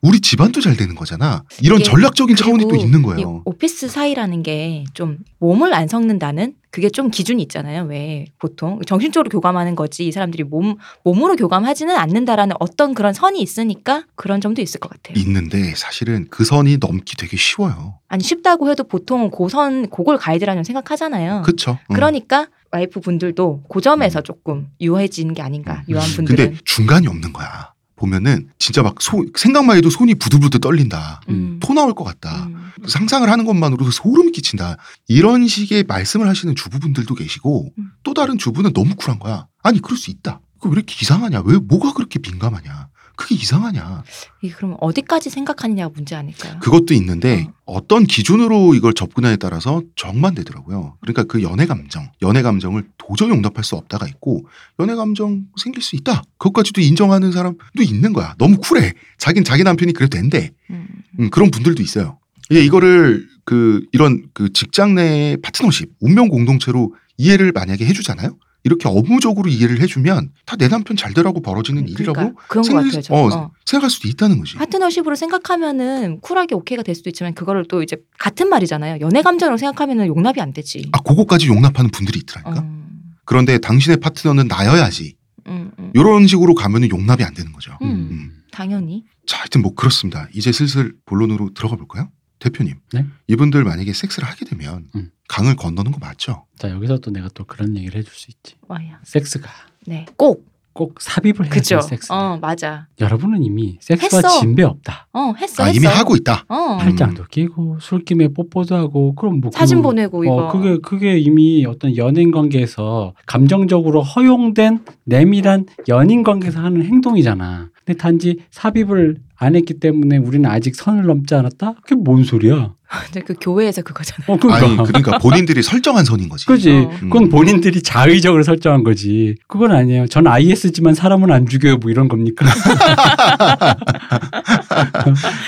우리 0.02 0.20
집안도 0.20 0.60
잘 0.62 0.76
되는 0.76 0.96
거잖아. 0.96 1.44
이런 1.62 1.82
전략적인 1.84 2.36
차원이 2.36 2.68
또 2.68 2.76
있는 2.76 3.00
이 3.00 3.04
거예요. 3.04 3.44
오피스 3.46 3.88
사이라는 3.88 4.42
게 4.44 4.84
좀 4.96 5.20
몸을 5.40 5.74
안 5.74 5.88
섞는다는 5.88 6.56
그게 6.72 6.90
좀 6.90 7.12
기준이 7.12 7.44
있잖아요. 7.44 7.84
왜 7.84 8.26
보통 8.40 8.80
정신적으로 8.88 9.30
교감하는 9.30 9.76
거지 9.76 10.08
이 10.08 10.12
사람들이 10.12 10.44
몸 10.44 10.78
몸으로 11.04 11.36
교감하지는 11.36 11.96
않는다라는 11.96 12.56
어떤 12.60 12.94
그런 12.94 13.14
선이 13.14 13.42
있으니까 13.42 14.06
그런 14.16 14.40
점도 14.40 14.62
있을 14.62 14.80
것 14.80 14.90
같아요. 14.90 15.22
있는데 15.22 15.76
사실은 15.76 16.28
그 16.30 16.46
선이 16.46 16.78
넘기 16.78 17.18
되게 17.18 17.36
쉬워요. 17.36 18.00
아니 18.08 18.24
쉽다고 18.24 18.72
해도 18.72 18.86
보통은 18.86 19.30
고선 19.30 19.90
그걸 19.90 20.18
가이드라는 20.18 20.64
생각하잖아요. 20.64 21.44
그쵸? 21.46 21.78
응. 21.90 21.94
그러니까 21.94 22.48
와이프 22.72 23.02
분들도 23.02 23.64
그 23.70 23.82
점에서 23.82 24.22
조금 24.22 24.70
유해지는 24.80 25.34
게 25.34 25.42
아닌가 25.42 25.84
유한 25.90 26.10
분들은. 26.10 26.46
음. 26.46 26.48
근데 26.50 26.62
중간이 26.64 27.08
없는 27.08 27.34
거야. 27.34 27.74
보면은 27.98 28.50
진짜 28.58 28.82
막 28.82 29.02
소, 29.02 29.24
생각만 29.36 29.78
해도 29.78 29.90
손이 29.90 30.16
부들부들 30.16 30.62
떨린다. 30.62 31.22
음. 31.30 31.60
토 31.62 31.74
나올 31.74 31.94
것 31.94 32.04
같다. 32.04 32.46
음. 32.46 32.61
상상을 32.88 33.30
하는 33.30 33.46
것만으로도 33.46 33.92
소름이 33.92 34.32
끼친다. 34.32 34.78
이런 35.08 35.48
식의 35.48 35.84
말씀을 35.84 36.28
하시는 36.28 36.56
주부분들도 36.56 37.14
계시고 37.16 37.74
음. 37.78 37.92
또 38.04 38.14
다른 38.14 38.38
주부는 38.38 38.74
너무 38.74 38.96
쿨한 38.96 39.20
거야. 39.20 39.48
아니 39.64 39.82
그럴 39.82 39.98
수 39.98 40.12
있다. 40.12 40.42
그거 40.60 40.70
왜 40.70 40.74
이렇게 40.76 40.96
이상하냐? 41.02 41.42
왜 41.46 41.58
뭐가 41.58 41.94
그렇게 41.94 42.20
민감하냐? 42.20 42.90
그게 43.22 43.36
이상하냐? 43.36 44.04
이게 44.42 44.54
그럼 44.54 44.78
어디까지 44.80 45.30
생각하느냐가 45.30 45.92
문제 45.94 46.16
아닐까요? 46.16 46.58
그것도 46.60 46.94
있는데 46.96 47.48
어. 47.66 47.86
떤 47.88 48.06
기준으로 48.06 48.74
이걸 48.74 48.94
접근하에 48.94 49.36
따라서 49.36 49.84
정반되더라고요. 49.96 50.98
그러니까 51.02 51.24
그 51.24 51.44
연애 51.44 51.66
감정, 51.66 52.12
연애 52.22 52.42
감정을 52.42 52.90
도저히 52.98 53.30
용납할 53.30 53.64
수 53.64 53.76
없다가 53.76 54.08
있고 54.08 54.48
연애 54.80 54.96
감정 54.96 55.46
생길 55.56 55.84
수 55.84 55.96
있다. 55.96 56.24
그것까지도 56.38 56.82
인정하는 56.82 57.32
사람도 57.32 57.84
있는 57.84 58.14
거야. 58.14 58.34
너무 58.40 58.58
쿨해. 58.58 58.94
자긴 59.18 59.44
자기 59.44 59.64
남편이 59.64 59.94
그래도 59.94 60.18
된대. 60.18 60.52
음. 60.70 60.88
음, 61.20 61.30
그런 61.30 61.52
분들도 61.52 61.84
있어요. 61.84 62.18
예, 62.52 62.62
이거를 62.64 63.28
그 63.46 63.86
이런 63.92 64.24
그 64.34 64.52
직장 64.54 64.96
내 64.96 65.38
파트너십, 65.42 65.92
운명 66.00 66.28
공동체로 66.30 66.94
이해를 67.18 67.52
만약에 67.54 67.86
해주잖아요. 67.86 68.38
이렇게 68.64 68.88
업무적으로 68.88 69.50
이해를 69.50 69.82
해주면 69.82 70.30
다 70.46 70.56
내 70.56 70.68
남편 70.68 70.96
잘 70.96 71.14
되라고 71.16 71.42
벌어지는 71.42 71.88
일이라고 71.88 72.14
그러니까 72.14 72.42
그런 72.48 72.64
같아요. 72.68 72.92
수- 72.92 73.02
저. 73.02 73.14
어, 73.16 73.28
어. 73.36 73.52
생각할 73.66 73.90
수도 73.90 74.08
있다는 74.08 74.38
거지. 74.38 74.56
파트너십으로 74.58 75.16
생각하면은 75.16 76.20
쿨하게 76.22 76.54
오케이가 76.56 76.84
될 76.84 76.94
수도 76.94 77.10
있지만 77.10 77.34
그거를 77.34 77.66
또 77.68 77.82
이제 77.82 77.98
같은 78.20 78.50
말이잖아요. 78.50 79.00
연애 79.02 79.24
감정으로 79.24 79.58
생각하면은 79.58 80.06
용납이 80.08 80.40
안 80.40 80.54
되지. 80.54 80.90
아, 80.92 81.00
그거까지 81.00 81.48
용납하는 81.48 81.90
분들이 81.90 82.20
있더라니까. 82.20 82.62
어. 82.64 82.82
그런데 83.26 83.58
당신의 83.58 83.98
파트너는 83.98 84.48
나여야지. 84.48 85.16
음, 85.48 85.72
음. 85.80 85.92
이런 85.96 86.28
식으로 86.28 86.54
가면은 86.54 86.90
용납이 86.92 87.24
안 87.24 87.34
되는 87.34 87.52
거죠. 87.52 87.76
음. 87.82 87.88
음. 88.12 88.32
당연히. 88.52 89.04
자, 89.26 89.40
하여튼 89.40 89.62
뭐 89.64 89.74
그렇습니다. 89.74 90.28
이제 90.36 90.52
슬슬 90.52 90.94
본론으로 91.06 91.54
들어가 91.56 91.76
볼까요? 91.78 92.10
대표님. 92.42 92.76
네? 92.94 93.06
이분들 93.28 93.64
만약에 93.64 93.94
섹스를 93.94 94.28
하게 94.28 94.46
되면 94.46 94.86
음. 94.96 95.12
강을 95.30 95.56
건너는 95.56 95.92
거 95.94 96.00
맞죠? 96.00 96.46
자 96.58 96.70
여기서 96.70 96.98
또 96.98 97.12
내가 97.12 97.30
또 97.34 97.46
그런 97.46 97.78
얘기를 97.78 97.98
해줄 98.00 98.14
수 98.14 98.30
있지. 98.30 98.56
와야. 98.68 99.00
섹스가 99.04 99.50
네. 99.88 100.06
꼭. 100.18 100.50
꼭 100.74 101.02
삽입을 101.02 101.44
해야 101.48 101.50
그죠. 101.50 101.82
돼 101.82 101.82
섹스. 101.82 102.14
어 102.14 102.38
맞아. 102.42 102.88
여러분은 103.02 103.44
이미 103.44 103.78
섹스와 103.82 104.22
했어. 104.26 104.40
진배 104.40 104.64
없다. 104.64 105.10
어 105.12 105.34
했어. 105.38 105.64
아, 105.64 105.66
했어. 105.66 105.78
이미 105.78 105.86
하고 105.86 106.16
있다. 106.16 106.46
어. 106.48 106.78
팔짱도 106.78 107.26
끼고 107.26 107.80
술김에 107.82 108.30
뽀뽀도 108.30 108.74
하고 108.76 109.14
그럼 109.14 109.42
뭐 109.42 109.52
사진 109.54 109.80
그- 109.80 109.84
보내고 109.84 110.24
이거. 110.24 110.34
어, 110.34 110.52
그게 110.54 110.78
그게 110.82 111.20
이미 111.20 111.66
어떤 111.66 111.98
연인 111.98 112.32
관계에서 112.32 113.14
감정적으로 113.26 114.02
허용된 114.02 114.86
내밀한 115.04 115.66
연인 115.90 116.24
관계에서 116.24 116.62
하는 116.62 116.86
행동이잖아. 116.86 117.70
근데 117.92 117.98
단지 117.98 118.38
삽입을 118.52 119.18
안 119.38 119.56
했기 119.56 119.74
때문에 119.74 120.18
우리는 120.18 120.50
아직 120.50 120.76
선을 120.76 121.06
넘지 121.06 121.36
않았다? 121.36 121.74
그게 121.82 121.96
뭔 121.96 122.24
소리야? 122.24 122.74
근데 123.06 123.22
그 123.22 123.34
교회에서 123.40 123.82
그거잖아. 123.82 124.26
어, 124.28 124.38
그러니까. 124.38 124.66
아니, 124.66 124.78
그러니까 124.78 125.18
본인들이 125.18 125.62
설정한 125.64 126.06
선인 126.06 126.30
거지. 126.30 126.46
그지. 126.46 126.70
어. 126.72 126.90
그건 127.02 127.30
본인들이 127.30 127.82
자의적으로 127.82 128.44
설정한 128.44 128.84
거지. 128.84 129.36
그건 129.48 129.72
아니에요. 129.72 130.08
전 130.08 130.28
IS지만 130.28 130.94
사람은 130.94 131.32
안 131.32 131.48
죽여요. 131.48 131.78
뭐 131.78 131.90
이런 131.90 132.08
겁니까? 132.08 132.46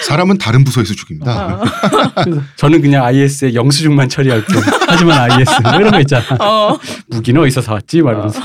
사람은 0.07 0.37
다른 0.37 0.63
부서에서 0.63 0.93
죽입니다. 0.93 1.55
어. 1.55 1.63
그래서 2.23 2.41
저는 2.55 2.81
그냥 2.81 3.03
IS에 3.05 3.53
영수증만 3.53 4.09
처리할게. 4.09 4.53
하지만 4.87 5.31
IS 5.31 5.61
뭐 5.61 5.73
이런 5.75 5.91
거 5.91 5.99
있잖아. 5.99 6.25
어. 6.39 6.79
무기는 7.07 7.41
어디서 7.41 7.61
사왔지? 7.61 8.01
말하면서. 8.01 8.39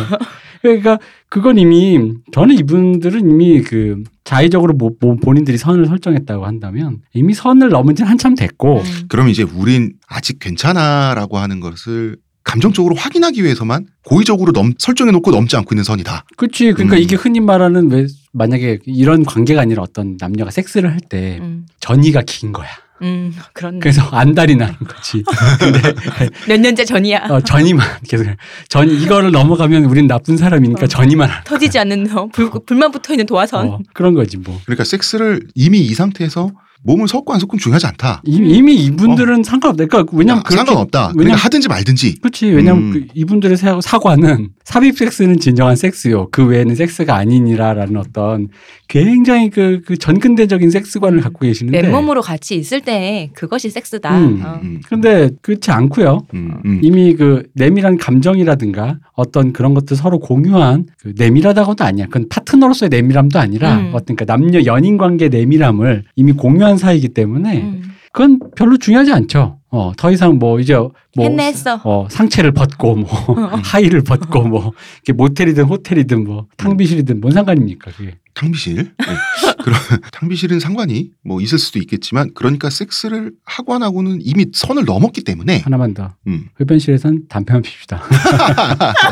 그러니까 0.63 0.99
그건 1.29 1.59
이미 1.59 2.13
저는 2.33 2.59
이분들은 2.59 3.31
이미 3.31 3.63
그 3.63 4.03
자의적으로 4.25 4.75
뭐, 4.75 4.91
뭐 5.01 5.17
본인들이 5.17 5.59
선을 5.59 5.87
설정했다고 5.87 6.47
한다면 6.47 6.99
이미 7.15 7.35
선을 7.35 7.71
넘은 7.71 7.95
지는 7.95 8.11
한참 8.11 8.35
됐고 8.35 8.81
음. 8.81 9.07
그럼 9.09 9.29
이제 9.29 9.43
우린 9.43 9.95
아직 10.07 10.39
괜찮아라고 10.39 11.39
하는 11.39 11.61
것을 11.61 12.17
감정적으로 12.45 12.95
확인하기 12.95 13.45
위해서만 13.45 13.87
고의적으로 14.07 14.53
넘, 14.53 14.73
설정해 14.79 15.13
놓고 15.13 15.31
넘지 15.31 15.55
않고 15.57 15.75
있는 15.75 15.85
선이다. 15.85 16.25
그렇지. 16.39 16.73
그러니까 16.73 16.97
음. 16.97 17.03
이게 17.03 17.15
흔히 17.15 17.41
말하는 17.41 17.91
왜 17.91 18.07
만약에 18.33 18.79
이런 18.87 19.25
관계가 19.25 19.61
아니라 19.61 19.83
어떤 19.83 20.17
남녀가 20.19 20.51
섹스를 20.51 20.91
할때 20.91 21.39
음. 21.43 21.67
전이가 21.81 22.23
긴 22.27 22.53
거야. 22.53 22.69
음. 23.03 23.35
그렇네. 23.53 23.79
그래서 23.81 24.03
안달이 24.03 24.57
나는 24.57 24.75
거지. 24.79 25.23
근데 25.59 25.95
몇 26.49 26.61
년째 26.61 26.85
전이야. 26.85 27.27
어, 27.31 27.41
전이만 27.41 27.87
계속 28.09 28.27
전 28.69 28.91
이거를 28.91 29.31
넘어가면 29.31 29.85
우린 29.85 30.07
나쁜 30.07 30.37
사람이니까 30.37 30.85
어. 30.85 30.87
전이만 30.87 31.31
할 31.31 31.45
터지지 31.45 31.79
않는 31.79 32.17
어, 32.17 32.27
불, 32.33 32.51
불만 32.67 32.91
붙어 32.91 33.13
있는 33.13 33.27
도화선. 33.27 33.69
어, 33.69 33.79
그런 33.93 34.15
거지 34.15 34.37
뭐. 34.37 34.61
그러니까 34.65 34.85
섹스를 34.85 35.43
이미 35.55 35.81
이 35.81 35.95
상태에서 35.95 36.51
몸을 36.85 37.09
섞고 37.09 37.35
안 37.35 37.41
섞고는 37.41 37.61
중요하지 37.61 37.87
않다. 37.87 38.23
이미, 38.25 38.51
이미 38.57 38.75
이분들은 38.77 39.43
상관없다. 39.43 39.85
그러니까 39.87 40.17
왜냐면 40.17 40.39
야, 40.39 40.43
그렇게 40.43 40.57
상관없다. 40.65 40.99
왜냐면- 41.09 41.17
그러니까 41.17 41.37
하든지 41.45 41.69
말든지. 41.69 42.21
그렇지. 42.21 42.47
왜냐면 42.47 42.83
음. 42.83 42.93
그 42.93 43.07
이분들의 43.15 43.57
사- 43.57 43.81
사과는 43.81 44.51
삽입 44.65 44.97
섹스는 44.97 45.39
진정한 45.41 45.77
섹스요. 45.77 46.29
그 46.31 46.45
외에는 46.47 46.75
섹스가 46.77 47.15
아니니라라는 47.17 47.97
어떤 47.97 48.49
굉장히 48.87 49.51
그, 49.51 49.83
그 49.85 49.97
전근대적인 49.99 50.71
섹스관을 50.71 51.21
갖고 51.21 51.41
계시는데. 51.41 51.83
맨몸으로 51.83 52.23
같이 52.23 52.55
있을 52.57 52.81
때 52.81 53.31
그것이 53.35 53.69
섹스다. 53.71 54.17
음. 54.19 54.43
어. 54.45 54.61
음, 54.63 54.81
근데 54.89 55.31
그렇지 55.43 55.71
않고요. 55.71 56.27
음, 56.35 56.55
음. 56.65 56.81
이미 56.83 57.15
그 57.15 57.43
내밀한 57.55 57.99
감정이라든가 57.99 58.99
어떤 59.15 59.53
그런 59.53 59.75
것들 59.75 59.97
서로 59.97 60.19
공유한 60.21 60.87
그 61.01 61.13
내밀하다고도 61.17 61.85
아니야. 61.85 62.07
그건 62.07 62.29
파트너로서의 62.29 62.89
내밀함도 62.91 63.39
아니라 63.39 63.77
음. 63.79 63.91
어떤 63.95 64.17
그 64.17 64.25
남녀 64.25 64.65
연인 64.65 64.97
관계 64.97 65.29
내밀함을 65.29 66.05
이미 66.17 66.33
공유 66.33 66.68
한 66.69 66.77
사이기 66.77 67.09
때문에 67.09 67.63
음. 67.63 67.83
그건 68.13 68.41
별로 68.57 68.77
중요하지 68.77 69.13
않죠. 69.13 69.59
어, 69.71 69.93
더 69.97 70.11
이상 70.11 70.39
뭐 70.39 70.61
이제 70.61 70.75
뭐 70.75 70.93
했어. 71.39 71.81
어, 71.85 72.07
상체를 72.11 72.53
벗고 72.53 72.95
뭐 72.97 73.09
하의를 73.65 74.03
벗고 74.03 74.43
뭐 74.43 74.73
이게 75.03 75.13
모텔이든 75.13 75.65
호텔이든 75.65 76.25
뭐 76.25 76.47
탕비실이든 76.57 77.21
뭔 77.21 77.33
상관입니까 77.33 77.91
그게. 77.93 78.15
탕비실. 78.39 78.77
네. 78.77 79.07
그런 79.63 79.79
탕비실은 80.13 80.61
상관이 80.61 81.11
뭐 81.25 81.41
있을 81.41 81.59
수도 81.59 81.79
있겠지만 81.81 82.31
그러니까 82.35 82.71
섹스를 82.71 83.33
하고 83.45 83.75
안 83.75 83.83
하고는 83.83 84.21
이미 84.23 84.47
선을 84.53 84.85
넘었기 84.85 85.25
때문에 85.25 85.59
하나만 85.59 85.95
더. 85.95 86.15
음, 86.29 86.49
흡연실에선 86.55 87.25
담배만 87.29 87.63
핍시다. 87.63 88.03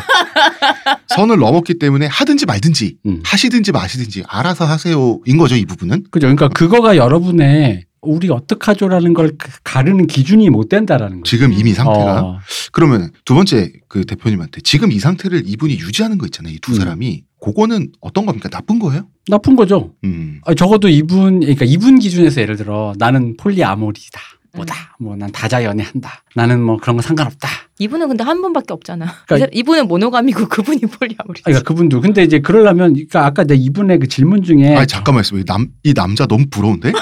선을 1.08 1.38
넘었기 1.38 1.78
때문에 1.78 2.06
하든지 2.06 2.46
말든지 2.46 2.98
음. 3.06 3.20
하시든지 3.24 3.72
마시든지 3.72 4.22
알아서 4.28 4.64
하세요인 4.64 5.36
거죠 5.38 5.56
이 5.56 5.64
부분은. 5.64 6.04
그죠. 6.10 6.26
그러니까 6.26 6.48
그거가 6.48 6.96
여러분의 6.96 7.84
우리 8.06 8.30
어떡하죠라는 8.30 9.12
걸 9.14 9.32
그- 9.38 9.50
가르는 9.64 10.06
기준이 10.06 10.48
못 10.50 10.68
된다라는 10.68 11.18
거죠. 11.20 11.30
지금 11.30 11.52
이미 11.52 11.72
상태가. 11.72 12.22
어, 12.22 12.38
그러면 12.72 13.10
두 13.24 13.34
번째 13.34 13.72
그 13.88 14.04
대표님한테 14.04 14.60
지금 14.62 14.92
이 14.92 14.98
상태를 14.98 15.42
이분이 15.46 15.74
유지하는 15.74 16.18
거 16.18 16.26
있잖아요. 16.26 16.54
이두 16.54 16.72
음. 16.72 16.76
사람이 16.76 17.24
그거는 17.40 17.92
어떤 18.00 18.26
겁니까? 18.26 18.48
나쁜 18.48 18.78
거예요? 18.78 19.06
나쁜 19.28 19.56
거죠. 19.56 19.92
음. 20.04 20.40
아, 20.44 20.54
적어도 20.54 20.88
이분, 20.88 21.40
그러니까 21.40 21.64
이분 21.64 21.98
기준에서 21.98 22.40
예를 22.40 22.56
들어 22.56 22.94
나는 22.98 23.36
폴리아모리다. 23.36 24.20
뭐다. 24.56 24.96
뭐 24.98 25.16
난 25.16 25.30
다자 25.32 25.62
연애한다. 25.64 26.22
나는 26.34 26.60
뭐 26.60 26.76
그런 26.78 26.96
거 26.96 27.02
상관없다. 27.02 27.48
이분은 27.78 28.08
근데 28.08 28.24
한 28.24 28.40
분밖에 28.40 28.72
없잖아. 28.72 29.06
그러니까- 29.26 29.50
이분은 29.52 29.86
모노감이고 29.88 30.48
그분이 30.48 30.80
폴리아모리. 30.80 31.40
아, 31.40 31.44
그러니까 31.44 31.64
그분도 31.68 32.00
근데 32.00 32.22
이제 32.22 32.38
그러려면 32.40 32.94
그러니까 32.94 33.26
아까 33.26 33.44
내 33.44 33.54
이분의 33.54 33.98
그 33.98 34.08
질문 34.08 34.42
중에 34.42 34.74
아 34.76 34.86
잠깐만 34.86 35.20
있어. 35.22 35.36
남, 35.46 35.68
이 35.82 35.92
남자 35.94 36.26
너무 36.26 36.46
부러운데? 36.50 36.92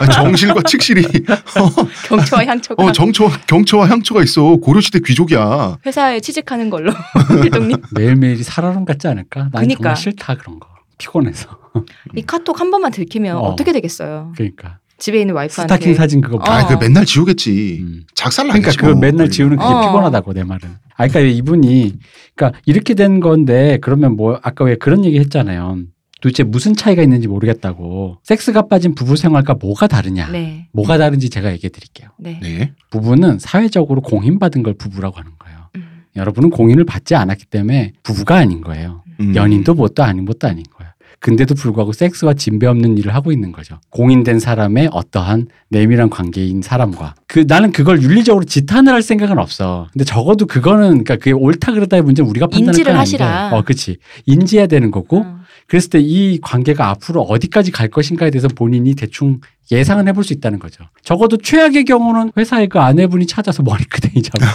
아니, 0.00 0.12
정실과 0.12 0.62
칙실이 0.66 1.02
경처와 2.08 2.44
향초가 2.44 2.82
어, 2.84 2.92
정처, 2.92 3.28
경처와 3.46 3.88
향초가 3.88 4.22
있어. 4.22 4.56
고려시대 4.56 5.00
귀족이야. 5.04 5.78
회사에 5.86 6.20
취직하는 6.20 6.70
걸로 6.70 6.92
필동님. 7.42 7.76
매일매일이 7.92 8.42
살아름 8.42 8.84
같지 8.84 9.08
않을까? 9.08 9.40
난 9.40 9.50
그러니까. 9.52 9.76
정말 9.82 9.96
싫다 9.96 10.34
그런 10.36 10.60
거. 10.60 10.68
피곤해서. 10.98 11.48
이 12.16 12.22
카톡 12.22 12.60
한 12.60 12.70
번만 12.70 12.90
들키면 12.90 13.36
어. 13.36 13.40
어. 13.40 13.56
떻게 13.56 13.72
되겠어요? 13.72 14.32
그러니까 14.36 14.78
집에 14.98 15.20
있는 15.20 15.34
와이프한테. 15.34 15.74
스타킹 15.74 15.94
사진 15.94 16.20
그거 16.20 16.38
봐. 16.38 16.50
어. 16.50 16.54
아, 16.56 16.66
그 16.66 16.74
맨날 16.74 17.04
지우겠지. 17.04 17.78
음. 17.82 18.02
작살 18.14 18.48
그러니까 18.48 18.72
뭐. 18.86 18.94
맨날 18.96 19.30
지우는 19.30 19.56
그게 19.56 19.68
어. 19.72 19.80
피곤하다고 19.80 20.32
내 20.34 20.44
말은. 20.44 20.68
아, 20.96 21.06
그러니까 21.08 21.20
이분이 21.20 21.94
그러니까 22.34 22.60
이렇게 22.66 22.94
된 22.94 23.20
건데 23.20 23.78
그러면 23.80 24.16
뭐 24.16 24.38
아까 24.42 24.64
왜 24.64 24.74
그런 24.76 25.04
얘기 25.04 25.18
했잖아요. 25.20 25.78
도대체 26.20 26.42
무슨 26.42 26.74
차이가 26.74 27.00
있는지 27.02 27.28
모르겠다고. 27.28 28.18
섹스가 28.24 28.62
빠진 28.62 28.96
부부 28.96 29.16
생활과 29.16 29.54
뭐가 29.54 29.86
다르냐? 29.86 30.30
네. 30.32 30.66
뭐가 30.72 30.98
다른지 30.98 31.30
제가 31.30 31.52
얘기해 31.52 31.70
드릴게요. 31.70 32.08
네. 32.18 32.40
네. 32.42 32.72
부부는 32.90 33.38
사회적으로 33.38 34.00
공인받은 34.00 34.64
걸 34.64 34.74
부부라고 34.74 35.16
하는 35.16 35.30
거예요. 35.38 35.58
음. 35.76 36.02
여러분은 36.16 36.50
공인을 36.50 36.84
받지 36.84 37.14
않았기 37.14 37.46
때문에 37.46 37.92
부부가 38.02 38.36
아닌 38.36 38.62
거예요. 38.62 39.04
음. 39.20 39.36
연인도 39.36 39.74
뭣도 39.74 40.02
아닌 40.02 40.24
것도 40.24 40.48
아닌 40.48 40.64
거예요. 40.64 40.77
근데도 41.20 41.54
불구하고 41.54 41.92
섹스와 41.92 42.34
진배 42.34 42.66
없는 42.66 42.96
일을 42.98 43.14
하고 43.14 43.32
있는 43.32 43.50
거죠. 43.52 43.80
공인된 43.90 44.38
사람의 44.38 44.90
어떠한 44.92 45.48
내밀한 45.68 46.10
관계인 46.10 46.62
사람과 46.62 47.14
그 47.26 47.44
나는 47.46 47.72
그걸 47.72 48.02
윤리적으로 48.02 48.44
지탄을 48.44 48.92
할 48.92 49.02
생각은 49.02 49.38
없어. 49.38 49.88
근데 49.92 50.04
적어도 50.04 50.46
그거는 50.46 50.88
그러니까 51.04 51.16
그게 51.16 51.32
옳다 51.32 51.72
그르다의 51.72 52.02
문제는 52.02 52.30
우리가 52.30 52.46
판단할 52.46 52.74
인지를. 52.74 52.96
하시라. 52.98 53.50
어, 53.52 53.62
그렇지. 53.62 53.96
인지해야 54.26 54.66
되는 54.68 54.90
거고 54.90 55.22
어. 55.26 55.37
그랬을 55.68 55.90
때 55.90 55.98
이 56.00 56.38
관계가 56.40 56.88
앞으로 56.88 57.22
어디까지 57.22 57.70
갈 57.70 57.88
것인가에 57.88 58.30
대해서 58.30 58.48
본인이 58.48 58.94
대충 58.94 59.40
예상은 59.70 60.08
해볼 60.08 60.24
수 60.24 60.32
있다는 60.32 60.58
거죠. 60.58 60.84
적어도 61.02 61.36
최악의 61.36 61.84
경우는 61.84 62.32
회사에 62.38 62.68
그 62.68 62.78
아내분이 62.78 63.26
찾아서 63.26 63.62
머리끄댕이 63.62 64.22
잡고. 64.22 64.46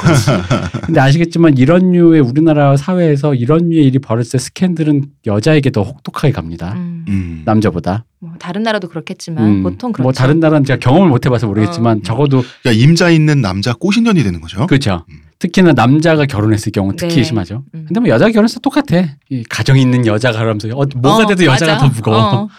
근데 0.88 1.00
아시겠지만 1.00 1.58
이런 1.58 1.92
류의 1.92 2.22
우리나라 2.22 2.76
사회에서 2.76 3.36
이런 3.36 3.70
류의 3.70 3.86
일이 3.86 4.00
벌어질 4.00 4.32
때 4.32 4.38
스캔들은 4.40 5.06
여자에게 5.28 5.70
더 5.70 5.84
혹독하게 5.84 6.32
갑니다. 6.32 6.74
음. 6.74 7.06
음. 7.10 7.42
뭐 7.46 7.54
남자보다. 7.54 8.06
다른 8.40 8.64
나라도 8.64 8.88
그렇겠지만 8.88 9.46
음, 9.46 9.64
보통 9.64 9.92
그렇죠. 9.92 10.04
뭐 10.04 10.12
다른 10.14 10.40
나라는 10.40 10.66
제가 10.66 10.80
경험을 10.80 11.10
못 11.10 11.26
해봐서 11.26 11.46
모르겠지만 11.46 12.00
어. 12.00 12.02
적어도 12.04 12.40
야, 12.66 12.72
임자 12.72 13.10
있는 13.12 13.42
남자 13.42 13.74
꼬신년이 13.74 14.24
되는 14.24 14.42
거죠. 14.42 14.66
그렇죠. 14.66 15.06
음. 15.12 15.20
특히나 15.44 15.74
남자가 15.74 16.26
결혼했을 16.26 16.72
경우 16.72 16.94
특히 16.96 17.18
네. 17.18 17.24
심하죠. 17.24 17.66
음. 17.76 17.84
근데 17.88 18.00
뭐 18.00 18.08
여자가 18.08 18.32
결혼했을 18.32 18.56
때 18.56 18.62
똑같아. 18.62 19.06
이 19.30 19.44
가정이 19.44 19.82
있는 19.82 20.06
여자가 20.06 20.40
그러면서 20.40 20.70
어, 20.70 20.86
뭐가 20.96 21.24
어, 21.24 21.28
돼도 21.28 21.44
여자가 21.44 21.74
맞아. 21.74 21.86
더 21.86 21.94
무거워. 21.94 22.18
어. 22.18 22.50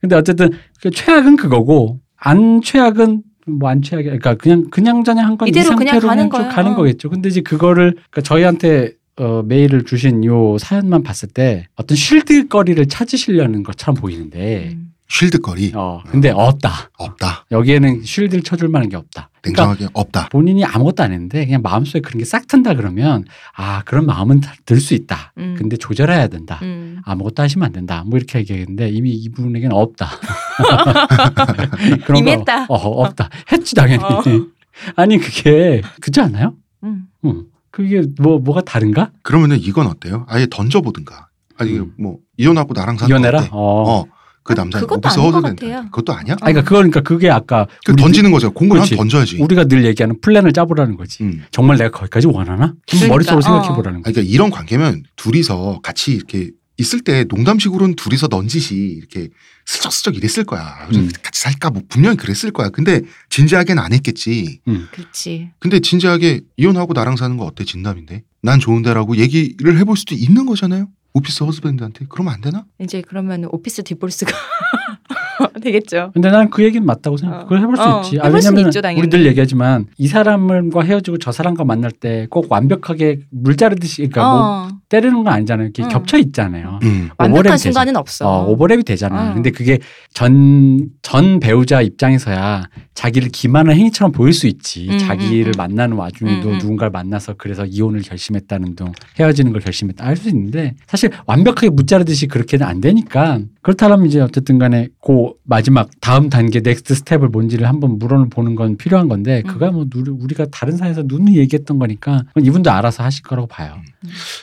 근데 0.00 0.14
어쨌든 0.14 0.50
그 0.80 0.90
최악은 0.90 1.34
그거고 1.36 1.98
안 2.16 2.62
최악은 2.62 3.22
뭐 3.48 3.70
안 3.70 3.82
최악이 3.82 4.04
그러니까 4.04 4.34
그냥 4.34 4.68
그냥 4.70 5.02
저냥 5.02 5.26
한건 5.26 5.48
이대로 5.48 5.74
그냥 5.74 5.98
가는 5.98 6.28
거예요. 6.28 6.48
가는 6.48 6.72
어. 6.72 6.76
거겠죠. 6.76 7.10
근데 7.10 7.28
이제 7.28 7.40
그거를 7.40 7.94
그러니까 8.10 8.20
저희한테 8.20 8.92
어, 9.16 9.42
메일을 9.44 9.84
주신 9.84 10.24
요 10.24 10.56
사연만 10.58 11.02
봤을 11.02 11.28
때 11.28 11.66
어떤 11.74 11.96
쉴드거리를 11.96 12.86
찾으시려는 12.86 13.64
것처럼 13.64 13.96
보이는데 13.96 14.70
음. 14.74 14.87
쉴드거리 15.10 15.72
어, 15.74 16.02
근데 16.10 16.28
없다. 16.30 16.90
없다. 16.98 17.46
여기에는 17.50 18.02
쉴드를 18.04 18.42
쳐줄 18.42 18.68
만한 18.68 18.90
게 18.90 18.96
없다. 18.96 19.30
그러니까 19.40 19.62
냉정하게 19.66 19.88
없다. 19.94 20.28
본인이 20.28 20.64
아무것도 20.64 21.02
안 21.02 21.12
했는데 21.12 21.44
그냥 21.46 21.62
마음속에 21.62 22.00
그런 22.00 22.18
게 22.18 22.24
싹 22.26 22.46
튼다 22.46 22.74
그러면 22.74 23.24
아 23.56 23.82
그런 23.84 24.04
마음은 24.04 24.42
들 24.66 24.80
수 24.80 24.92
있다. 24.94 25.32
음. 25.38 25.54
근데 25.58 25.76
조절해야 25.78 26.28
된다. 26.28 26.58
음. 26.62 27.00
아무것도 27.04 27.42
하시면 27.42 27.64
안 27.66 27.72
된다. 27.72 28.04
뭐 28.06 28.18
이렇게 28.18 28.38
얘기했는데 28.40 28.90
이미 28.90 29.12
이분에게는 29.12 29.74
없다. 29.74 30.08
그런 32.04 32.18
이미 32.18 32.30
거, 32.32 32.38
했다. 32.38 32.64
어, 32.68 32.74
없다. 32.76 33.30
했지 33.50 33.74
당연히. 33.74 34.04
어. 34.04 34.22
아니 34.96 35.18
그게 35.18 35.80
그렇지 36.00 36.20
않나요? 36.20 36.54
음. 36.84 37.06
응. 37.24 37.44
그게 37.70 38.02
뭐 38.20 38.38
뭐가 38.38 38.60
다른가? 38.60 39.10
그러면은 39.22 39.58
이건 39.58 39.86
어때요? 39.86 40.26
아예 40.28 40.46
던져보든가. 40.50 41.28
아니 41.56 41.78
음. 41.78 41.94
뭐 41.98 42.18
이혼하고 42.36 42.74
나랑 42.74 42.98
사는 42.98 43.08
이혼해라. 43.10 43.38
거 43.38 43.44
어때? 43.46 43.50
어. 43.52 44.17
어. 44.48 44.54
그 44.54 44.54
남자 44.54 44.80
그것도 44.80 44.98
오피스 44.98 45.18
아닌 45.20 45.30
것 45.32 45.36
husband. 45.44 45.66
같아요. 45.66 45.84
그것도 45.90 46.12
아니야? 46.14 46.36
아니 46.40 46.54
그러니까 46.54 46.68
그러니까 46.70 47.00
그게 47.02 47.28
아까 47.30 47.66
그 47.84 47.94
던지는 47.94 48.30
거죠. 48.30 48.50
공을 48.52 48.80
한. 48.80 48.88
던져야지. 48.88 49.36
우리가 49.40 49.64
늘 49.64 49.84
얘기하는 49.84 50.20
플랜을 50.22 50.52
짜보라는 50.52 50.96
거지. 50.96 51.22
음. 51.22 51.44
정말 51.50 51.76
내가 51.76 51.90
거기까지 51.90 52.26
원하나? 52.26 52.74
그러니까, 52.88 53.08
머릿속으로 53.12 53.38
어. 53.38 53.42
생각해 53.42 53.68
보라는 53.76 54.02
거지. 54.02 54.14
그러니까 54.14 54.32
이런 54.32 54.50
관계면 54.50 55.02
둘이서 55.16 55.80
같이 55.82 56.12
이렇게 56.14 56.50
있을 56.78 57.00
때 57.00 57.24
농담식으로는 57.28 57.96
둘이서 57.96 58.28
넌지시 58.30 58.74
이렇게 58.76 59.28
슬쩍슬쩍 59.66 60.16
이랬을 60.16 60.44
거야. 60.44 60.88
음. 60.94 61.10
같이 61.22 61.40
살까 61.42 61.70
뭐 61.70 61.82
분명히 61.88 62.16
그랬을 62.16 62.50
거야. 62.52 62.70
근데 62.70 63.02
진지하게는 63.30 63.82
안 63.82 63.92
했겠지. 63.92 64.60
그렇지. 64.92 65.50
근데 65.58 65.80
진지하게 65.80 66.40
이혼하고 66.56 66.92
나랑 66.94 67.16
사는 67.16 67.36
거 67.36 67.44
어때 67.44 67.64
진담인데? 67.64 68.22
난 68.40 68.60
좋은데라고 68.60 69.16
얘기를 69.16 69.76
해볼 69.78 69.96
수도 69.96 70.14
있는 70.14 70.46
거잖아요. 70.46 70.88
오피스 71.14 71.44
허즈밴드한테 71.44 72.06
그러면 72.08 72.34
안 72.34 72.40
되나? 72.40 72.64
이제 72.78 73.02
그러면 73.02 73.44
오피스 73.46 73.82
디볼스가 73.84 74.32
되겠죠. 75.62 76.10
근데 76.14 76.30
난 76.30 76.48
그 76.50 76.64
얘기는 76.64 76.84
맞다고 76.84 77.16
생각해. 77.16 77.42
어. 77.42 77.44
그걸 77.44 77.60
해볼 77.60 77.76
수 77.76 77.82
어, 77.82 78.00
있지. 78.02 78.16
해볼 78.16 78.40
수는 78.42 78.56
왜냐면 78.56 78.68
있죠, 78.70 78.80
당연히. 78.80 79.00
우리 79.00 79.08
늘 79.10 79.26
얘기하지만 79.26 79.86
이 79.98 80.06
사람과 80.08 80.82
헤어지고 80.82 81.18
저 81.18 81.30
사람과 81.32 81.64
만날 81.64 81.90
때 81.90 82.26
꼭 82.30 82.50
완벽하게 82.50 83.20
물 83.30 83.56
자르듯이 83.56 84.08
그러니까 84.08 84.22
뭐 84.22 84.40
어, 84.40 84.68
때리는 84.88 85.14
건 85.22 85.28
아니잖아요. 85.28 85.66
이렇게 85.66 85.82
응. 85.84 85.88
겹쳐 85.88 86.18
있잖아요. 86.18 86.78
음. 86.82 87.10
완벽한 87.18 87.56
오버랩이 87.56 87.58
순간은 87.58 87.96
없어. 87.96 88.28
어, 88.28 88.56
오버랩이 88.56 88.84
되잖아. 88.84 89.30
어. 89.30 89.34
근데 89.34 89.50
그게 89.50 89.78
전, 90.14 90.88
전 91.02 91.38
배우자 91.40 91.80
입장에서야 91.80 92.64
자기를 92.94 93.28
기만한 93.30 93.76
행위처럼 93.76 94.12
보일 94.12 94.32
수 94.32 94.46
있지. 94.46 94.88
음, 94.90 94.98
자기를 94.98 95.48
음, 95.48 95.52
음. 95.52 95.52
만나는 95.56 95.96
와중에도 95.96 96.48
음, 96.48 96.54
음. 96.54 96.58
누군가를 96.58 96.90
만나서 96.90 97.34
그래서 97.38 97.64
이혼을 97.64 98.00
결심했다는 98.02 98.74
둥, 98.76 98.92
헤어지는 99.18 99.52
걸 99.52 99.60
결심했다. 99.60 100.04
알수 100.04 100.28
있는데 100.30 100.74
사실 100.86 101.10
완벽하게 101.26 101.70
무자르듯이 101.70 102.26
그렇게는 102.26 102.66
안 102.66 102.80
되니까 102.80 103.38
그렇다면 103.68 104.06
이제 104.06 104.18
어쨌든 104.18 104.58
간에 104.58 104.88
그 105.04 105.32
마지막 105.44 105.90
다음 106.00 106.30
단계 106.30 106.60
next 106.60 106.94
step을 106.94 107.28
뭔지를 107.28 107.68
한번 107.68 107.98
물어보는 107.98 108.54
건 108.54 108.78
필요한 108.78 109.08
건데 109.08 109.42
음. 109.44 109.52
그거야 109.52 109.70
뭐 109.70 109.84
누- 109.90 110.16
우리가 110.18 110.46
다른 110.50 110.78
사이에서 110.78 111.02
누누이 111.04 111.36
얘기했던 111.36 111.78
거니까 111.78 112.22
이분도 112.40 112.70
알아서 112.70 113.02
하실 113.02 113.24
거라고 113.24 113.46
봐요. 113.46 113.76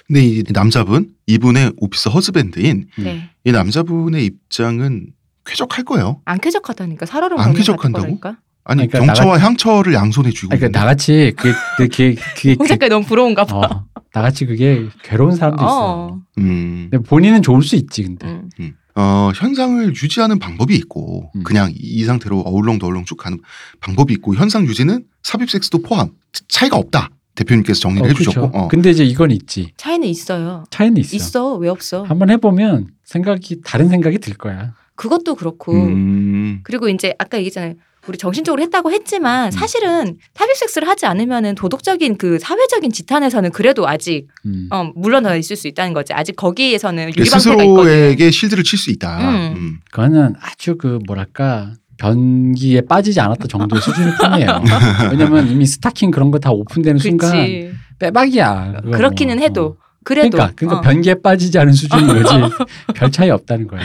근데 0.05 0.23
이 0.23 0.43
남자분 0.53 1.09
이분의 1.25 1.73
오피스 1.77 2.09
husband인 2.09 2.85
네. 2.99 3.29
이 3.43 3.51
남자분의 3.51 4.25
입장은 4.25 5.07
쾌적할 5.43 5.85
거예요. 5.85 6.21
안 6.25 6.37
쾌적하다니까 6.39 7.07
살얼음 7.07 7.39
안 7.39 7.53
쾌적한다고? 7.55 8.19
아니 8.63 8.87
그러니까 8.87 8.99
경차와 8.99 9.39
향처를 9.39 9.95
양손에 9.95 10.29
쥐고 10.29 10.49
그러니까 10.55 10.79
나같이 10.79 11.33
그게 11.35 11.51
그게 11.77 12.15
그게 12.35 12.55
홍 12.59 12.67
작가 12.67 12.87
너무 12.89 13.03
부러운가 13.03 13.45
봐. 13.45 13.57
어, 13.57 13.85
나같이 14.13 14.45
그게 14.45 14.85
괴로운 15.01 15.31
사람도 15.35 15.63
있어. 15.63 15.67
어. 15.83 16.21
음, 16.37 16.89
근데 16.91 17.03
본인은 17.09 17.41
좋을 17.41 17.63
수 17.63 17.75
있지 17.75 18.03
근데. 18.03 18.27
음. 18.59 18.75
어, 18.95 19.31
현상을 19.35 19.89
유지하는 19.89 20.39
방법이 20.39 20.73
있고 20.75 21.29
음. 21.35 21.43
그냥 21.43 21.71
이, 21.71 21.75
이 21.79 22.03
상태로 22.05 22.39
어울렁더울렁 22.39 23.05
쭉 23.05 23.17
가는 23.17 23.39
방법이 23.81 24.13
있고 24.13 24.35
현상 24.35 24.65
유지는 24.65 25.05
삽입 25.23 25.49
섹스도 25.49 25.81
포함 25.81 26.11
차이가 26.47 26.77
없다. 26.77 27.09
대표님께서 27.35 27.81
정리를 27.81 28.05
어, 28.05 28.07
해주셨고 28.09 28.41
그렇죠. 28.51 28.57
어. 28.57 28.67
근데 28.69 28.91
이제 28.91 29.03
이건 29.03 29.31
있지. 29.31 29.73
차이는 29.75 30.07
있어요. 30.07 30.63
차이는 30.69 30.97
있어. 30.97 31.15
있어. 31.17 31.55
왜 31.55 31.67
없어? 31.67 32.03
한번 32.03 32.29
해보면 32.29 32.87
생각이 33.03 33.61
다른 33.65 33.89
생각이 33.89 34.19
들 34.19 34.35
거야. 34.35 34.73
그것도 34.95 35.35
그렇고 35.35 35.73
음, 35.73 36.61
그리고 36.63 36.87
이제 36.87 37.13
아까 37.19 37.37
얘기했잖아요. 37.37 37.73
우리 38.07 38.17
정신적으로 38.17 38.61
했다고 38.61 38.91
했지만 38.91 39.51
사실은 39.51 40.17
삽입 40.35 40.55
섹스를 40.55 40.87
하지 40.87 41.05
않으면은 41.05 41.55
도덕적인 41.55 42.17
그 42.17 42.37
사회적인 42.39 42.91
지탄에서는 42.91 43.51
그래도 43.51 43.87
아직 43.87 44.27
음. 44.45 44.67
어, 44.71 44.91
물러나 44.95 45.35
있을 45.35 45.55
수 45.55 45.67
있다는 45.67 45.93
거지. 45.93 46.13
아직 46.13 46.35
거기에서는 46.35 47.03
유리방패가 47.15 47.63
있거든. 47.63 47.83
스스로에게 47.83 48.31
실드를 48.31 48.63
칠 48.63 48.77
수 48.77 48.91
있다. 48.91 49.29
음. 49.29 49.53
음. 49.57 49.79
그거는 49.91 50.35
아주 50.41 50.75
그 50.77 50.99
뭐랄까 51.07 51.73
변기에 51.97 52.81
빠지지 52.81 53.19
않았던 53.21 53.47
정도의 53.47 53.81
수준일 53.81 54.13
뿐이에요. 54.17 54.63
왜냐면 55.11 55.49
이미 55.49 55.65
스타킹 55.65 56.11
그런 56.11 56.29
거 56.31 56.37
다 56.39 56.51
오픈되는 56.51 56.99
순간 56.99 57.31
그렇지. 57.31 57.71
빼박이야. 57.99 58.73
그거 58.77 58.87
뭐. 58.89 58.97
그렇기는 58.97 59.39
해도 59.41 59.77
어. 59.79 59.84
그래도 60.05 60.29
그러니까 60.37 60.53
그러니까 60.55 60.79
어. 60.79 60.81
변기에 60.81 61.15
빠지지 61.15 61.57
않은 61.59 61.73
수준인 61.73 62.07
거지 62.07 62.33
별 62.95 63.11
차이 63.11 63.29
없다는 63.29 63.67
거야. 63.67 63.81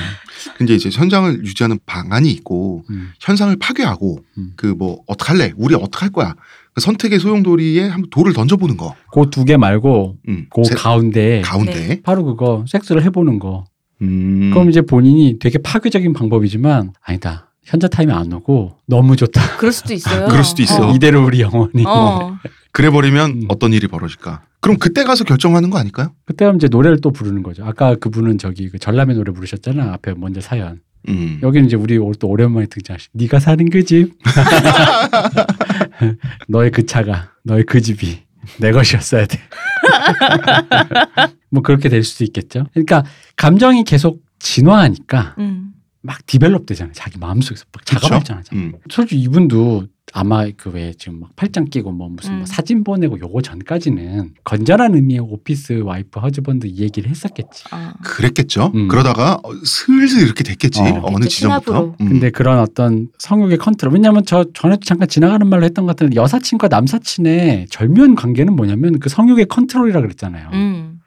근데 0.57 0.75
이제 0.75 0.89
현장을 0.93 1.45
유지하는 1.45 1.79
방안이 1.87 2.31
있고 2.31 2.85
음. 2.91 3.11
현상을 3.21 3.55
파괴하고 3.57 4.21
음. 4.39 4.53
그뭐 4.57 5.01
어떡할래? 5.07 5.53
우리 5.57 5.75
어떡할 5.75 6.11
거야? 6.11 6.35
그 6.75 6.81
선택의 6.81 7.19
소용돌이에 7.19 7.89
한번 7.89 8.09
돌을 8.11 8.33
던져보는 8.33 8.77
거. 8.77 8.95
그 9.13 9.29
두 9.31 9.45
개 9.45 9.57
말고 9.57 10.17
음. 10.29 10.47
그 10.55 10.63
제- 10.63 10.75
가운데 10.75 11.41
가운데. 11.43 12.01
바로 12.03 12.25
그거 12.25 12.65
섹스를 12.69 13.03
해보는 13.05 13.39
거. 13.41 13.65
음. 14.03 14.51
그럼 14.55 14.71
이제 14.71 14.81
본인이 14.83 15.39
되게 15.39 15.59
파괴적인 15.59 16.13
방법이지만 16.13 16.93
아니다. 17.03 17.50
현자 17.65 17.89
타임이 17.89 18.13
안 18.13 18.33
오고 18.33 18.77
너무 18.87 19.17
좋다. 19.17 19.57
그럴 19.59 19.73
수도 19.73 19.93
있어요. 19.95 20.29
그럴 20.29 20.45
수도 20.45 20.63
있어. 20.63 20.89
어. 20.91 20.95
이대로 20.95 21.25
우리 21.25 21.41
영원히. 21.41 21.85
어. 21.87 22.37
그래 22.73 22.91
버리면 22.91 23.31
음. 23.31 23.45
어떤 23.49 23.73
일이 23.73 23.87
벌어질까? 23.87 24.43
그럼 24.61 24.79
그때 24.79 25.05
가서 25.05 25.25
결정하는 25.25 25.71
거 25.71 25.79
아닐까요? 25.79 26.13
그때 26.25 26.45
하면 26.45 26.57
이제 26.57 26.69
노래를 26.69 27.01
또 27.01 27.11
부르는 27.13 27.43
거죠. 27.43 27.65
아까 27.65 27.95
그분은 27.97 28.39
저기 28.39 28.69
그 28.69 28.79
전람회 28.79 29.15
노래 29.15 29.33
부르셨잖아. 29.33 29.93
앞에 29.95 30.15
먼저 30.17 30.41
사연. 30.41 30.81
음. 31.09 31.39
여기는 31.43 31.67
이제 31.67 31.77
우리 31.77 31.97
올- 31.97 32.15
또 32.15 32.29
오랜만에 32.29 32.67
등장하신 32.67 33.11
네가 33.15 33.41
사는 33.41 33.69
그 33.71 33.85
집. 33.85 34.13
너의 36.49 36.71
그 36.71 36.87
차가 36.87 37.31
너의 37.45 37.65
그 37.65 37.81
집이 37.81 38.23
내 38.59 38.73
것이었어야 38.73 39.27
돼. 39.27 39.39
뭐 41.51 41.63
그렇게 41.63 41.89
될 41.89 42.03
수도 42.05 42.25
있겠죠. 42.25 42.67
그러니까 42.73 43.05
감정이 43.37 43.85
계속 43.85 44.21
진화하니까 44.39 45.35
음. 45.39 45.73
막 46.03 46.25
develop 46.27 46.67
되잖아요. 46.67 46.93
자기 46.95 47.19
마음속에서 47.19 47.65
막 47.73 47.81
그쵸? 47.85 47.99
작업하잖아요. 48.01 48.45
음. 48.55 48.73
솔직히 48.89 49.21
이분도 49.23 49.87
아마 50.13 50.45
그 50.57 50.71
왜 50.71 50.93
지금 50.99 51.21
막 51.21 51.37
팔짱 51.37 51.67
끼고 51.67 51.93
뭐 51.93 52.09
무슨 52.09 52.33
뭐 52.33 52.41
음. 52.41 52.47
사진 52.47 52.83
보내고 52.83 53.21
요거 53.21 53.43
전까지는 53.43 54.35
건전한 54.43 54.95
의미의 54.95 55.21
오피스 55.21 55.83
와이프 55.85 56.19
husband 56.19 56.67
이 56.67 56.79
얘기를 56.79 57.09
했었겠지. 57.11 57.65
아. 57.71 57.95
그랬겠죠. 58.03 58.73
음. 58.75 58.89
그러다가 58.89 59.35
어, 59.45 59.53
슬슬 59.65 60.23
이렇게 60.23 60.43
됐겠지. 60.43 60.81
어. 60.81 61.01
어느 61.05 61.27
지점부터. 61.29 61.95
음. 62.01 62.09
근데 62.09 62.31
그런 62.31 62.59
어떤 62.59 63.09
성욕의 63.19 63.59
컨트롤 63.59 63.93
왜냐하면 63.95 64.25
저 64.27 64.45
전에도 64.53 64.81
잠깐 64.85 65.07
지나가는 65.07 65.47
말로 65.47 65.65
했던 65.65 65.87
것 65.87 65.95
같은데 65.97 66.17
여사친과 66.17 66.69
남사친의 66.69 67.67
절묘한 67.71 68.15
관계는 68.17 68.57
뭐냐면 68.57 68.99
그 68.99 69.09
성욕의 69.09 69.47
컨트롤이라 69.47 70.01
그랬잖아요. 70.01 70.51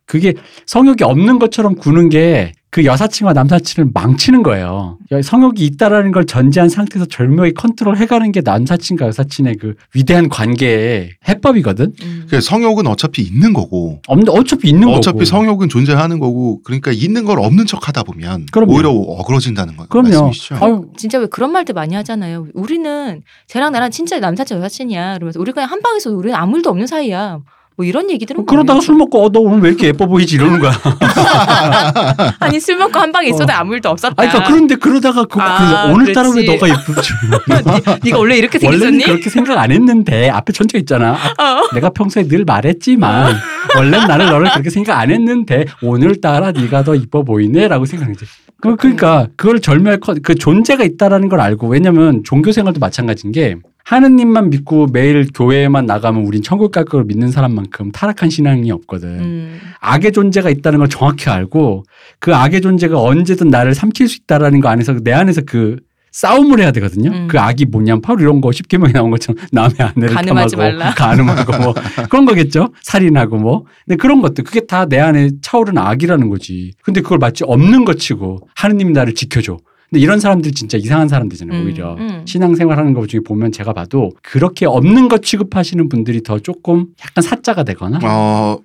음. 0.04 0.06
그게 0.06 0.34
성욕이 0.66 0.98
없는 1.04 1.40
것처럼 1.40 1.76
구는 1.76 2.10
게 2.10 2.54
그 2.74 2.86
여사친과 2.86 3.34
남사친을 3.34 3.92
망치는 3.94 4.42
거예요. 4.42 4.98
여- 5.12 5.22
성욕이 5.22 5.60
있다라는 5.60 6.12
걸 6.12 6.26
전제한 6.26 6.70
상태에서 6.70 7.06
절묘하게 7.06 7.54
컨트롤 7.54 7.98
해가는 7.98 8.32
게 8.32 8.42
남사친과 8.44 9.06
여사친의 9.06 9.58
그 9.58 9.76
위대한 9.94 10.28
관계의 10.28 11.12
해법이거든. 11.30 11.94
음. 12.02 12.26
그 12.32 12.42
성욕은 12.42 12.88
어차피 12.88 13.22
있는 13.22 13.54
거고 13.54 14.02
없는데 14.08 14.32
어차피 14.32 14.70
있는 14.70 14.88
거고. 14.88 14.98
어차피 14.98 15.24
성욕은 15.24 15.70
존재하는 15.70 16.18
거고 16.18 16.62
그러니까 16.64 16.92
있는 16.92 17.26
걸 17.26 17.40
없는 17.40 17.68
척 17.68 17.88
하다 17.88 18.02
보면 18.02 18.48
그럼요. 18.52 18.74
오히려 18.74 18.90
어그러진다는 18.90 19.78
거 19.78 19.86
그럼요. 19.86 20.08
말씀이시죠. 20.10 20.56
아유, 20.60 20.88
진짜 20.98 21.20
왜 21.20 21.28
그런 21.28 21.52
말들 21.52 21.76
많이 21.76 21.94
하잖아요. 21.94 22.48
우리는 22.56 23.22
쟤랑 23.46 23.72
나랑 23.72 23.92
진짜 23.92 24.20
남사친 24.20 24.58
여사친이야. 24.58 25.14
그러면서 25.20 25.40
우리 25.40 25.52
그냥 25.52 25.70
한 25.70 25.80
방에서 25.84 26.10
우리는 26.10 26.36
아무 26.36 26.58
일도 26.58 26.72
없는 26.72 26.88
사이야. 26.88 27.38
뭐 27.76 27.86
이런 27.86 28.10
얘기들은 28.12 28.46
그러다가 28.46 28.74
뭐예요? 28.74 28.82
술 28.82 28.96
먹고 28.96 29.26
어, 29.26 29.30
너 29.32 29.40
오늘 29.40 29.62
왜 29.64 29.70
이렇게 29.70 29.88
예뻐 29.88 30.06
보이지 30.06 30.36
이러는 30.36 30.60
거야. 30.60 30.72
아니 32.40 32.60
술 32.60 32.78
먹고 32.78 33.00
한 33.00 33.12
방에 33.12 33.30
있어도 33.30 33.52
어. 33.52 33.56
아무 33.56 33.74
일도 33.74 33.90
없었다. 33.90 34.14
아니, 34.18 34.30
그러니까 34.30 34.50
그런데 34.52 34.76
그러다가 34.76 35.26
그, 35.26 35.40
아, 35.42 35.88
그 35.88 35.94
오늘따라 35.94 36.30
왜. 36.36 36.44
너가 36.44 36.70
예쁘지? 36.70 37.14
네 38.04 38.12
가 38.12 38.18
원래 38.20 38.38
이렇게 38.38 38.60
원래는 38.64 38.80
생겼었니? 39.00 39.04
그렇게 39.06 39.30
생각 39.30 39.58
안 39.58 39.72
했는데 39.72 40.30
앞에 40.30 40.54
전체가 40.54 40.80
있잖아. 40.80 41.18
아, 41.38 41.44
어. 41.44 41.70
내가 41.74 41.90
평소에 41.90 42.28
늘 42.28 42.46
말했지만 42.46 43.36
원래는 43.76 44.08
나를 44.08 44.26
너를 44.28 44.52
그렇게 44.52 44.70
생각 44.70 45.00
안 45.00 45.10
했는데 45.12 45.66
오늘따라 45.82 46.52
네가 46.52 46.84
더 46.84 46.96
이뻐 46.96 47.24
보이네라고 47.24 47.86
생각하지. 47.86 48.26
그- 48.62 48.76
그러니까 48.78 49.28
그걸 49.36 49.60
절묘할 49.60 50.00
컷- 50.00 50.22
그 50.24 50.36
존재가 50.36 50.84
있다라는 50.86 51.28
걸 51.28 51.42
알고 51.42 51.68
왜냐면 51.68 52.22
종교 52.24 52.52
생활도 52.52 52.80
마찬가지인 52.80 53.32
게 53.34 53.56
하느님만 53.84 54.50
믿고 54.50 54.88
매일 54.88 55.28
교회에만 55.34 55.86
나가면 55.86 56.24
우린 56.26 56.42
천국 56.42 56.72
갈 56.72 56.84
걸 56.86 57.04
믿는 57.06 57.32
사람만큼 57.32 57.92
타락한 57.92 58.30
신앙이 58.30 58.72
없거든. 58.72 59.10
음. 59.20 59.60
악의 59.80 60.12
존재가 60.12 60.50
있다는 60.50 60.80
걸 60.80 60.90
정확히 60.90 61.30
알고 61.30 61.84
그 62.20 62.34
악의 62.36 62.62
존재가 62.62 63.00
언제든 63.02 63.48
나를 63.50 63.74
삼킬 63.74 64.08
수 64.08 64.20
있다라는 64.24 64.60
거 64.62 64.70
안에서 64.70 64.94
내 65.04 65.12
안에서 65.14 65.42
그 65.46 65.78
싸움을 66.12 66.60
해야 66.60 66.72
되거든요. 66.74 67.10
음. 67.12 67.28
그 67.28 67.40
악이 67.40 67.66
뭐냐면 67.66 68.02
바로 68.02 68.20
이런 68.22 68.40
거 68.42 68.52
쉽게 68.52 68.78
명이 68.78 68.94
나온 68.94 69.10
것처럼 69.12 69.38
남의 69.52 69.76
아내를 69.80 70.14
가늠하지 70.16 70.56
탐하고 70.56 70.78
말라. 70.78 70.94
가늠하고 70.96 71.58
뭐 71.64 71.74
그런 72.10 72.26
거겠죠. 72.26 72.70
살인하고 72.84 73.38
뭐. 73.38 73.66
근데 73.86 73.96
그런 73.98 74.22
것들 74.22 74.44
그게 74.44 74.62
다 74.68 74.86
내 74.86 75.00
안에 75.00 75.30
차오르는 75.42 75.82
악이라는 75.82 76.30
거지. 76.30 76.74
근데 76.84 77.02
그걸 77.02 77.18
마치 77.18 77.44
없는 77.46 77.84
것 77.86 77.98
치고 77.98 78.48
하느님이 78.56 78.92
나를 78.94 79.16
지켜줘. 79.16 79.58
근데 79.94 80.02
이런 80.02 80.20
사람들 80.20 80.54
진짜 80.54 80.76
이상한 80.76 81.08
사람들이잖아요. 81.08 81.60
음, 81.60 81.66
오히려 81.68 81.96
음. 82.00 82.24
신앙생활 82.26 82.80
하는 82.80 82.96
것 82.96 83.08
중에 83.08 83.20
보면 83.20 83.52
제가 83.52 83.74
봐도 83.74 84.12
그렇게 84.24 84.66
없는 84.66 85.08
것 85.08 85.22
취급하시는 85.22 85.88
분들이 85.88 86.24
더 86.24 86.40
조금 86.40 86.88
약간 87.00 87.22
사자가 87.22 87.64
되거나 87.64 88.00
어 88.02 88.58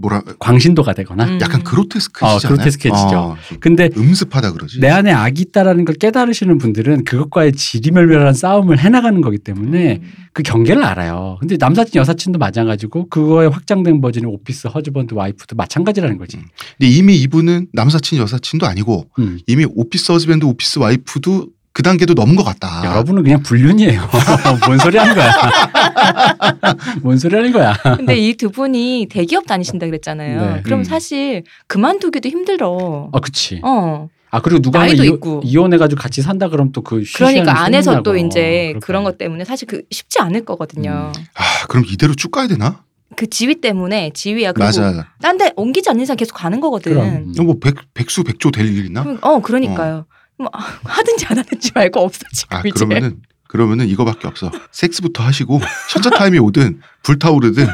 뭐라 0.00 0.22
광신도가 0.38 0.94
되거나 0.94 1.24
음. 1.24 1.38
약간 1.40 1.62
그로테스크시잖아요. 1.62 2.36
어, 2.36 2.38
그로테스크해지죠. 2.40 3.16
어, 3.16 3.36
근데 3.60 3.90
음습하다 3.96 4.52
그러지. 4.52 4.80
내 4.80 4.88
안에 4.88 5.12
악이 5.12 5.42
있다라는 5.42 5.84
걸 5.84 5.94
깨달으시는 5.96 6.58
분들은 6.58 7.04
그것과의 7.04 7.52
지리멸멸한 7.52 8.34
싸움을 8.34 8.78
해나가는 8.78 9.20
거기 9.20 9.38
때문에 9.38 10.00
음. 10.02 10.12
그 10.32 10.42
경계를 10.42 10.82
알아요. 10.82 11.36
근데 11.40 11.56
남사친 11.58 11.98
여사친도 11.98 12.38
마찬가지고 12.38 13.08
그거에 13.08 13.46
확장된 13.46 14.00
버전이 14.00 14.26
오피스 14.26 14.68
허즈번드 14.68 15.14
와이프도 15.14 15.56
마찬가지라는 15.56 16.18
거지. 16.18 16.38
음. 16.38 16.44
근데 16.78 16.90
이미 16.90 17.16
이분은 17.16 17.68
남사친 17.72 18.18
여사친도 18.18 18.66
아니고 18.66 19.08
음. 19.18 19.38
이미 19.46 19.66
오피스 19.68 20.12
허즈밴드 20.12 20.44
오피스 20.46 20.78
와이프도 20.78 21.48
그 21.72 21.82
단계도 21.82 22.14
넘은 22.14 22.34
것 22.36 22.42
같다. 22.44 22.82
여러분은 22.84 23.22
그냥 23.22 23.42
불륜이에요. 23.42 24.02
뭔 24.66 24.78
소리 24.78 24.98
하는 24.98 25.14
거야. 25.14 25.32
뭔 27.02 27.16
소리 27.16 27.36
하는 27.36 27.52
거야. 27.52 27.74
근데 27.96 28.16
이 28.18 28.34
두 28.34 28.50
분이 28.50 29.06
대기업 29.10 29.46
다니신다 29.46 29.86
그랬잖아요. 29.86 30.54
네. 30.56 30.62
그럼 30.62 30.80
음. 30.80 30.84
사실 30.84 31.44
그만두기도 31.68 32.28
힘들어. 32.28 33.10
아, 33.12 33.20
그치. 33.20 33.60
어. 33.62 34.08
아, 34.32 34.40
그리고 34.40 34.60
누가 34.62 34.80
나이도 34.80 35.04
이혼- 35.04 35.14
있고. 35.16 35.40
이혼해가지고 35.44 36.00
같이 36.00 36.22
산다 36.22 36.48
그러면 36.48 36.72
또그 36.72 37.04
그러니까 37.14 37.60
안에서 37.62 38.02
또 38.02 38.16
이제 38.16 38.74
그런 38.82 39.04
것 39.04 39.18
때문에 39.18 39.44
사실 39.44 39.66
그 39.68 39.82
쉽지 39.90 40.20
않을 40.20 40.44
거거든요. 40.44 41.12
음. 41.16 41.24
아 41.34 41.66
그럼 41.68 41.84
이대로 41.88 42.14
쭉 42.14 42.30
가야 42.30 42.46
되나? 42.48 42.82
그 43.16 43.28
지위 43.28 43.60
때문에 43.60 44.10
지위야. 44.14 44.52
그리고 44.52 44.66
맞아. 44.66 45.06
딴데 45.20 45.52
옮기지 45.56 45.90
않는 45.90 46.02
이상 46.02 46.16
계속 46.16 46.34
가는 46.34 46.60
거거든. 46.60 46.92
그럼. 46.94 47.32
뭐 47.44 47.56
백, 47.60 47.74
백수 47.92 48.22
백조 48.24 48.50
될일 48.52 48.86
있나? 48.86 49.02
그럼- 49.02 49.18
어, 49.20 49.40
그러니까요. 49.40 50.06
뭐 50.40 50.50
하든지 50.84 51.26
안 51.26 51.38
하든지 51.38 51.72
말고 51.74 52.00
없어 52.00 52.20
지금 52.32 52.56
아 52.56 52.60
이제. 52.60 52.70
그러면은 52.70 53.20
그러면은 53.48 53.88
이거밖에 53.88 54.28
없어. 54.28 54.50
섹스부터 54.70 55.24
하시고 55.24 55.60
션차 55.88 56.10
타임이 56.10 56.38
오든 56.38 56.80
불타오르든 57.02 57.66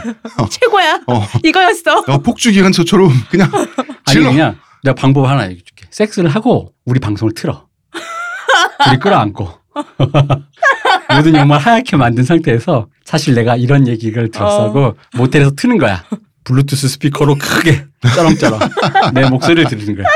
최고야. 0.51 1.03
어, 1.07 1.23
이거였어. 1.45 1.99
어, 2.07 2.19
폭주 2.19 2.51
기관차처럼 2.51 3.11
그냥 3.31 3.51
아니 3.53 3.67
질러. 4.07 4.31
그냥 4.31 4.57
내가 4.83 4.95
방법 4.95 5.27
하나 5.27 5.45
얘기해줄게. 5.45 5.87
섹스를 5.91 6.31
하고 6.31 6.73
우리 6.87 6.99
방송을 6.99 7.33
틀어. 7.35 7.67
둘이 8.85 8.99
끌어안고. 8.99 9.51
모든 11.15 11.37
욕망 11.37 11.59
하얗게 11.61 11.97
만든 11.97 12.25
상태에서 12.25 12.89
사실 13.05 13.35
내가 13.35 13.57
이런 13.57 13.87
얘기를 13.87 14.31
들었어 14.31 14.73
어. 14.75 14.95
모텔에서 15.15 15.51
트는 15.55 15.77
거야. 15.79 16.03
블루투스 16.45 16.89
스피커로 16.89 17.37
크게 17.37 17.85
쩌렁쩌렁 18.15 18.61
내 19.15 19.29
목소리를 19.29 19.69
들리는 19.69 19.97
거야. 19.97 20.07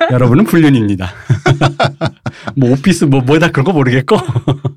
여러분은 0.12 0.44
불륜입니다. 0.44 1.10
뭐 2.56 2.72
오피스 2.72 3.04
뭐 3.06 3.20
뭐다 3.20 3.50
그런 3.50 3.64
거 3.64 3.72
모르겠고 3.72 4.16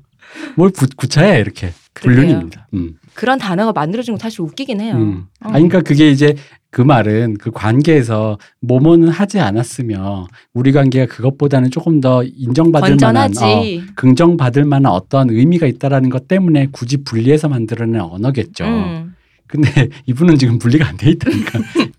뭘 0.56 0.70
구, 0.70 0.86
구차해 0.96 1.40
이렇게 1.40 1.72
그러게요. 1.92 2.22
불륜입니다. 2.22 2.68
음. 2.74 2.94
그런 3.14 3.38
단어가 3.38 3.72
만들어진 3.72 4.14
거 4.14 4.18
사실 4.18 4.40
웃기긴 4.42 4.80
해요. 4.80 4.94
음. 4.96 5.26
어. 5.44 5.48
아, 5.48 5.52
그러니까 5.52 5.80
그게 5.82 6.10
이제 6.10 6.34
그 6.70 6.80
말은 6.80 7.36
그 7.38 7.50
관계에서 7.50 8.38
뭐뭐는 8.60 9.08
하지 9.08 9.40
않았으며 9.40 10.28
우리 10.54 10.72
관계가 10.72 11.12
그것보다는 11.12 11.70
조금 11.70 12.00
더 12.00 12.22
인정받을 12.22 12.96
만한 13.00 13.32
건전하지. 13.32 13.84
어, 13.88 13.92
긍정받을 13.96 14.64
만한 14.64 14.92
어떤 14.92 15.30
의미가 15.30 15.66
있다라는 15.66 16.10
것 16.10 16.28
때문에 16.28 16.68
굳이 16.70 17.02
분리해서 17.02 17.48
만들어낸 17.48 18.00
언어겠죠. 18.00 18.64
음. 18.64 19.14
근데 19.48 19.88
이분은 20.06 20.38
지금 20.38 20.58
분리가 20.60 20.86
안 20.88 20.96
돼 20.96 21.10
있다니까. 21.10 21.58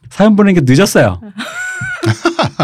사연 0.09 0.38
보내는 0.38 0.63
게 0.65 0.74
늦었어요. 0.74 1.19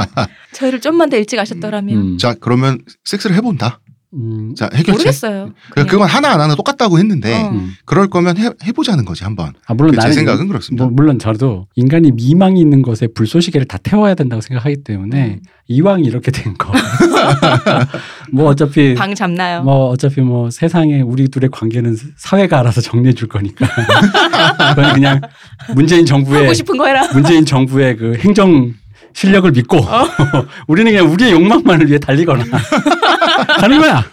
저희를 0.53 0.81
좀만 0.81 1.09
더 1.09 1.17
일찍 1.17 1.39
아셨더라면 1.39 1.97
음. 1.97 2.17
자 2.17 2.35
그러면 2.39 2.79
섹스를 3.03 3.35
해본다. 3.35 3.79
음. 4.13 4.55
자 4.55 4.69
해결책. 4.73 4.93
모르겠어요. 4.93 5.53
그 5.69 5.73
그냥. 5.73 5.87
그건 5.87 6.07
하나 6.07 6.29
안 6.31 6.39
하나 6.39 6.55
똑같다고 6.55 6.97
했는데 6.97 7.33
어. 7.33 7.49
음. 7.49 7.73
그럴 7.85 8.07
거면 8.07 8.37
해, 8.37 8.49
해보자는 8.63 9.05
거지 9.05 9.23
한번. 9.23 9.53
아, 9.65 9.73
물론 9.73 9.91
제 9.93 9.97
나는 9.97 10.13
생각은 10.13 10.47
그렇습니다. 10.47 10.85
뭐, 10.85 10.93
물론 10.93 11.19
저도 11.19 11.67
인간이 11.75 12.11
미망이 12.11 12.59
있는 12.59 12.81
것에 12.81 13.07
불쏘시개를 13.07 13.67
다 13.67 13.77
태워야 13.77 14.15
된다고 14.15 14.41
생각하기 14.41 14.83
때문에 14.83 15.25
음. 15.25 15.39
이왕 15.67 16.05
이렇게 16.05 16.31
된 16.31 16.53
거. 16.57 16.71
뭐 18.31 18.47
어차피 18.47 18.95
방 18.95 19.13
잡나요? 19.13 19.63
뭐 19.63 19.89
어차피 19.89 20.21
뭐 20.21 20.49
세상에 20.49 21.01
우리 21.01 21.27
둘의 21.27 21.49
관계는 21.51 21.97
사회가 22.15 22.59
알아서 22.59 22.79
정리해 22.79 23.13
줄 23.13 23.27
거니까. 23.27 23.67
그건 24.75 24.93
그냥 24.93 25.21
문재인 25.75 26.05
정부의 26.05 26.43
하고 26.43 26.53
싶은 26.53 26.77
거 26.77 26.87
해라. 26.87 27.11
문재인 27.11 27.43
정부의 27.45 27.97
그 27.97 28.15
행정 28.15 28.73
실력을 29.17 29.49
믿고 29.51 29.77
어. 29.77 30.03
우리는 30.67 30.91
그냥 30.91 31.11
우리의 31.11 31.31
욕망만을 31.31 31.87
위해 31.87 31.97
달리거나 31.97 32.43
가는 33.59 33.79
거야. 33.79 34.03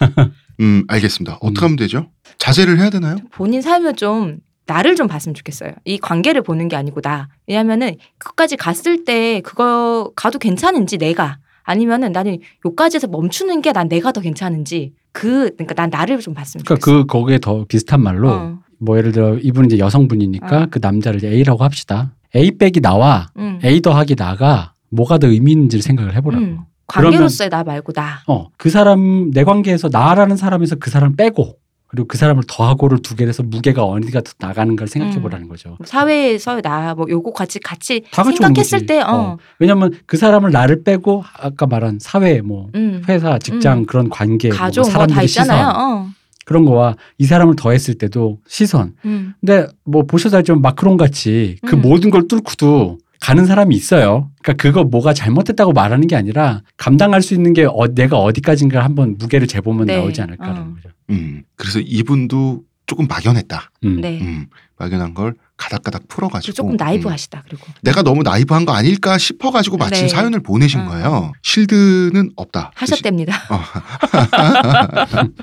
음 0.59 0.83
알겠습니다. 0.87 1.37
어떻게 1.41 1.59
하면 1.61 1.75
되죠? 1.75 2.07
자제를 2.39 2.79
해야 2.79 2.89
되나요? 2.89 3.17
본인 3.31 3.61
삶을 3.61 3.95
좀 3.97 4.37
나를 4.65 4.95
좀 4.95 5.07
봤으면 5.07 5.35
좋겠어요. 5.35 5.73
이 5.85 5.99
관계를 5.99 6.41
보는 6.41 6.69
게 6.69 6.75
아니고 6.75 7.01
나. 7.01 7.27
왜냐면은 7.45 7.97
끝까지 8.17 8.57
갔을 8.57 9.05
때 9.05 9.41
그거 9.41 10.11
가도 10.15 10.39
괜찮은지 10.39 10.97
내가 10.97 11.37
아니면은 11.63 12.11
나는 12.11 12.39
요까지에서 12.65 13.05
멈추는 13.07 13.61
게 13.61 13.73
난 13.73 13.87
내가 13.87 14.11
더 14.11 14.21
괜찮은지 14.21 14.93
그 15.11 15.51
그러니까 15.55 15.75
난 15.75 15.91
나를 15.91 16.19
좀 16.19 16.33
봤으면 16.33 16.63
그러니까 16.63 16.83
좋겠어. 16.83 16.97
그 17.01 17.05
거기에 17.05 17.37
더 17.37 17.65
비슷한 17.65 18.01
말로 18.01 18.31
어. 18.31 18.59
뭐 18.79 18.97
예를 18.97 19.11
들어 19.11 19.37
이분은 19.37 19.67
이제 19.69 19.77
여성분이니까 19.77 20.61
어. 20.63 20.67
그 20.71 20.79
남자를 20.81 21.19
이제 21.19 21.27
A라고 21.29 21.63
합시다. 21.63 22.11
A 22.35 22.57
빼기 22.57 22.81
나와 22.81 23.27
음. 23.37 23.59
A 23.63 23.81
더하기 23.81 24.15
나가 24.15 24.73
뭐가 24.89 25.17
더 25.17 25.27
의미 25.27 25.51
있는지를 25.53 25.81
생각을 25.83 26.15
해보라고. 26.15 26.43
음. 26.43 26.59
관계로서의 26.87 27.49
나 27.49 27.63
말고 27.63 27.93
나. 27.93 28.21
어, 28.27 28.49
그 28.57 28.69
사람, 28.69 29.31
내 29.31 29.43
관계에서 29.43 29.89
나라는 29.91 30.37
사람에서 30.37 30.75
그 30.75 30.91
사람 30.91 31.15
빼고, 31.15 31.57
그리고 31.87 32.07
그 32.07 32.17
사람을 32.17 32.43
더하고를 32.47 32.99
두개 32.99 33.25
해서 33.25 33.41
무게가 33.41 33.83
어디가 33.83 34.21
더 34.21 34.31
나가는 34.39 34.75
걸 34.75 34.87
생각해 34.87 35.15
음. 35.17 35.21
보라는 35.21 35.47
거죠. 35.47 35.69
뭐 35.69 35.77
사회에서 35.85 36.61
나 36.61 36.93
뭐 36.95 37.05
요거 37.09 37.31
같이 37.31 37.59
같이 37.59 38.03
생각했을. 38.11 38.85
때 38.85 39.01
어. 39.01 39.07
어. 39.13 39.37
왜냐면 39.59 39.93
그 40.05 40.17
사람을 40.17 40.51
나를 40.51 40.83
빼고, 40.83 41.23
아까 41.39 41.65
말한 41.65 41.97
사회, 42.01 42.41
뭐, 42.41 42.69
음. 42.75 43.01
회사, 43.07 43.39
직장, 43.39 43.85
그런 43.85 44.09
관계, 44.09 44.49
뭐 44.49 44.57
가족 44.57 44.81
뭐다 44.81 44.91
사람들의 44.91 45.25
있잖아요. 45.25 45.57
시선, 45.57 45.75
어. 45.75 46.07
그런 46.45 46.65
거와 46.65 46.95
이 47.17 47.25
사람을 47.25 47.55
더했을 47.55 47.95
때도 47.95 48.37
시선. 48.47 48.93
음. 49.05 49.33
근데 49.39 49.67
뭐 49.83 50.03
보셔서 50.03 50.37
알지만 50.37 50.61
마크롱 50.61 50.97
같이 50.97 51.57
그 51.65 51.75
음. 51.75 51.81
모든 51.81 52.11
걸 52.11 52.27
뚫고도 52.27 52.99
가는 53.25 53.45
사람이 53.47 53.75
있어요. 53.75 54.29
그러니까 54.43 54.61
그거 54.61 54.83
뭐가 54.83 55.15
잘못됐다고 55.15 55.73
말하는 55.73 56.05
게 56.05 56.15
아니라 56.15 56.61
감당할 56.77 57.23
수 57.23 57.33
있는 57.33 57.53
게 57.53 57.65
어, 57.65 57.87
내가 57.95 58.19
어디까지인가 58.19 58.83
한번 58.83 59.15
무게를 59.17 59.47
재보면 59.47 59.87
네. 59.87 59.97
나오지 59.97 60.21
않을까라는 60.21 60.61
어. 60.61 60.75
거죠. 60.75 60.89
음 61.09 61.41
그래서 61.55 61.79
이분도 61.79 62.61
조금 62.85 63.07
막연했다. 63.07 63.71
음. 63.85 63.99
네. 63.99 64.19
음 64.21 64.45
막연한 64.77 65.15
걸 65.15 65.33
가닥가닥 65.57 66.03
그 66.03 66.07
풀어가지고 66.07 66.53
조금 66.53 66.71
음, 66.73 66.77
나이브하시다 66.77 67.45
그리고. 67.47 67.65
내가 67.81 68.03
너무 68.03 68.21
나이브한 68.21 68.65
거 68.65 68.73
아닐까 68.73 69.17
싶어가지고 69.17 69.77
마침 69.77 70.03
네. 70.03 70.07
사연을 70.07 70.41
보내신 70.41 70.81
어. 70.81 70.85
거예요. 70.85 71.31
실드는 71.41 72.29
없다. 72.35 72.73
하셨답니다. 72.75 73.41
어. 73.49 73.59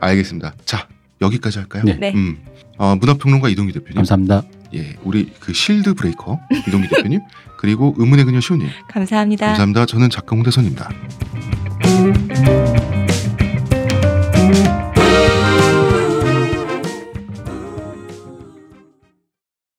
알겠습니다. 0.00 0.54
자 0.64 0.88
여기까지 1.20 1.58
할까요? 1.58 1.82
네. 1.84 1.98
네. 2.00 2.12
음. 2.14 2.38
어, 2.78 2.94
문화평론가 2.94 3.48
이동기 3.48 3.72
대표님, 3.72 3.96
감사합니다. 3.96 4.42
예, 4.74 4.96
우리 5.02 5.32
그 5.40 5.52
실드 5.52 5.94
브레이커 5.94 6.40
이동기 6.66 6.88
대표님, 6.88 7.20
그리고 7.58 7.94
의문의 7.96 8.24
그녀 8.24 8.40
시호님, 8.40 8.68
감사합니다. 8.88 9.46
감사합니다. 9.46 9.86
저는 9.86 10.10
작가 10.10 10.36
홍대선입니다. 10.36 10.88